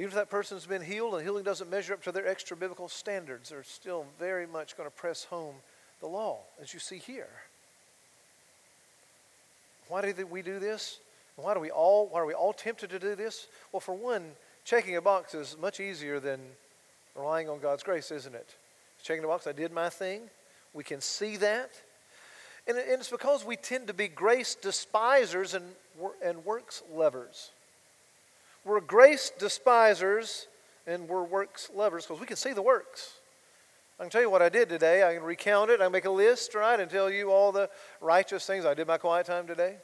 Even 0.01 0.09
if 0.09 0.15
that 0.15 0.31
person's 0.31 0.67
been 0.67 0.83
healed 0.83 1.15
and 1.15 1.23
healing 1.23 1.45
doesn't 1.45 1.71
measure 1.71 1.95
up 1.95 2.03
to 2.03 2.11
their 2.11 2.27
extra 2.27 2.57
biblical 2.57 2.89
standards, 2.89 3.51
they're 3.51 3.63
still 3.63 4.05
very 4.19 4.49
much 4.49 4.77
going 4.77 4.89
to 4.89 4.97
press 4.97 5.23
home 5.23 5.55
the 6.01 6.09
law, 6.09 6.41
as 6.61 6.75
you 6.75 6.81
see 6.81 6.99
here. 6.99 7.31
Why 9.87 10.11
do 10.11 10.27
we 10.27 10.43
do 10.43 10.59
this? 10.59 10.99
Why 11.37 11.55
do 11.55 11.61
we 11.61 11.71
all 11.71 12.09
why 12.09 12.19
are 12.19 12.27
we 12.27 12.35
all 12.35 12.53
tempted 12.53 12.91
to 12.91 12.99
do 12.99 13.15
this? 13.15 13.47
Well, 13.71 13.79
for 13.79 13.95
one, 13.95 14.33
checking 14.65 14.97
a 14.97 15.01
box 15.01 15.35
is 15.35 15.57
much 15.61 15.79
easier 15.79 16.19
than 16.19 16.41
relying 17.15 17.49
on 17.49 17.61
God's 17.61 17.85
grace, 17.85 18.11
isn't 18.11 18.35
it? 18.35 18.57
Checking 19.03 19.23
the 19.23 19.29
box, 19.29 19.47
I 19.47 19.53
did 19.53 19.73
my 19.73 19.89
thing. 19.89 20.23
We 20.75 20.85
can 20.85 21.01
see 21.01 21.37
that. 21.39 21.71
And 22.67 22.77
it's 22.79 23.11
because 23.11 23.45
we 23.45 23.57
tend 23.57 23.87
to 23.89 23.95
be 23.95 24.09
grace 24.09 24.55
despisers 24.55 25.55
and, 25.55 25.65
and 26.25 26.45
works 26.45 26.83
lovers. 26.93 27.51
We're 28.65 28.81
grace 28.81 29.33
despisers 29.39 30.47
and 30.87 31.09
we're 31.09 31.25
works 31.25 31.71
lovers 31.75 32.07
because 32.07 32.21
we 32.21 32.27
can 32.27 32.37
see 32.37 32.53
the 32.53 32.63
works. 32.63 33.15
I 33.99 34.05
can 34.05 34.11
tell 34.11 34.21
you 34.21 34.31
what 34.31 34.43
I 34.43 34.49
did 34.49 34.69
today. 34.69 35.07
I 35.07 35.15
can 35.15 35.23
recount 35.23 35.71
it. 35.71 35.81
I 35.81 35.85
can 35.85 35.93
make 35.93 36.05
a 36.05 36.11
list, 36.11 36.55
right, 36.55 36.79
and 36.79 36.91
tell 36.91 37.11
you 37.11 37.31
all 37.31 37.53
the 37.53 37.69
righteous 38.01 38.47
things 38.47 38.65
I 38.65 38.75
did 38.75 38.87
my 38.87 38.99
quiet 38.99 39.27
time 39.27 39.47
today. 39.47 39.77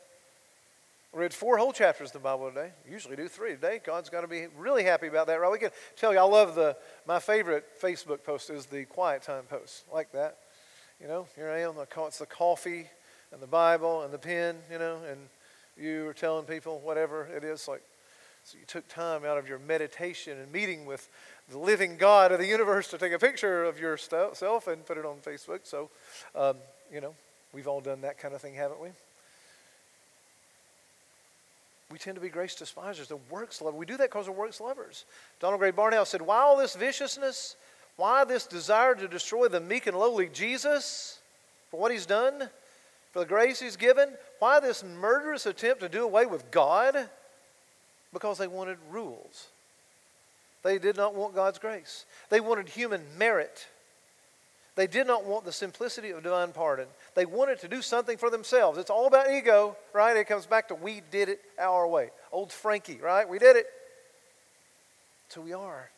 Read 1.17 1.33
four 1.33 1.57
whole 1.57 1.73
chapters 1.73 2.11
of 2.11 2.13
the 2.13 2.19
Bible 2.19 2.51
today. 2.51 2.73
usually 2.87 3.17
do 3.17 3.27
three 3.27 3.53
today. 3.53 3.81
God's 3.83 4.11
got 4.11 4.21
to 4.21 4.29
be 4.29 4.49
really 4.55 4.85
happy 4.85 5.07
about 5.07 5.29
that, 5.29 5.41
right? 5.41 5.51
We 5.51 5.59
can 5.59 5.71
tell 5.97 6.13
you, 6.13 6.19
I 6.19 6.25
love 6.25 6.55
the, 6.55 6.77
my 7.07 7.21
favorite 7.21 7.65
Facebook 7.81 8.23
post 8.23 8.51
is 8.51 8.67
the 8.67 8.85
quiet 8.85 9.23
time 9.23 9.45
post, 9.45 9.85
like 9.91 10.13
that. 10.13 10.37
You 11.01 11.09
know, 11.09 11.27
here 11.35 11.49
I 11.49 11.61
am, 11.61 11.77
it's 11.79 12.19
the 12.19 12.27
coffee 12.27 12.91
and 13.33 13.41
the 13.41 13.47
Bible 13.47 14.03
and 14.03 14.13
the 14.13 14.19
pen, 14.19 14.57
you 14.71 14.79
know, 14.79 14.99
and 15.11 15.19
you 15.83 16.07
are 16.07 16.13
telling 16.13 16.45
people 16.45 16.81
whatever 16.81 17.25
it 17.35 17.45
is, 17.45 17.67
like 17.67 17.83
so 18.45 18.59
you 18.59 18.67
took 18.67 18.87
time 18.87 19.25
out 19.25 19.39
of 19.39 19.49
your 19.49 19.59
meditation 19.59 20.39
and 20.39 20.53
meeting 20.53 20.85
with 20.85 21.09
the 21.49 21.57
living 21.57 21.97
God 21.97 22.31
of 22.31 22.39
the 22.39 22.47
universe 22.47 22.89
to 22.89 22.99
take 22.99 23.15
a 23.15 23.19
picture 23.19 23.65
of 23.65 23.81
yourself 23.81 24.67
and 24.67 24.85
put 24.85 24.99
it 24.99 25.07
on 25.07 25.17
Facebook. 25.25 25.61
So, 25.63 25.89
um, 26.35 26.57
you 26.93 27.01
know, 27.01 27.15
we've 27.55 27.67
all 27.67 27.81
done 27.81 28.03
that 28.03 28.19
kind 28.19 28.35
of 28.35 28.43
thing, 28.43 28.53
haven't 28.53 28.83
we? 28.83 28.91
We 31.91 31.99
tend 31.99 32.17
to 32.17 32.21
be 32.21 32.29
grace 32.29 32.55
despisers, 32.55 33.09
the 33.09 33.19
works 33.31 33.63
lovers. 33.63 33.79
We 33.79 33.87
do 33.87 33.97
that 33.97 34.11
because 34.11 34.29
we're 34.29 34.35
works 34.35 34.61
lovers. 34.61 35.05
Donald 35.41 35.61
Grey 35.61 35.73
Barnhouse 35.73 36.09
said, 36.09 36.23
Why 36.23 36.39
all 36.39 36.57
this 36.57 36.75
viciousness? 36.75 37.57
Why 37.97 38.25
this 38.25 38.47
desire 38.47 38.95
to 38.95 39.09
destroy 39.09 39.49
the 39.49 39.61
meek 39.61 39.87
and 39.87 39.97
lowly 39.97 40.29
Jesus 40.29 41.21
for 41.71 41.81
what 41.81 41.93
he's 41.93 42.05
done, 42.05 42.51
for 43.13 43.21
the 43.21 43.27
grace 43.27 43.61
he's 43.61 43.77
given? 43.77 44.11
Why 44.39 44.61
this 44.61 44.85
murderous 44.85 45.47
attempt 45.47 45.81
to 45.81 45.89
do 45.89 46.05
away 46.05 46.27
with 46.27 46.51
God? 46.51 47.09
because 48.17 48.39
they 48.39 48.47
wanted 48.47 48.79
rules. 48.91 49.49
They 50.63 50.79
did 50.79 50.97
not 50.97 51.15
want 51.15 51.35
God's 51.35 51.59
grace. 51.59 52.07
They 52.31 52.41
wanted 52.41 52.71
human 52.71 53.03
merit. 53.19 53.67
They 54.77 54.87
did 54.87 55.07
not 55.07 55.25
want 55.25 55.47
the 55.47 55.53
simplicity 55.53 56.11
of 56.11 56.23
divine 56.23 56.53
pardon. 56.53 56.87
They 57.15 57.25
wanted 57.25 57.61
to 57.61 57.69
do 57.69 57.81
something 57.81 58.19
for 58.19 58.29
themselves. 58.29 58.79
It's 58.79 58.91
all 58.91 59.07
about 59.07 59.31
ego, 59.31 59.75
right? 59.95 60.17
It 60.17 60.29
comes 60.29 60.45
back 60.45 60.69
to 60.69 60.75
we 60.75 61.03
did 61.11 61.31
it 61.31 61.41
our 61.59 61.89
way. 61.89 62.11
Old 62.31 62.53
Frankie, 62.53 62.99
right? 63.03 63.27
We 63.27 63.39
did 63.39 63.57
it. 63.57 63.67
So 65.31 65.41
we 65.41 65.55
are. 65.55 65.91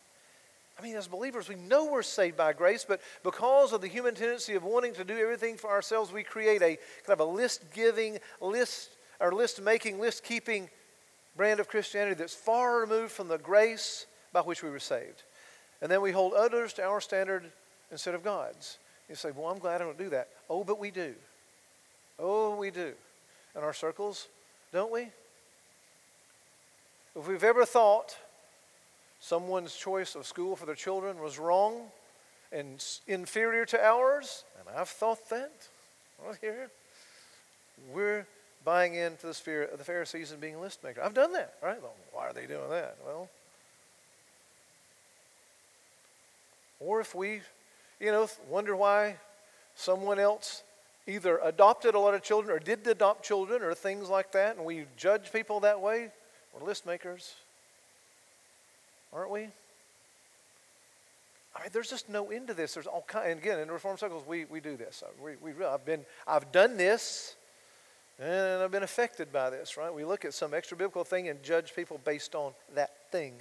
I 0.78 0.82
mean, 0.82 0.94
as 0.94 1.08
believers, 1.08 1.48
we 1.48 1.56
know 1.56 1.86
we're 1.86 2.02
saved 2.02 2.36
by 2.36 2.52
grace, 2.52 2.84
but 2.88 3.00
because 3.24 3.72
of 3.72 3.80
the 3.80 3.88
human 3.88 4.14
tendency 4.14 4.54
of 4.54 4.62
wanting 4.62 4.94
to 4.94 5.04
do 5.04 5.18
everything 5.18 5.56
for 5.56 5.70
ourselves, 5.70 6.12
we 6.12 6.22
create 6.22 6.62
a 6.62 6.78
kind 7.04 7.18
of 7.18 7.20
a 7.20 7.24
list 7.24 7.64
giving, 7.74 8.18
list 8.40 8.90
or 9.18 9.32
list 9.32 9.60
making, 9.60 9.98
list 9.98 10.22
keeping 10.22 10.70
brand 11.36 11.58
of 11.58 11.68
Christianity 11.68 12.14
that's 12.14 12.34
far 12.34 12.80
removed 12.80 13.10
from 13.10 13.26
the 13.26 13.38
grace 13.38 14.06
by 14.32 14.40
which 14.40 14.62
we 14.62 14.70
were 14.70 14.78
saved. 14.78 15.24
And 15.82 15.90
then 15.90 16.00
we 16.00 16.12
hold 16.12 16.32
others 16.32 16.72
to 16.74 16.84
our 16.84 17.00
standard 17.00 17.50
instead 17.90 18.14
of 18.14 18.22
God's. 18.22 18.78
You 19.08 19.14
say, 19.14 19.30
Well, 19.34 19.46
I'm 19.46 19.58
glad 19.58 19.80
I 19.80 19.84
don't 19.84 19.98
do 19.98 20.10
that. 20.10 20.28
Oh, 20.48 20.64
but 20.64 20.78
we 20.78 20.90
do. 20.90 21.14
Oh, 22.18 22.56
we 22.56 22.70
do. 22.70 22.92
In 23.56 23.62
our 23.62 23.72
circles, 23.72 24.28
don't 24.72 24.92
we? 24.92 25.08
If 27.16 27.26
we've 27.26 27.44
ever 27.44 27.64
thought 27.64 28.16
someone's 29.20 29.74
choice 29.74 30.14
of 30.14 30.26
school 30.26 30.54
for 30.54 30.66
their 30.66 30.74
children 30.74 31.18
was 31.18 31.38
wrong 31.38 31.86
and 32.52 32.84
inferior 33.06 33.64
to 33.66 33.84
ours, 33.84 34.44
and 34.58 34.76
I've 34.76 34.88
thought 34.88 35.28
that 35.30 35.50
right 36.24 36.36
here, 36.40 36.70
we're 37.92 38.26
buying 38.64 38.94
into 38.94 39.26
the 39.26 39.34
spirit 39.34 39.72
of 39.72 39.78
the 39.78 39.84
Pharisees 39.84 40.30
and 40.30 40.40
being 40.40 40.56
a 40.56 40.60
list 40.60 40.82
maker. 40.84 41.02
I've 41.02 41.14
done 41.14 41.32
that, 41.32 41.54
right? 41.62 41.80
Well, 41.80 41.94
why 42.12 42.26
are 42.26 42.32
they 42.32 42.46
doing 42.46 42.68
that? 42.70 42.96
Well, 43.04 43.28
or 46.80 47.00
if 47.00 47.14
we, 47.14 47.40
you 48.00 48.12
know, 48.12 48.28
wonder 48.48 48.76
why 48.76 49.16
someone 49.74 50.18
else 50.18 50.62
either 51.06 51.38
adopted 51.42 51.94
a 51.94 51.98
lot 51.98 52.14
of 52.14 52.22
children 52.22 52.54
or 52.54 52.60
didn't 52.60 52.86
adopt 52.86 53.24
children 53.24 53.62
or 53.62 53.74
things 53.74 54.08
like 54.08 54.32
that, 54.32 54.56
and 54.56 54.64
we 54.64 54.84
judge 54.96 55.32
people 55.32 55.60
that 55.60 55.80
way, 55.80 56.10
we're 56.52 56.66
list 56.66 56.86
makers, 56.86 57.34
aren't 59.12 59.30
we? 59.30 59.48
I 61.56 61.62
mean, 61.62 61.70
there's 61.72 61.90
just 61.90 62.08
no 62.08 62.30
end 62.30 62.48
to 62.48 62.54
this. 62.54 62.74
There's 62.74 62.86
all 62.86 63.04
kind, 63.08 63.32
and 63.32 63.40
again, 63.40 63.58
in 63.58 63.70
reform 63.70 63.98
circles, 63.98 64.24
we, 64.26 64.44
we 64.44 64.60
do 64.60 64.76
this. 64.76 65.02
Uh, 65.04 65.10
we, 65.22 65.52
we, 65.52 65.64
I've 65.64 65.84
been, 65.84 66.04
I've 66.26 66.52
done 66.52 66.76
this 66.76 67.34
and 68.20 68.62
I've 68.62 68.70
been 68.70 68.82
affected 68.82 69.32
by 69.32 69.50
this, 69.50 69.76
right? 69.76 69.92
We 69.92 70.04
look 70.04 70.24
at 70.24 70.34
some 70.34 70.52
extra 70.52 70.76
biblical 70.76 71.04
thing 71.04 71.28
and 71.28 71.42
judge 71.42 71.74
people 71.74 72.00
based 72.04 72.34
on 72.34 72.52
that 72.74 72.90
thing. 73.10 73.34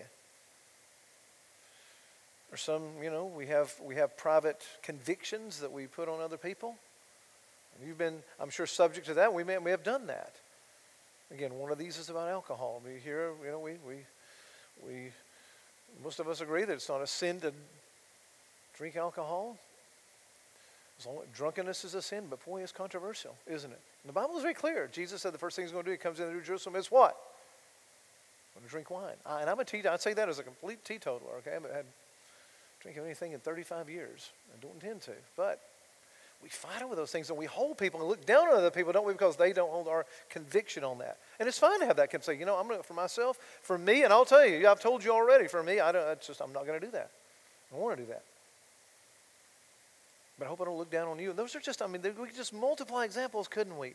Or 2.51 2.57
some, 2.57 2.83
you 3.03 3.09
know, 3.09 3.25
we 3.25 3.47
have 3.47 3.73
we 3.83 3.95
have 3.95 4.15
private 4.15 4.65
convictions 4.81 5.59
that 5.59 5.71
we 5.71 5.85
put 5.85 6.07
on 6.07 6.21
other 6.21 6.37
people. 6.37 6.75
You've 7.85 7.97
been, 7.97 8.23
I'm 8.39 8.49
sure, 8.49 8.65
subject 8.65 9.05
to 9.07 9.13
that. 9.15 9.33
We 9.33 9.43
may, 9.43 9.57
may 9.59 9.71
have 9.71 9.83
done 9.83 10.07
that. 10.07 10.33
Again, 11.31 11.53
one 11.55 11.71
of 11.71 11.77
these 11.77 11.97
is 11.97 12.09
about 12.09 12.29
alcohol. 12.29 12.81
We 12.85 12.99
hear, 12.99 13.31
you 13.43 13.51
know, 13.51 13.59
we 13.59 13.73
we 13.85 13.95
we 14.85 15.11
most 16.03 16.19
of 16.19 16.27
us 16.27 16.41
agree 16.41 16.63
that 16.63 16.73
it's 16.73 16.89
not 16.89 17.01
a 17.01 17.07
sin 17.07 17.41
to 17.41 17.51
drink 18.77 18.95
alcohol. 18.95 19.57
Drunkenness 21.35 21.83
is 21.83 21.93
a 21.93 22.01
sin, 22.01 22.23
but 22.29 22.43
boy, 22.43 22.63
it's 22.63 22.71
controversial, 22.71 23.35
isn't 23.45 23.71
it? 23.71 23.79
And 24.03 24.09
the 24.09 24.13
Bible 24.13 24.35
is 24.37 24.41
very 24.41 24.55
clear. 24.55 24.89
Jesus 24.91 25.21
said 25.21 25.33
the 25.33 25.37
first 25.37 25.55
thing 25.55 25.65
he's 25.65 25.71
going 25.71 25.83
to 25.83 25.89
do, 25.89 25.91
he 25.91 25.97
comes 25.97 26.19
into 26.19 26.33
New 26.33 26.41
Jerusalem, 26.41 26.75
is 26.75 26.89
what? 26.89 27.15
Going 28.55 28.65
to 28.65 28.71
drink 28.71 28.89
wine. 28.89 29.13
I, 29.23 29.41
and 29.41 29.49
I'm 29.49 29.59
a 29.59 29.65
teetotaler. 29.65 29.93
I'd 29.93 30.01
say 30.01 30.13
that 30.13 30.27
as 30.27 30.39
a 30.39 30.43
complete 30.43 30.83
teetotaler, 30.83 31.35
okay? 31.39 31.51
I 31.51 31.53
haven't 31.53 31.73
had 31.73 31.85
drinking 32.81 33.03
anything 33.03 33.31
in 33.33 33.39
35 33.39 33.89
years. 33.89 34.31
I 34.53 34.61
don't 34.61 34.73
intend 34.75 35.01
to. 35.01 35.11
But 35.35 35.61
we 36.43 36.49
fight 36.49 36.83
over 36.83 36.95
those 36.95 37.11
things 37.11 37.29
and 37.29 37.37
we 37.37 37.45
hold 37.45 37.77
people 37.77 37.99
and 37.99 38.09
look 38.09 38.25
down 38.25 38.47
on 38.47 38.55
other 38.55 38.69
people, 38.69 38.93
don't 38.93 39.05
we? 39.05 39.13
Because 39.13 39.35
they 39.35 39.53
don't 39.53 39.71
hold 39.71 39.87
our 39.87 40.05
conviction 40.29 40.83
on 40.83 40.99
that. 40.99 41.17
And 41.39 41.47
it's 41.47 41.57
fine 41.57 41.79
to 41.79 41.85
have 41.85 41.97
that 41.97 42.09
can 42.09 42.21
say, 42.21 42.37
you 42.37 42.45
know, 42.45 42.55
I'm 42.55 42.67
going 42.67 42.79
to, 42.79 42.83
for 42.83 42.93
myself, 42.93 43.39
for 43.61 43.77
me, 43.77 44.03
and 44.03 44.13
I'll 44.13 44.25
tell 44.25 44.45
you, 44.45 44.67
I've 44.67 44.79
told 44.79 45.03
you 45.03 45.11
already, 45.11 45.47
for 45.47 45.63
me, 45.63 45.79
I 45.79 45.91
don't, 45.91 46.21
just, 46.21 46.41
I'm 46.41 46.53
not 46.53 46.65
going 46.65 46.79
to 46.79 46.85
do 46.85 46.91
that. 46.91 47.09
I 47.71 47.75
don't 47.75 47.83
want 47.83 47.97
to 47.97 48.03
do 48.03 48.09
that. 48.09 48.23
But 50.37 50.45
I 50.45 50.49
hope 50.49 50.61
I 50.61 50.65
don't 50.65 50.77
look 50.77 50.91
down 50.91 51.07
on 51.07 51.19
you. 51.19 51.31
And 51.31 51.39
those 51.39 51.55
are 51.55 51.59
just, 51.59 51.81
I 51.81 51.87
mean, 51.87 52.01
we 52.03 52.27
could 52.27 52.35
just 52.35 52.53
multiply 52.53 53.05
examples, 53.05 53.47
couldn't 53.47 53.77
we? 53.77 53.93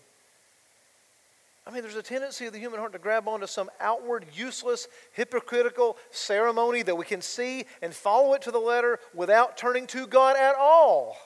I 1.67 1.71
mean, 1.71 1.83
there's 1.83 1.97
a 1.97 2.03
tendency 2.03 2.47
of 2.47 2.53
the 2.53 2.59
human 2.59 2.81
heart 2.81 2.93
to 2.93 2.99
grab 2.99 3.29
onto 3.29 3.47
some 3.47 3.71
outward, 3.81 4.27
useless, 4.35 4.89
hypocritical 5.13 5.97
ceremony 6.11 6.83
that 6.83 6.97
we 6.97 7.05
can 7.05 7.23
see 7.23 7.67
and 7.81 7.95
follow 7.95 8.35
it 8.35 8.43
to 8.43 8.51
the 8.51 8.59
letter 8.59 8.99
without 9.15 9.57
turning 9.57 9.87
to 9.89 10.07
God 10.07 10.37
at 10.37 10.57
all. 10.57 11.17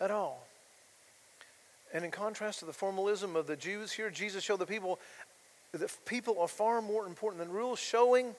At 0.00 0.10
all. 0.10 0.46
And 1.92 2.04
in 2.04 2.10
contrast 2.10 2.60
to 2.60 2.64
the 2.64 2.72
formalism 2.72 3.36
of 3.36 3.46
the 3.46 3.56
Jews 3.56 3.92
here, 3.92 4.10
Jesus 4.10 4.42
showed 4.42 4.58
the 4.58 4.66
people 4.66 5.00
that 5.72 5.94
people 6.06 6.38
are 6.40 6.48
far 6.48 6.80
more 6.80 7.06
important 7.06 7.42
than 7.42 7.52
rules, 7.52 7.78
showing 7.78 8.34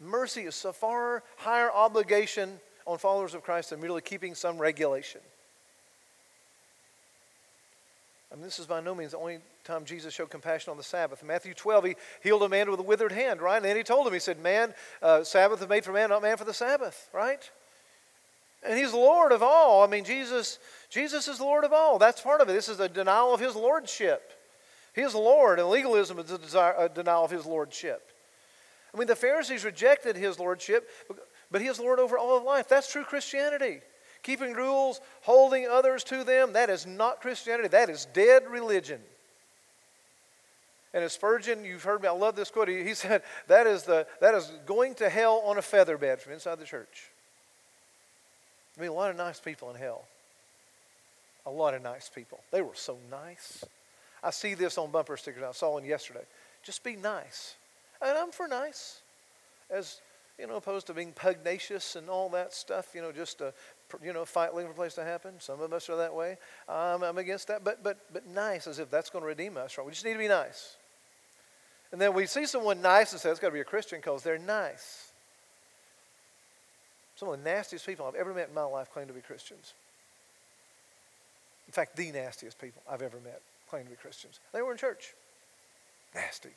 mercy 0.00 0.42
is 0.42 0.64
a 0.64 0.72
far 0.72 1.22
higher 1.36 1.70
obligation 1.70 2.58
on 2.86 2.96
followers 2.96 3.34
of 3.34 3.42
Christ 3.42 3.70
than 3.70 3.80
merely 3.80 4.00
keeping 4.00 4.34
some 4.34 4.58
regulation. 4.58 5.20
I 8.30 8.34
mean, 8.34 8.44
this 8.44 8.58
is 8.58 8.66
by 8.66 8.80
no 8.80 8.94
means 8.94 9.12
the 9.12 9.18
only 9.18 9.38
time 9.64 9.84
Jesus 9.84 10.12
showed 10.12 10.28
compassion 10.28 10.70
on 10.70 10.76
the 10.76 10.82
Sabbath. 10.82 11.22
In 11.22 11.28
Matthew 11.28 11.54
12, 11.54 11.84
he 11.84 11.96
healed 12.22 12.42
a 12.42 12.48
man 12.48 12.70
with 12.70 12.78
a 12.78 12.82
withered 12.82 13.12
hand, 13.12 13.40
right? 13.40 13.56
And 13.56 13.64
then 13.64 13.76
he 13.76 13.82
told 13.82 14.06
him, 14.06 14.12
he 14.12 14.18
said, 14.18 14.38
Man, 14.38 14.74
uh, 15.02 15.24
Sabbath 15.24 15.62
is 15.62 15.68
made 15.68 15.84
for 15.84 15.92
man, 15.92 16.10
not 16.10 16.20
man 16.20 16.36
for 16.36 16.44
the 16.44 16.52
Sabbath, 16.52 17.08
right? 17.14 17.50
And 18.62 18.78
he's 18.78 18.92
Lord 18.92 19.32
of 19.32 19.42
all. 19.42 19.82
I 19.82 19.86
mean, 19.86 20.04
Jesus, 20.04 20.58
Jesus 20.90 21.26
is 21.26 21.40
Lord 21.40 21.64
of 21.64 21.72
all. 21.72 21.98
That's 21.98 22.20
part 22.20 22.40
of 22.40 22.48
it. 22.48 22.52
This 22.52 22.68
is 22.68 22.80
a 22.80 22.88
denial 22.88 23.32
of 23.32 23.40
his 23.40 23.56
lordship. 23.56 24.32
He 24.94 25.02
is 25.02 25.14
Lord, 25.14 25.58
and 25.58 25.68
legalism 25.68 26.18
is 26.18 26.30
a, 26.30 26.38
desire, 26.38 26.74
a 26.76 26.88
denial 26.88 27.24
of 27.24 27.30
his 27.30 27.46
lordship. 27.46 28.10
I 28.92 28.98
mean, 28.98 29.06
the 29.06 29.16
Pharisees 29.16 29.64
rejected 29.64 30.16
his 30.16 30.38
lordship, 30.38 30.88
but 31.50 31.62
he 31.62 31.68
is 31.68 31.78
Lord 31.78 31.98
over 31.98 32.18
all 32.18 32.36
of 32.36 32.42
life. 32.42 32.68
That's 32.68 32.90
true 32.90 33.04
Christianity 33.04 33.80
keeping 34.28 34.52
rules, 34.52 35.00
holding 35.22 35.66
others 35.66 36.04
to 36.04 36.22
them, 36.22 36.52
that 36.52 36.68
is 36.68 36.86
not 36.86 37.22
Christianity. 37.22 37.68
That 37.68 37.88
is 37.88 38.06
dead 38.12 38.42
religion. 38.46 39.00
And 40.92 41.02
as 41.02 41.14
Spurgeon, 41.14 41.64
you've 41.64 41.82
heard 41.82 42.02
me, 42.02 42.08
I 42.08 42.12
love 42.12 42.36
this 42.36 42.50
quote. 42.50 42.68
He, 42.68 42.92
said, 42.94 43.22
that 43.46 43.66
is, 43.66 43.84
the, 43.84 44.06
that 44.20 44.34
is 44.34 44.52
going 44.66 44.94
to 44.96 45.08
hell 45.08 45.42
on 45.46 45.56
a 45.56 45.62
feather 45.62 45.96
bed 45.96 46.20
from 46.20 46.34
inside 46.34 46.58
the 46.58 46.66
church. 46.66 47.08
I 48.76 48.82
mean, 48.82 48.90
a 48.90 48.92
lot 48.92 49.08
of 49.10 49.16
nice 49.16 49.40
people 49.40 49.70
in 49.70 49.76
hell. 49.76 50.04
A 51.46 51.50
lot 51.50 51.72
of 51.72 51.82
nice 51.82 52.10
people. 52.14 52.40
They 52.50 52.60
were 52.60 52.74
so 52.74 52.98
nice. 53.10 53.64
I 54.22 54.30
see 54.30 54.52
this 54.52 54.76
on 54.76 54.90
bumper 54.90 55.16
stickers. 55.16 55.42
I 55.42 55.52
saw 55.52 55.72
one 55.72 55.86
yesterday. 55.86 56.24
Just 56.62 56.84
be 56.84 56.96
nice. 56.96 57.54
And 58.02 58.18
I'm 58.18 58.30
for 58.30 58.46
nice. 58.46 59.00
As 59.70 60.02
you 60.38 60.46
know, 60.46 60.56
opposed 60.56 60.86
to 60.86 60.94
being 60.94 61.12
pugnacious 61.12 61.96
and 61.96 62.08
all 62.08 62.28
that 62.28 62.54
stuff, 62.54 62.88
you 62.94 63.02
know, 63.02 63.10
just 63.10 63.38
to 63.38 63.52
you 64.02 64.12
know, 64.12 64.24
fight 64.24 64.54
looking 64.54 64.68
for 64.68 64.72
a 64.72 64.76
place 64.76 64.94
to 64.94 65.04
happen. 65.04 65.34
Some 65.38 65.60
of 65.60 65.72
us 65.72 65.88
are 65.88 65.96
that 65.96 66.14
way. 66.14 66.36
Um, 66.68 67.02
I'm 67.02 67.18
against 67.18 67.48
that. 67.48 67.64
But, 67.64 67.82
but, 67.82 67.98
but 68.12 68.26
nice, 68.26 68.66
as 68.66 68.78
if 68.78 68.90
that's 68.90 69.10
going 69.10 69.22
to 69.22 69.28
redeem 69.28 69.56
us, 69.56 69.78
right? 69.78 69.86
We 69.86 69.92
just 69.92 70.04
need 70.04 70.12
to 70.12 70.18
be 70.18 70.28
nice. 70.28 70.76
And 71.90 72.00
then 72.00 72.12
we 72.12 72.26
see 72.26 72.46
someone 72.46 72.82
nice 72.82 73.12
and 73.12 73.20
say, 73.20 73.30
it's 73.30 73.40
got 73.40 73.48
to 73.48 73.54
be 73.54 73.60
a 73.60 73.64
Christian 73.64 73.98
because 73.98 74.22
they're 74.22 74.38
nice. 74.38 75.10
Some 77.16 77.28
of 77.28 77.42
the 77.42 77.50
nastiest 77.50 77.86
people 77.86 78.06
I've 78.06 78.14
ever 78.14 78.32
met 78.34 78.48
in 78.48 78.54
my 78.54 78.64
life 78.64 78.92
claim 78.92 79.06
to 79.08 79.12
be 79.12 79.20
Christians. 79.20 79.72
In 81.66 81.72
fact, 81.72 81.96
the 81.96 82.12
nastiest 82.12 82.60
people 82.60 82.82
I've 82.88 83.02
ever 83.02 83.16
met 83.24 83.40
claim 83.68 83.84
to 83.84 83.90
be 83.90 83.96
Christians. 83.96 84.38
They 84.52 84.62
were 84.62 84.72
in 84.72 84.78
church. 84.78 85.14
Nasty. 86.14 86.50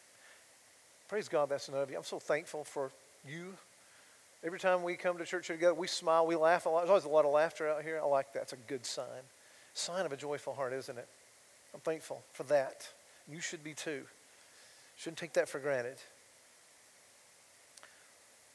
Praise 1.08 1.28
God, 1.28 1.50
that's 1.50 1.70
none 1.70 1.82
of 1.82 1.90
you. 1.90 1.98
I'm 1.98 2.04
so 2.04 2.20
thankful 2.20 2.64
for 2.64 2.92
you 3.28 3.54
Every 4.44 4.60
time 4.60 4.82
we 4.82 4.96
come 4.96 5.18
to 5.20 5.26
church 5.26 5.48
together, 5.48 5.74
we 5.74 5.88
smile, 5.88 6.26
we 6.26 6.36
laugh 6.36 6.66
a 6.66 6.70
lot. 6.70 6.80
There's 6.80 6.90
always 6.90 7.06
a 7.06 7.10
lot 7.10 7.26
of 7.26 7.32
laughter 7.32 7.70
out 7.70 7.84
here. 7.84 8.00
I 8.02 8.08
like 8.08 8.34
that. 8.34 8.44
It's 8.44 8.54
a 8.54 8.58
good 8.68 8.86
sign. 8.86 9.06
Sign 9.74 10.06
of 10.06 10.12
a 10.12 10.18
joyful 10.18 10.54
heart, 10.54 10.74
isn't 10.74 10.98
it? 10.98 11.08
I'm 11.74 11.80
thankful 11.82 12.24
for 12.34 12.44
that. 12.44 12.90
You 13.32 13.40
should 13.40 13.64
be 13.64 13.74
too. 13.74 14.04
Shouldn't 14.98 15.20
take 15.20 15.34
that 15.34 15.48
for 15.48 15.60
granted. 15.60 15.98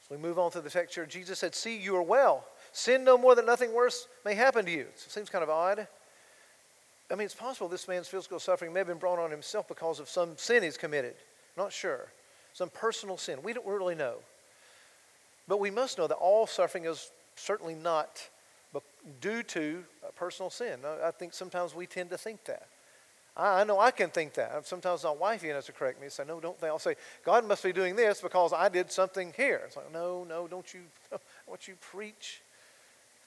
So 0.09 0.15
we 0.15 0.21
move 0.21 0.39
on 0.39 0.51
to 0.53 0.61
the 0.61 0.71
text 0.71 0.95
here. 0.95 1.07
Jesus 1.07 1.39
said, 1.39 1.55
See, 1.55 1.79
you 1.79 1.97
are 1.97 2.03
well. 2.03 2.45
Sin 2.73 3.05
no 3.05 3.17
more 3.17 3.35
that 3.35 3.47
nothing 3.47 3.73
worse 3.73 4.07
may 4.25 4.35
happen 4.35 4.65
to 4.65 4.71
you. 4.71 4.83
It 4.83 4.99
seems 4.99 5.29
kind 5.31 5.43
of 5.43 5.51
odd. 5.51 5.87
I 7.11 7.15
mean, 7.15 7.25
it's 7.25 7.35
possible 7.35 7.69
this 7.69 7.89
man's 7.89 8.09
physical 8.09 8.39
suffering 8.39 8.73
may 8.73 8.81
have 8.81 8.87
been 8.89 8.99
brought 8.99 9.19
on 9.19 9.31
himself 9.31 9.69
because 9.69 10.01
of 10.01 10.09
some 10.09 10.37
sin 10.37 10.63
he's 10.63 10.77
committed. 10.77 11.15
Not 11.57 11.73
sure. 11.73 12.07
Some 12.53 12.71
personal 12.71 13.17
sin. 13.17 13.39
We 13.43 13.53
don't 13.53 13.67
really 13.67 13.95
know. 13.95 14.17
But 15.49 15.61
we 15.61 15.71
must 15.71 15.99
know 15.99 16.07
that 16.07 16.17
all 16.17 16.47
suffering 16.47 16.85
is 16.85 17.11
certainly 17.37 17.75
not 17.75 18.29
due 19.21 19.43
to 19.43 19.85
personal 20.17 20.51
sin. 20.51 20.81
I 21.05 21.11
think 21.11 21.33
sometimes 21.33 21.75
we 21.75 21.87
tend 21.87 22.11
to 22.11 22.19
think 22.19 22.45
that. 22.45 22.67
I 23.37 23.65
know 23.65 23.79
I 23.79 23.91
can 23.91 24.09
think 24.09 24.33
that. 24.35 24.67
Sometimes 24.67 25.05
my 25.05 25.11
wife 25.11 25.45
even 25.45 25.57
has 25.57 25.67
to 25.67 25.73
correct 25.73 26.01
me 26.01 26.07
and 26.07 26.13
say, 26.13 26.25
no, 26.27 26.41
don't 26.41 26.59
think. 26.59 26.71
I'll 26.71 26.79
say, 26.79 26.97
God 27.23 27.47
must 27.47 27.63
be 27.63 27.73
doing 27.73 27.95
this 27.95 28.23
because 28.23 28.55
I 28.55 28.71
did 28.71 28.91
something 28.91 29.35
here. 29.37 29.63
It's 29.67 29.77
like, 29.77 29.93
no, 29.93 30.25
no, 30.25 30.49
don't 30.49 30.73
you, 30.73 30.81
what 31.47 31.69
you 31.69 31.75
preach. 31.93 32.41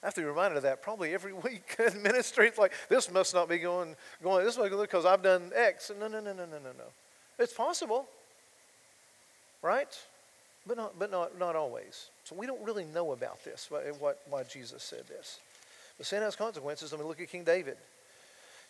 I 0.02 0.06
have 0.06 0.14
to 0.14 0.22
be 0.22 0.26
reminded 0.26 0.56
of 0.56 0.64
that 0.64 0.82
probably 0.82 1.14
every 1.14 1.32
week 1.44 1.76
in 1.78 2.02
ministry. 2.02 2.48
It's 2.48 2.58
like, 2.58 2.72
this 2.88 3.10
must 3.10 3.34
not 3.34 3.48
be 3.48 3.58
going, 3.58 3.94
going 4.20 4.44
this 4.44 4.58
way 4.58 4.68
because 4.68 5.04
I've 5.04 5.22
done 5.22 5.52
X. 5.54 5.92
No, 5.98 6.08
no, 6.08 6.18
no, 6.18 6.32
no, 6.32 6.44
no, 6.44 6.58
no, 6.58 6.72
no. 6.76 6.84
It's 7.38 7.52
possible, 7.52 8.08
right? 9.62 9.96
But 10.66 10.76
not, 10.76 10.98
but 10.98 11.10
not, 11.10 11.38
not 11.38 11.56
always. 11.56 12.10
So 12.24 12.34
we 12.36 12.46
don't 12.46 12.62
really 12.62 12.84
know 12.84 13.12
about 13.12 13.42
this, 13.44 13.68
what, 13.98 14.20
why 14.28 14.42
Jesus 14.44 14.82
said 14.82 15.06
this. 15.08 15.38
But 15.96 16.06
sin 16.06 16.22
has 16.22 16.36
consequences. 16.36 16.92
I 16.92 16.96
mean, 16.96 17.06
look 17.06 17.20
at 17.20 17.28
King 17.28 17.44
David. 17.44 17.76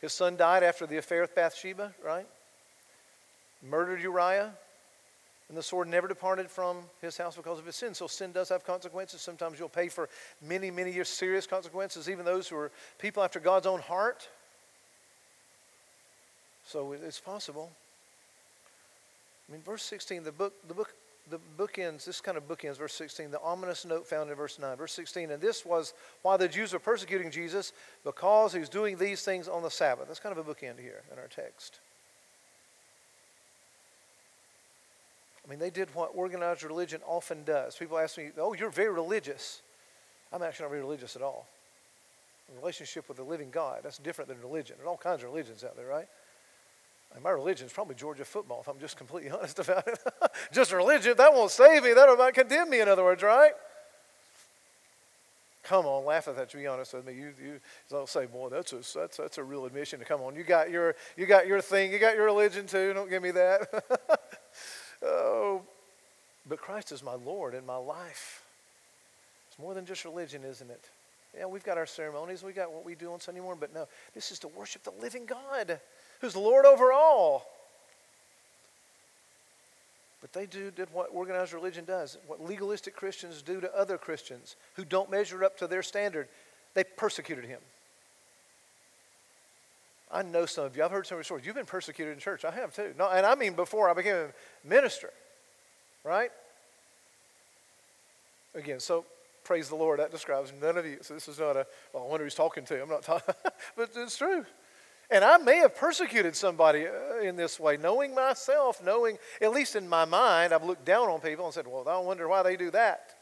His 0.00 0.12
son 0.12 0.36
died 0.36 0.62
after 0.62 0.86
the 0.86 0.96
affair 0.96 1.20
with 1.20 1.34
Bathsheba, 1.34 1.92
right? 2.04 2.26
Murdered 3.68 4.00
Uriah, 4.00 4.52
and 5.50 5.58
the 5.58 5.62
sword 5.62 5.88
never 5.88 6.06
departed 6.06 6.48
from 6.48 6.76
his 7.02 7.16
house 7.16 7.36
because 7.36 7.58
of 7.58 7.66
his 7.66 7.74
sin. 7.74 7.92
So 7.92 8.06
sin 8.06 8.30
does 8.30 8.48
have 8.50 8.64
consequences. 8.64 9.20
Sometimes 9.20 9.58
you'll 9.58 9.68
pay 9.68 9.88
for 9.88 10.08
many, 10.40 10.70
many 10.70 10.92
years 10.92 11.08
serious 11.08 11.46
consequences, 11.46 12.08
even 12.08 12.24
those 12.24 12.48
who 12.48 12.56
are 12.56 12.70
people 12.98 13.22
after 13.22 13.40
God's 13.40 13.66
own 13.66 13.80
heart. 13.80 14.28
So 16.64 16.92
it's 16.92 17.18
possible. 17.18 17.72
I 19.48 19.52
mean, 19.52 19.62
verse 19.62 19.82
16, 19.82 20.22
the 20.22 20.30
book, 20.30 20.54
the 20.68 20.74
book 20.74 20.94
the 21.30 21.38
bookends, 21.58 22.04
this 22.04 22.20
kind 22.20 22.36
of 22.36 22.48
bookends 22.48 22.78
verse 22.78 22.94
16, 22.94 23.30
the 23.30 23.40
ominous 23.40 23.84
note 23.84 24.06
found 24.06 24.30
in 24.30 24.36
verse 24.36 24.58
9. 24.58 24.76
Verse 24.76 24.92
16, 24.92 25.30
and 25.30 25.40
this 25.40 25.64
was 25.64 25.94
why 26.22 26.36
the 26.36 26.48
Jews 26.48 26.72
were 26.72 26.78
persecuting 26.78 27.30
Jesus, 27.30 27.72
because 28.04 28.52
he 28.52 28.58
was 28.58 28.68
doing 28.68 28.96
these 28.96 29.22
things 29.22 29.48
on 29.48 29.62
the 29.62 29.70
Sabbath. 29.70 30.08
That's 30.08 30.20
kind 30.20 30.36
of 30.36 30.46
a 30.46 30.54
bookend 30.54 30.80
here 30.80 31.02
in 31.12 31.18
our 31.18 31.28
text. 31.28 31.78
I 35.46 35.50
mean, 35.50 35.58
they 35.58 35.70
did 35.70 35.88
what 35.94 36.12
organized 36.14 36.62
religion 36.62 37.00
often 37.06 37.44
does. 37.44 37.76
People 37.76 37.98
ask 37.98 38.18
me, 38.18 38.30
oh, 38.38 38.52
you're 38.52 38.70
very 38.70 38.92
religious. 38.92 39.62
I'm 40.32 40.42
actually 40.42 40.64
not 40.64 40.70
very 40.70 40.82
religious 40.82 41.16
at 41.16 41.22
all. 41.22 41.46
A 42.52 42.60
relationship 42.60 43.08
with 43.08 43.16
the 43.16 43.24
living 43.24 43.50
God, 43.50 43.80
that's 43.82 43.98
different 43.98 44.28
than 44.28 44.40
religion. 44.40 44.76
There's 44.76 44.88
all 44.88 44.96
kinds 44.96 45.22
of 45.22 45.30
religions 45.30 45.64
out 45.64 45.76
there, 45.76 45.86
right? 45.86 46.06
And 47.14 47.24
my 47.24 47.30
religion 47.30 47.66
is 47.66 47.72
probably 47.72 47.96
Georgia 47.96 48.24
football, 48.24 48.60
if 48.60 48.68
I'm 48.68 48.78
just 48.78 48.96
completely 48.96 49.30
honest 49.36 49.58
about 49.58 49.86
it. 49.88 49.98
just 50.52 50.72
religion, 50.72 51.14
that 51.16 51.32
won't 51.32 51.50
save 51.50 51.82
me. 51.82 51.92
That 51.92 52.08
will 52.08 52.32
condemn 52.32 52.70
me, 52.70 52.80
in 52.80 52.88
other 52.88 53.04
words, 53.04 53.22
right? 53.22 53.52
Come 55.62 55.86
on, 55.86 56.04
laugh 56.04 56.26
at 56.26 56.36
that. 56.36 56.50
To 56.50 56.56
be 56.56 56.66
honest 56.66 56.94
with 56.94 57.06
me, 57.06 57.14
you 57.14 57.32
you 57.40 57.60
don't 57.90 58.08
say, 58.08 58.26
boy, 58.26 58.48
that's 58.48 58.72
a 58.72 58.98
that's 58.98 59.16
that's 59.16 59.38
a 59.38 59.44
real 59.44 59.66
admission. 59.66 60.00
To 60.00 60.04
come 60.04 60.20
on, 60.20 60.34
you 60.34 60.42
got 60.42 60.70
your 60.70 60.96
you 61.16 61.26
got 61.26 61.46
your 61.46 61.60
thing, 61.60 61.92
you 61.92 61.98
got 61.98 62.16
your 62.16 62.24
religion 62.24 62.66
too. 62.66 62.92
Don't 62.92 63.10
give 63.10 63.22
me 63.22 63.30
that. 63.32 63.84
oh, 65.04 65.62
but 66.48 66.58
Christ 66.60 66.92
is 66.92 67.04
my 67.04 67.14
Lord 67.14 67.54
in 67.54 67.64
my 67.66 67.76
life. 67.76 68.42
It's 69.48 69.58
more 69.60 69.74
than 69.74 69.84
just 69.84 70.04
religion, 70.04 70.42
isn't 70.44 70.70
it? 70.70 70.88
Yeah, 71.38 71.46
we've 71.46 71.62
got 71.62 71.78
our 71.78 71.86
ceremonies, 71.86 72.42
we 72.42 72.52
got 72.52 72.72
what 72.72 72.84
we 72.84 72.96
do 72.96 73.12
on 73.12 73.20
Sunday 73.20 73.40
morning, 73.40 73.60
but 73.60 73.72
no, 73.72 73.86
this 74.14 74.32
is 74.32 74.40
to 74.40 74.48
worship 74.48 74.82
the 74.82 74.92
living 75.00 75.26
God 75.26 75.78
who's 76.20 76.36
Lord 76.36 76.66
over 76.66 76.92
all. 76.92 77.46
But 80.20 80.32
they 80.32 80.46
do 80.46 80.70
did 80.70 80.88
what 80.92 81.08
organized 81.12 81.52
religion 81.52 81.84
does, 81.84 82.18
what 82.26 82.44
legalistic 82.44 82.94
Christians 82.94 83.42
do 83.42 83.60
to 83.60 83.74
other 83.74 83.96
Christians 83.96 84.56
who 84.74 84.84
don't 84.84 85.10
measure 85.10 85.42
up 85.42 85.56
to 85.58 85.66
their 85.66 85.82
standard. 85.82 86.28
They 86.74 86.84
persecuted 86.84 87.46
him. 87.46 87.60
I 90.12 90.22
know 90.22 90.44
some 90.44 90.64
of 90.64 90.76
you. 90.76 90.84
I've 90.84 90.90
heard 90.90 91.06
some 91.06 91.16
of 91.16 91.18
your 91.20 91.24
stories. 91.24 91.46
You've 91.46 91.54
been 91.54 91.64
persecuted 91.64 92.12
in 92.12 92.18
church. 92.18 92.44
I 92.44 92.50
have 92.50 92.74
too. 92.74 92.92
No, 92.98 93.08
and 93.08 93.24
I 93.24 93.34
mean 93.34 93.54
before 93.54 93.88
I 93.88 93.94
became 93.94 94.16
a 94.16 94.68
minister, 94.68 95.10
right? 96.04 96.30
Again, 98.54 98.80
so 98.80 99.04
praise 99.44 99.68
the 99.68 99.76
Lord. 99.76 100.00
That 100.00 100.10
describes 100.10 100.52
none 100.60 100.76
of 100.76 100.84
you. 100.84 100.98
So 101.02 101.14
this 101.14 101.28
is 101.28 101.38
not 101.38 101.56
a, 101.56 101.66
well, 101.92 102.04
I 102.04 102.06
wonder 102.06 102.24
who's 102.24 102.34
talking 102.34 102.64
to. 102.64 102.82
I'm 102.82 102.88
not 102.88 103.02
talking, 103.04 103.34
but 103.76 103.90
it's 103.94 104.18
true. 104.18 104.44
And 105.10 105.24
I 105.24 105.38
may 105.38 105.56
have 105.56 105.76
persecuted 105.76 106.36
somebody 106.36 106.86
uh, 106.86 107.20
in 107.20 107.36
this 107.36 107.58
way, 107.58 107.76
knowing 107.76 108.14
myself, 108.14 108.82
knowing, 108.82 109.18
at 109.40 109.50
least 109.50 109.74
in 109.74 109.88
my 109.88 110.04
mind, 110.04 110.52
I've 110.52 110.64
looked 110.64 110.84
down 110.84 111.08
on 111.08 111.20
people 111.20 111.44
and 111.46 111.52
said, 111.52 111.66
well, 111.66 111.88
I 111.88 111.98
wonder 111.98 112.28
why 112.28 112.42
they 112.42 112.56
do 112.56 112.70
that 112.70 113.14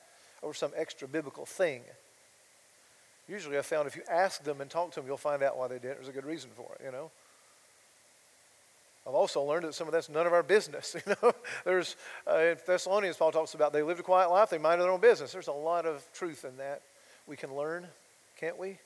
over 0.43 0.53
some 0.53 0.71
extra 0.77 1.09
biblical 1.09 1.47
thing. 1.47 1.83
Usually 3.29 3.59
I 3.59 3.63
found 3.63 3.87
if 3.87 3.97
you 3.97 4.03
ask 4.11 4.43
them 4.45 4.61
and 4.61 4.71
talk 4.71 4.93
to 4.93 5.01
them, 5.01 5.07
you'll 5.07 5.17
find 5.17 5.43
out 5.43 5.57
why 5.57 5.69
they 5.69 5.79
did 5.79 5.93
it. 5.93 5.97
There's 5.97 6.09
a 6.09 6.13
good 6.13 6.27
reason 6.27 6.51
for 6.55 6.77
it, 6.79 6.85
you 6.85 6.93
know. 6.93 7.11
I've 9.07 9.15
also 9.15 9.43
learned 9.43 9.65
that 9.65 9.75
some 9.75 9.87
of 9.89 9.93
that's 9.93 10.11
none 10.11 10.27
of 10.27 10.35
our 10.35 10.43
business. 10.43 10.95
You 11.07 11.15
know, 11.23 11.33
there's 11.65 11.97
uh, 12.31 12.39
in 12.39 12.57
Thessalonians, 12.67 13.17
Paul 13.17 13.33
talks 13.33 13.55
about 13.55 13.73
they 13.73 13.83
lived 13.83 14.01
a 14.01 14.03
quiet 14.03 14.31
life, 14.31 14.51
they 14.51 14.59
minded 14.59 14.85
their 14.85 14.93
own 14.93 15.01
business. 15.01 15.33
There's 15.33 15.49
a 15.49 15.53
lot 15.53 15.87
of 15.87 16.07
truth 16.13 16.45
in 16.45 16.59
that. 16.59 16.83
We 17.27 17.37
can 17.37 17.55
learn, 17.55 17.87
can't 18.39 18.59
we? 18.59 18.79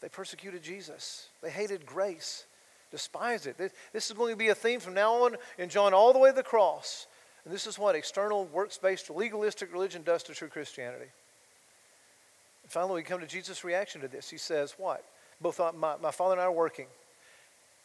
They 0.00 0.08
persecuted 0.08 0.62
Jesus. 0.62 1.28
They 1.42 1.50
hated 1.50 1.84
grace, 1.84 2.44
despised 2.90 3.46
it. 3.46 3.58
This 3.58 4.10
is 4.10 4.16
going 4.16 4.32
to 4.32 4.38
be 4.38 4.48
a 4.48 4.54
theme 4.54 4.80
from 4.80 4.94
now 4.94 5.24
on 5.24 5.36
in 5.58 5.68
John 5.68 5.92
all 5.92 6.12
the 6.12 6.18
way 6.18 6.30
to 6.30 6.36
the 6.36 6.42
cross. 6.42 7.06
And 7.44 7.52
this 7.52 7.66
is 7.66 7.78
what 7.78 7.94
external, 7.94 8.44
works 8.46 8.78
based, 8.78 9.10
legalistic 9.10 9.72
religion 9.72 10.02
does 10.02 10.22
to 10.24 10.34
true 10.34 10.48
Christianity. 10.48 11.10
And 12.62 12.72
finally, 12.72 12.96
we 12.96 13.02
come 13.02 13.20
to 13.20 13.26
Jesus' 13.26 13.64
reaction 13.64 14.02
to 14.02 14.08
this. 14.08 14.28
He 14.28 14.38
says, 14.38 14.74
What? 14.76 15.04
Both 15.40 15.60
uh, 15.60 15.72
my, 15.72 15.96
my 15.96 16.10
father 16.10 16.32
and 16.32 16.40
I 16.40 16.44
are 16.44 16.52
working. 16.52 16.86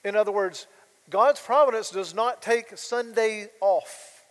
In 0.03 0.15
other 0.15 0.31
words, 0.31 0.67
God's 1.09 1.39
providence 1.39 1.91
does 1.91 2.13
not 2.13 2.41
take 2.41 2.77
Sunday 2.77 3.47
off. 3.61 4.23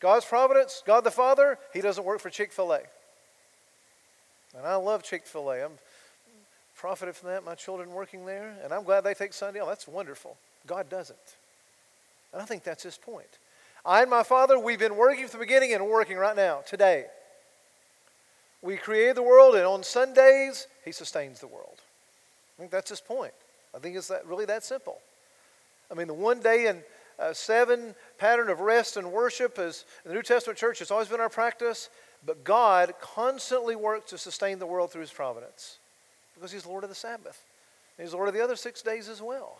God's 0.00 0.24
providence, 0.24 0.82
God 0.86 1.04
the 1.04 1.10
Father, 1.10 1.58
He 1.72 1.80
doesn't 1.80 2.04
work 2.04 2.20
for 2.20 2.30
Chick 2.30 2.52
fil 2.52 2.72
A. 2.72 2.80
And 4.56 4.66
I 4.66 4.76
love 4.76 5.02
Chick 5.02 5.26
fil 5.26 5.50
A. 5.50 5.68
profited 6.76 7.16
from 7.16 7.30
that, 7.30 7.44
my 7.44 7.54
children 7.54 7.90
working 7.90 8.26
there, 8.26 8.54
and 8.62 8.72
I'm 8.72 8.84
glad 8.84 9.02
they 9.02 9.14
take 9.14 9.32
Sunday 9.32 9.60
off. 9.60 9.68
That's 9.68 9.88
wonderful. 9.88 10.36
God 10.66 10.88
doesn't. 10.88 11.18
And 12.32 12.42
I 12.42 12.44
think 12.44 12.64
that's 12.64 12.82
his 12.82 12.98
point. 12.98 13.38
I 13.84 14.02
and 14.02 14.10
my 14.10 14.22
Father, 14.22 14.58
we've 14.58 14.78
been 14.78 14.96
working 14.96 15.26
from 15.26 15.38
the 15.40 15.46
beginning 15.46 15.72
and 15.72 15.86
working 15.86 16.16
right 16.16 16.36
now, 16.36 16.62
today. 16.66 17.06
We 18.62 18.76
created 18.76 19.16
the 19.16 19.22
world, 19.22 19.54
and 19.54 19.64
on 19.64 19.82
Sundays, 19.82 20.66
He 20.84 20.92
sustains 20.92 21.40
the 21.40 21.46
world. 21.46 21.80
I 22.58 22.60
think 22.60 22.70
that's 22.70 22.90
his 22.90 23.00
point. 23.00 23.34
I 23.74 23.78
think 23.78 23.96
it's 23.96 24.08
that, 24.08 24.26
really 24.26 24.44
that 24.46 24.64
simple. 24.64 24.98
I 25.90 25.94
mean, 25.94 26.08
the 26.08 26.14
one 26.14 26.40
day 26.40 26.66
in 26.66 26.82
uh, 27.18 27.32
seven 27.32 27.94
pattern 28.18 28.48
of 28.48 28.60
rest 28.60 28.96
and 28.96 29.12
worship 29.12 29.58
is 29.58 29.84
in 30.04 30.10
the 30.10 30.14
New 30.14 30.22
Testament 30.22 30.58
church, 30.58 30.80
it's 30.80 30.90
always 30.90 31.08
been 31.08 31.20
our 31.20 31.28
practice, 31.28 31.90
but 32.24 32.44
God 32.44 32.94
constantly 33.00 33.76
works 33.76 34.10
to 34.10 34.18
sustain 34.18 34.58
the 34.58 34.66
world 34.66 34.90
through 34.90 35.02
His 35.02 35.12
providence 35.12 35.78
because 36.36 36.52
he's 36.52 36.64
Lord 36.64 36.84
of 36.84 36.90
the 36.90 36.94
Sabbath. 36.94 37.42
And 37.98 38.06
he's 38.06 38.14
Lord 38.14 38.28
of 38.28 38.34
the 38.34 38.42
other 38.42 38.56
six 38.56 38.82
days 38.82 39.08
as 39.08 39.20
well. 39.20 39.58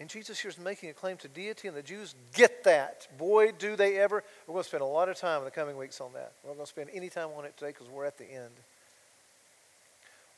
And 0.00 0.08
Jesus 0.08 0.40
here 0.40 0.50
is 0.50 0.58
making 0.58 0.90
a 0.90 0.92
claim 0.92 1.16
to 1.18 1.28
deity, 1.28 1.68
and 1.68 1.76
the 1.76 1.82
Jews 1.82 2.16
get 2.34 2.64
that. 2.64 3.06
Boy, 3.16 3.52
do 3.52 3.76
they 3.76 3.96
ever. 3.98 4.24
We're 4.46 4.54
going 4.54 4.64
to 4.64 4.68
spend 4.68 4.82
a 4.82 4.86
lot 4.86 5.08
of 5.08 5.16
time 5.16 5.38
in 5.38 5.44
the 5.44 5.52
coming 5.52 5.76
weeks 5.76 6.00
on 6.00 6.12
that. 6.14 6.32
We're 6.42 6.50
not 6.50 6.56
going 6.56 6.66
to 6.66 6.70
spend 6.70 6.90
any 6.92 7.08
time 7.08 7.28
on 7.36 7.44
it 7.44 7.56
today 7.56 7.70
because 7.70 7.88
we're 7.88 8.04
at 8.04 8.18
the 8.18 8.30
end. 8.30 8.50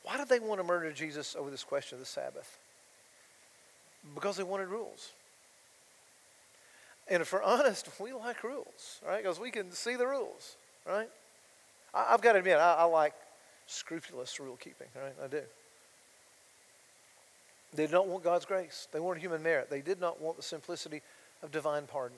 Why 0.02 0.18
did 0.18 0.28
they 0.28 0.40
want 0.40 0.60
to 0.60 0.64
murder 0.64 0.92
Jesus 0.92 1.34
over 1.36 1.50
this 1.50 1.64
question 1.64 1.96
of 1.96 2.00
the 2.00 2.06
Sabbath? 2.06 2.58
Because 4.14 4.36
they 4.36 4.44
wanted 4.44 4.68
rules. 4.68 5.12
And 7.08 7.22
if 7.22 7.32
we're 7.32 7.42
honest, 7.42 7.88
we 7.98 8.12
like 8.12 8.44
rules, 8.44 9.00
right? 9.06 9.22
Because 9.22 9.40
we 9.40 9.50
can 9.50 9.72
see 9.72 9.96
the 9.96 10.06
rules, 10.06 10.56
right? 10.86 11.08
I, 11.94 12.10
have 12.10 12.20
got 12.20 12.32
to 12.32 12.40
admit, 12.40 12.58
I, 12.58 12.74
I 12.74 12.84
like 12.84 13.14
scrupulous 13.66 14.38
rule 14.40 14.56
keeping, 14.56 14.88
right? 14.94 15.14
I 15.22 15.26
do. 15.28 15.42
They 17.74 17.84
did 17.84 17.92
not 17.92 18.08
want 18.08 18.24
God's 18.24 18.44
grace. 18.44 18.88
They 18.92 19.00
wanted 19.00 19.20
human 19.20 19.42
merit. 19.42 19.68
They 19.70 19.80
did 19.80 20.00
not 20.00 20.20
want 20.20 20.36
the 20.36 20.42
simplicity 20.42 21.02
of 21.42 21.50
divine 21.50 21.86
pardon. 21.86 22.16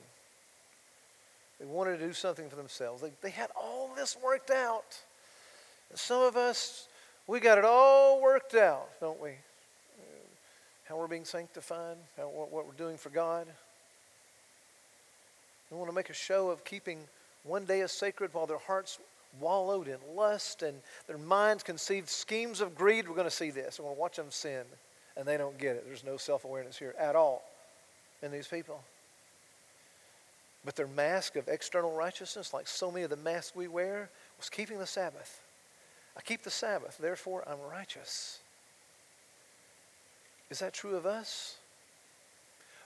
They 1.59 1.65
wanted 1.65 1.99
to 1.99 2.05
do 2.05 2.13
something 2.13 2.49
for 2.49 2.55
themselves. 2.55 3.01
They, 3.01 3.11
they 3.21 3.31
had 3.31 3.49
all 3.55 3.91
this 3.95 4.15
worked 4.23 4.51
out. 4.51 4.97
And 5.89 5.99
some 5.99 6.21
of 6.21 6.37
us, 6.37 6.87
we 7.27 7.39
got 7.39 7.57
it 7.57 7.65
all 7.65 8.21
worked 8.21 8.55
out, 8.55 8.87
don't 9.01 9.21
we? 9.21 9.31
How 10.85 10.97
we're 10.97 11.07
being 11.07 11.25
sanctified, 11.25 11.97
how, 12.17 12.29
what, 12.29 12.51
what 12.51 12.65
we're 12.65 12.73
doing 12.73 12.97
for 12.97 13.09
God. 13.09 13.45
We 15.69 15.77
want 15.77 15.89
to 15.89 15.95
make 15.95 16.09
a 16.09 16.13
show 16.13 16.49
of 16.49 16.63
keeping 16.63 16.99
one 17.43 17.65
day 17.65 17.81
as 17.81 17.91
sacred 17.91 18.33
while 18.33 18.47
their 18.47 18.57
hearts 18.57 18.97
wallowed 19.39 19.87
in 19.87 19.97
lust 20.15 20.63
and 20.63 20.77
their 21.07 21.17
minds 21.17 21.63
conceived 21.63 22.09
schemes 22.09 22.61
of 22.61 22.75
greed. 22.75 23.07
We're 23.07 23.15
going 23.15 23.25
to 23.25 23.31
see 23.31 23.51
this. 23.51 23.79
We're 23.79 23.85
going 23.85 23.95
to 23.95 24.01
watch 24.01 24.15
them 24.15 24.31
sin, 24.31 24.63
and 25.15 25.25
they 25.25 25.37
don't 25.37 25.57
get 25.57 25.75
it. 25.75 25.85
There's 25.85 26.03
no 26.03 26.17
self 26.17 26.45
awareness 26.45 26.77
here 26.77 26.95
at 26.99 27.15
all 27.15 27.43
in 28.21 28.31
these 28.31 28.47
people. 28.47 28.81
But 30.65 30.75
their 30.75 30.87
mask 30.87 31.35
of 31.35 31.47
external 31.47 31.93
righteousness, 31.93 32.53
like 32.53 32.67
so 32.67 32.91
many 32.91 33.03
of 33.03 33.09
the 33.09 33.17
masks 33.17 33.55
we 33.55 33.67
wear, 33.67 34.09
was 34.37 34.49
keeping 34.49 34.77
the 34.77 34.87
Sabbath. 34.87 35.41
I 36.17 36.21
keep 36.21 36.43
the 36.43 36.51
Sabbath, 36.51 36.97
therefore 36.97 37.43
I'm 37.47 37.61
righteous. 37.71 38.39
Is 40.49 40.59
that 40.59 40.73
true 40.73 40.95
of 40.95 41.05
us? 41.05 41.57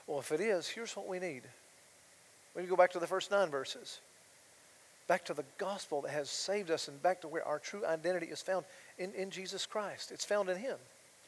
Well, 0.06 0.20
if 0.20 0.32
it 0.32 0.40
is, 0.40 0.68
here's 0.68 0.96
what 0.96 1.08
we 1.08 1.18
need. 1.18 1.44
We 2.54 2.62
need 2.62 2.68
to 2.68 2.70
go 2.70 2.76
back 2.76 2.92
to 2.92 3.00
the 3.00 3.08
first 3.08 3.32
nine 3.32 3.50
verses 3.50 4.00
back 5.08 5.26
to 5.26 5.34
the 5.34 5.46
gospel 5.58 6.02
that 6.02 6.12
has 6.12 6.30
saved 6.30 6.72
us 6.72 6.88
and 6.88 7.02
back 7.02 7.22
to 7.22 7.28
where 7.28 7.46
our 7.46 7.60
true 7.60 7.86
identity 7.86 8.28
is 8.28 8.42
found 8.42 8.66
in, 8.98 9.14
in 9.14 9.30
Jesus 9.30 9.66
Christ. 9.66 10.12
It's 10.12 10.26
found 10.26 10.50
in 10.50 10.58
Him, 10.58 10.78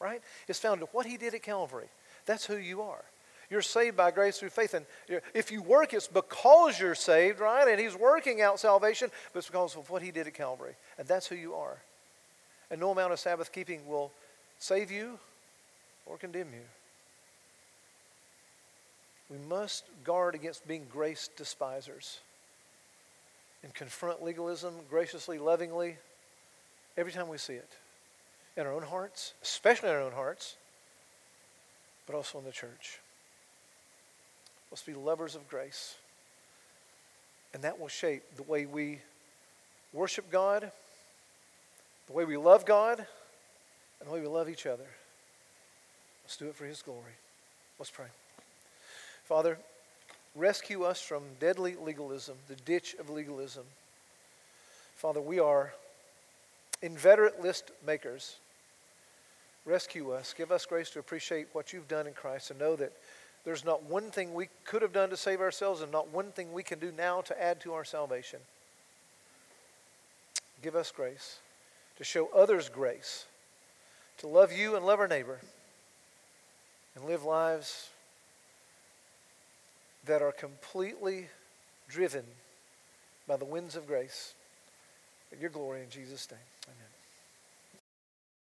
right? 0.00 0.20
It's 0.48 0.58
found 0.58 0.80
in 0.80 0.86
what 0.92 1.06
He 1.06 1.16
did 1.16 1.34
at 1.34 1.42
Calvary. 1.42 1.88
That's 2.24 2.46
who 2.46 2.56
you 2.56 2.82
are. 2.82 3.04
You're 3.48 3.62
saved 3.62 3.96
by 3.96 4.10
grace 4.10 4.38
through 4.38 4.50
faith. 4.50 4.74
And 4.74 4.86
if 5.32 5.52
you 5.52 5.62
work, 5.62 5.94
it's 5.94 6.08
because 6.08 6.80
you're 6.80 6.96
saved, 6.96 7.38
right? 7.38 7.68
And 7.68 7.80
He's 7.80 7.94
working 7.94 8.40
out 8.40 8.58
salvation, 8.58 9.10
but 9.32 9.38
it's 9.38 9.48
because 9.48 9.76
of 9.76 9.88
what 9.90 10.02
He 10.02 10.10
did 10.10 10.26
at 10.26 10.34
Calvary. 10.34 10.74
And 10.98 11.06
that's 11.06 11.26
who 11.26 11.36
you 11.36 11.54
are. 11.54 11.76
And 12.70 12.80
no 12.80 12.90
amount 12.90 13.12
of 13.12 13.20
Sabbath 13.20 13.52
keeping 13.52 13.86
will 13.86 14.10
save 14.58 14.90
you 14.90 15.18
or 16.06 16.16
condemn 16.16 16.48
you. 16.52 16.62
We 19.30 19.38
must 19.48 19.84
guard 20.04 20.34
against 20.34 20.66
being 20.66 20.86
grace 20.90 21.28
despisers 21.36 22.20
and 23.66 23.74
confront 23.74 24.22
legalism 24.22 24.72
graciously, 24.88 25.38
lovingly, 25.38 25.96
every 26.96 27.10
time 27.10 27.26
we 27.26 27.36
see 27.36 27.54
it. 27.54 27.68
In 28.56 28.64
our 28.64 28.72
own 28.72 28.84
hearts, 28.84 29.34
especially 29.42 29.88
in 29.88 29.96
our 29.96 30.02
own 30.02 30.12
hearts, 30.12 30.54
but 32.06 32.14
also 32.14 32.38
in 32.38 32.44
the 32.44 32.52
church. 32.52 33.00
Let's 34.70 34.84
be 34.84 34.94
lovers 34.94 35.34
of 35.34 35.48
grace. 35.48 35.96
And 37.54 37.64
that 37.64 37.80
will 37.80 37.88
shape 37.88 38.22
the 38.36 38.44
way 38.44 38.66
we 38.66 39.00
worship 39.92 40.30
God, 40.30 40.70
the 42.06 42.12
way 42.12 42.24
we 42.24 42.36
love 42.36 42.64
God, 42.66 43.00
and 43.98 44.08
the 44.08 44.12
way 44.12 44.20
we 44.20 44.28
love 44.28 44.48
each 44.48 44.66
other. 44.66 44.86
Let's 46.24 46.36
do 46.36 46.46
it 46.46 46.54
for 46.54 46.66
His 46.66 46.82
glory. 46.82 47.16
Let's 47.80 47.90
pray. 47.90 48.06
Father, 49.24 49.58
Rescue 50.36 50.82
us 50.82 51.00
from 51.00 51.22
deadly 51.40 51.76
legalism, 51.82 52.36
the 52.46 52.56
ditch 52.56 52.94
of 53.00 53.08
legalism. 53.08 53.64
Father, 54.94 55.20
we 55.20 55.40
are 55.40 55.72
inveterate 56.82 57.40
list 57.40 57.70
makers. 57.86 58.36
Rescue 59.64 60.12
us. 60.12 60.34
Give 60.36 60.52
us 60.52 60.66
grace 60.66 60.90
to 60.90 60.98
appreciate 60.98 61.48
what 61.52 61.72
you've 61.72 61.88
done 61.88 62.06
in 62.06 62.12
Christ 62.12 62.50
and 62.50 62.60
know 62.60 62.76
that 62.76 62.92
there's 63.46 63.64
not 63.64 63.84
one 63.84 64.10
thing 64.10 64.34
we 64.34 64.48
could 64.64 64.82
have 64.82 64.92
done 64.92 65.08
to 65.08 65.16
save 65.16 65.40
ourselves 65.40 65.80
and 65.80 65.90
not 65.90 66.12
one 66.12 66.32
thing 66.32 66.52
we 66.52 66.62
can 66.62 66.78
do 66.78 66.92
now 66.96 67.22
to 67.22 67.42
add 67.42 67.60
to 67.60 67.72
our 67.72 67.84
salvation. 67.84 68.40
Give 70.62 70.76
us 70.76 70.90
grace 70.90 71.38
to 71.96 72.04
show 72.04 72.28
others 72.36 72.68
grace, 72.68 73.24
to 74.18 74.26
love 74.26 74.52
you 74.52 74.76
and 74.76 74.84
love 74.84 75.00
our 75.00 75.08
neighbor, 75.08 75.40
and 76.94 77.06
live 77.06 77.24
lives 77.24 77.88
that 80.06 80.22
are 80.22 80.32
completely 80.32 81.26
driven 81.88 82.24
by 83.26 83.36
the 83.36 83.44
winds 83.44 83.76
of 83.76 83.86
grace. 83.86 84.34
Your 85.40 85.50
glory 85.50 85.82
in 85.82 85.90
Jesus' 85.90 86.28
name. 86.30 86.40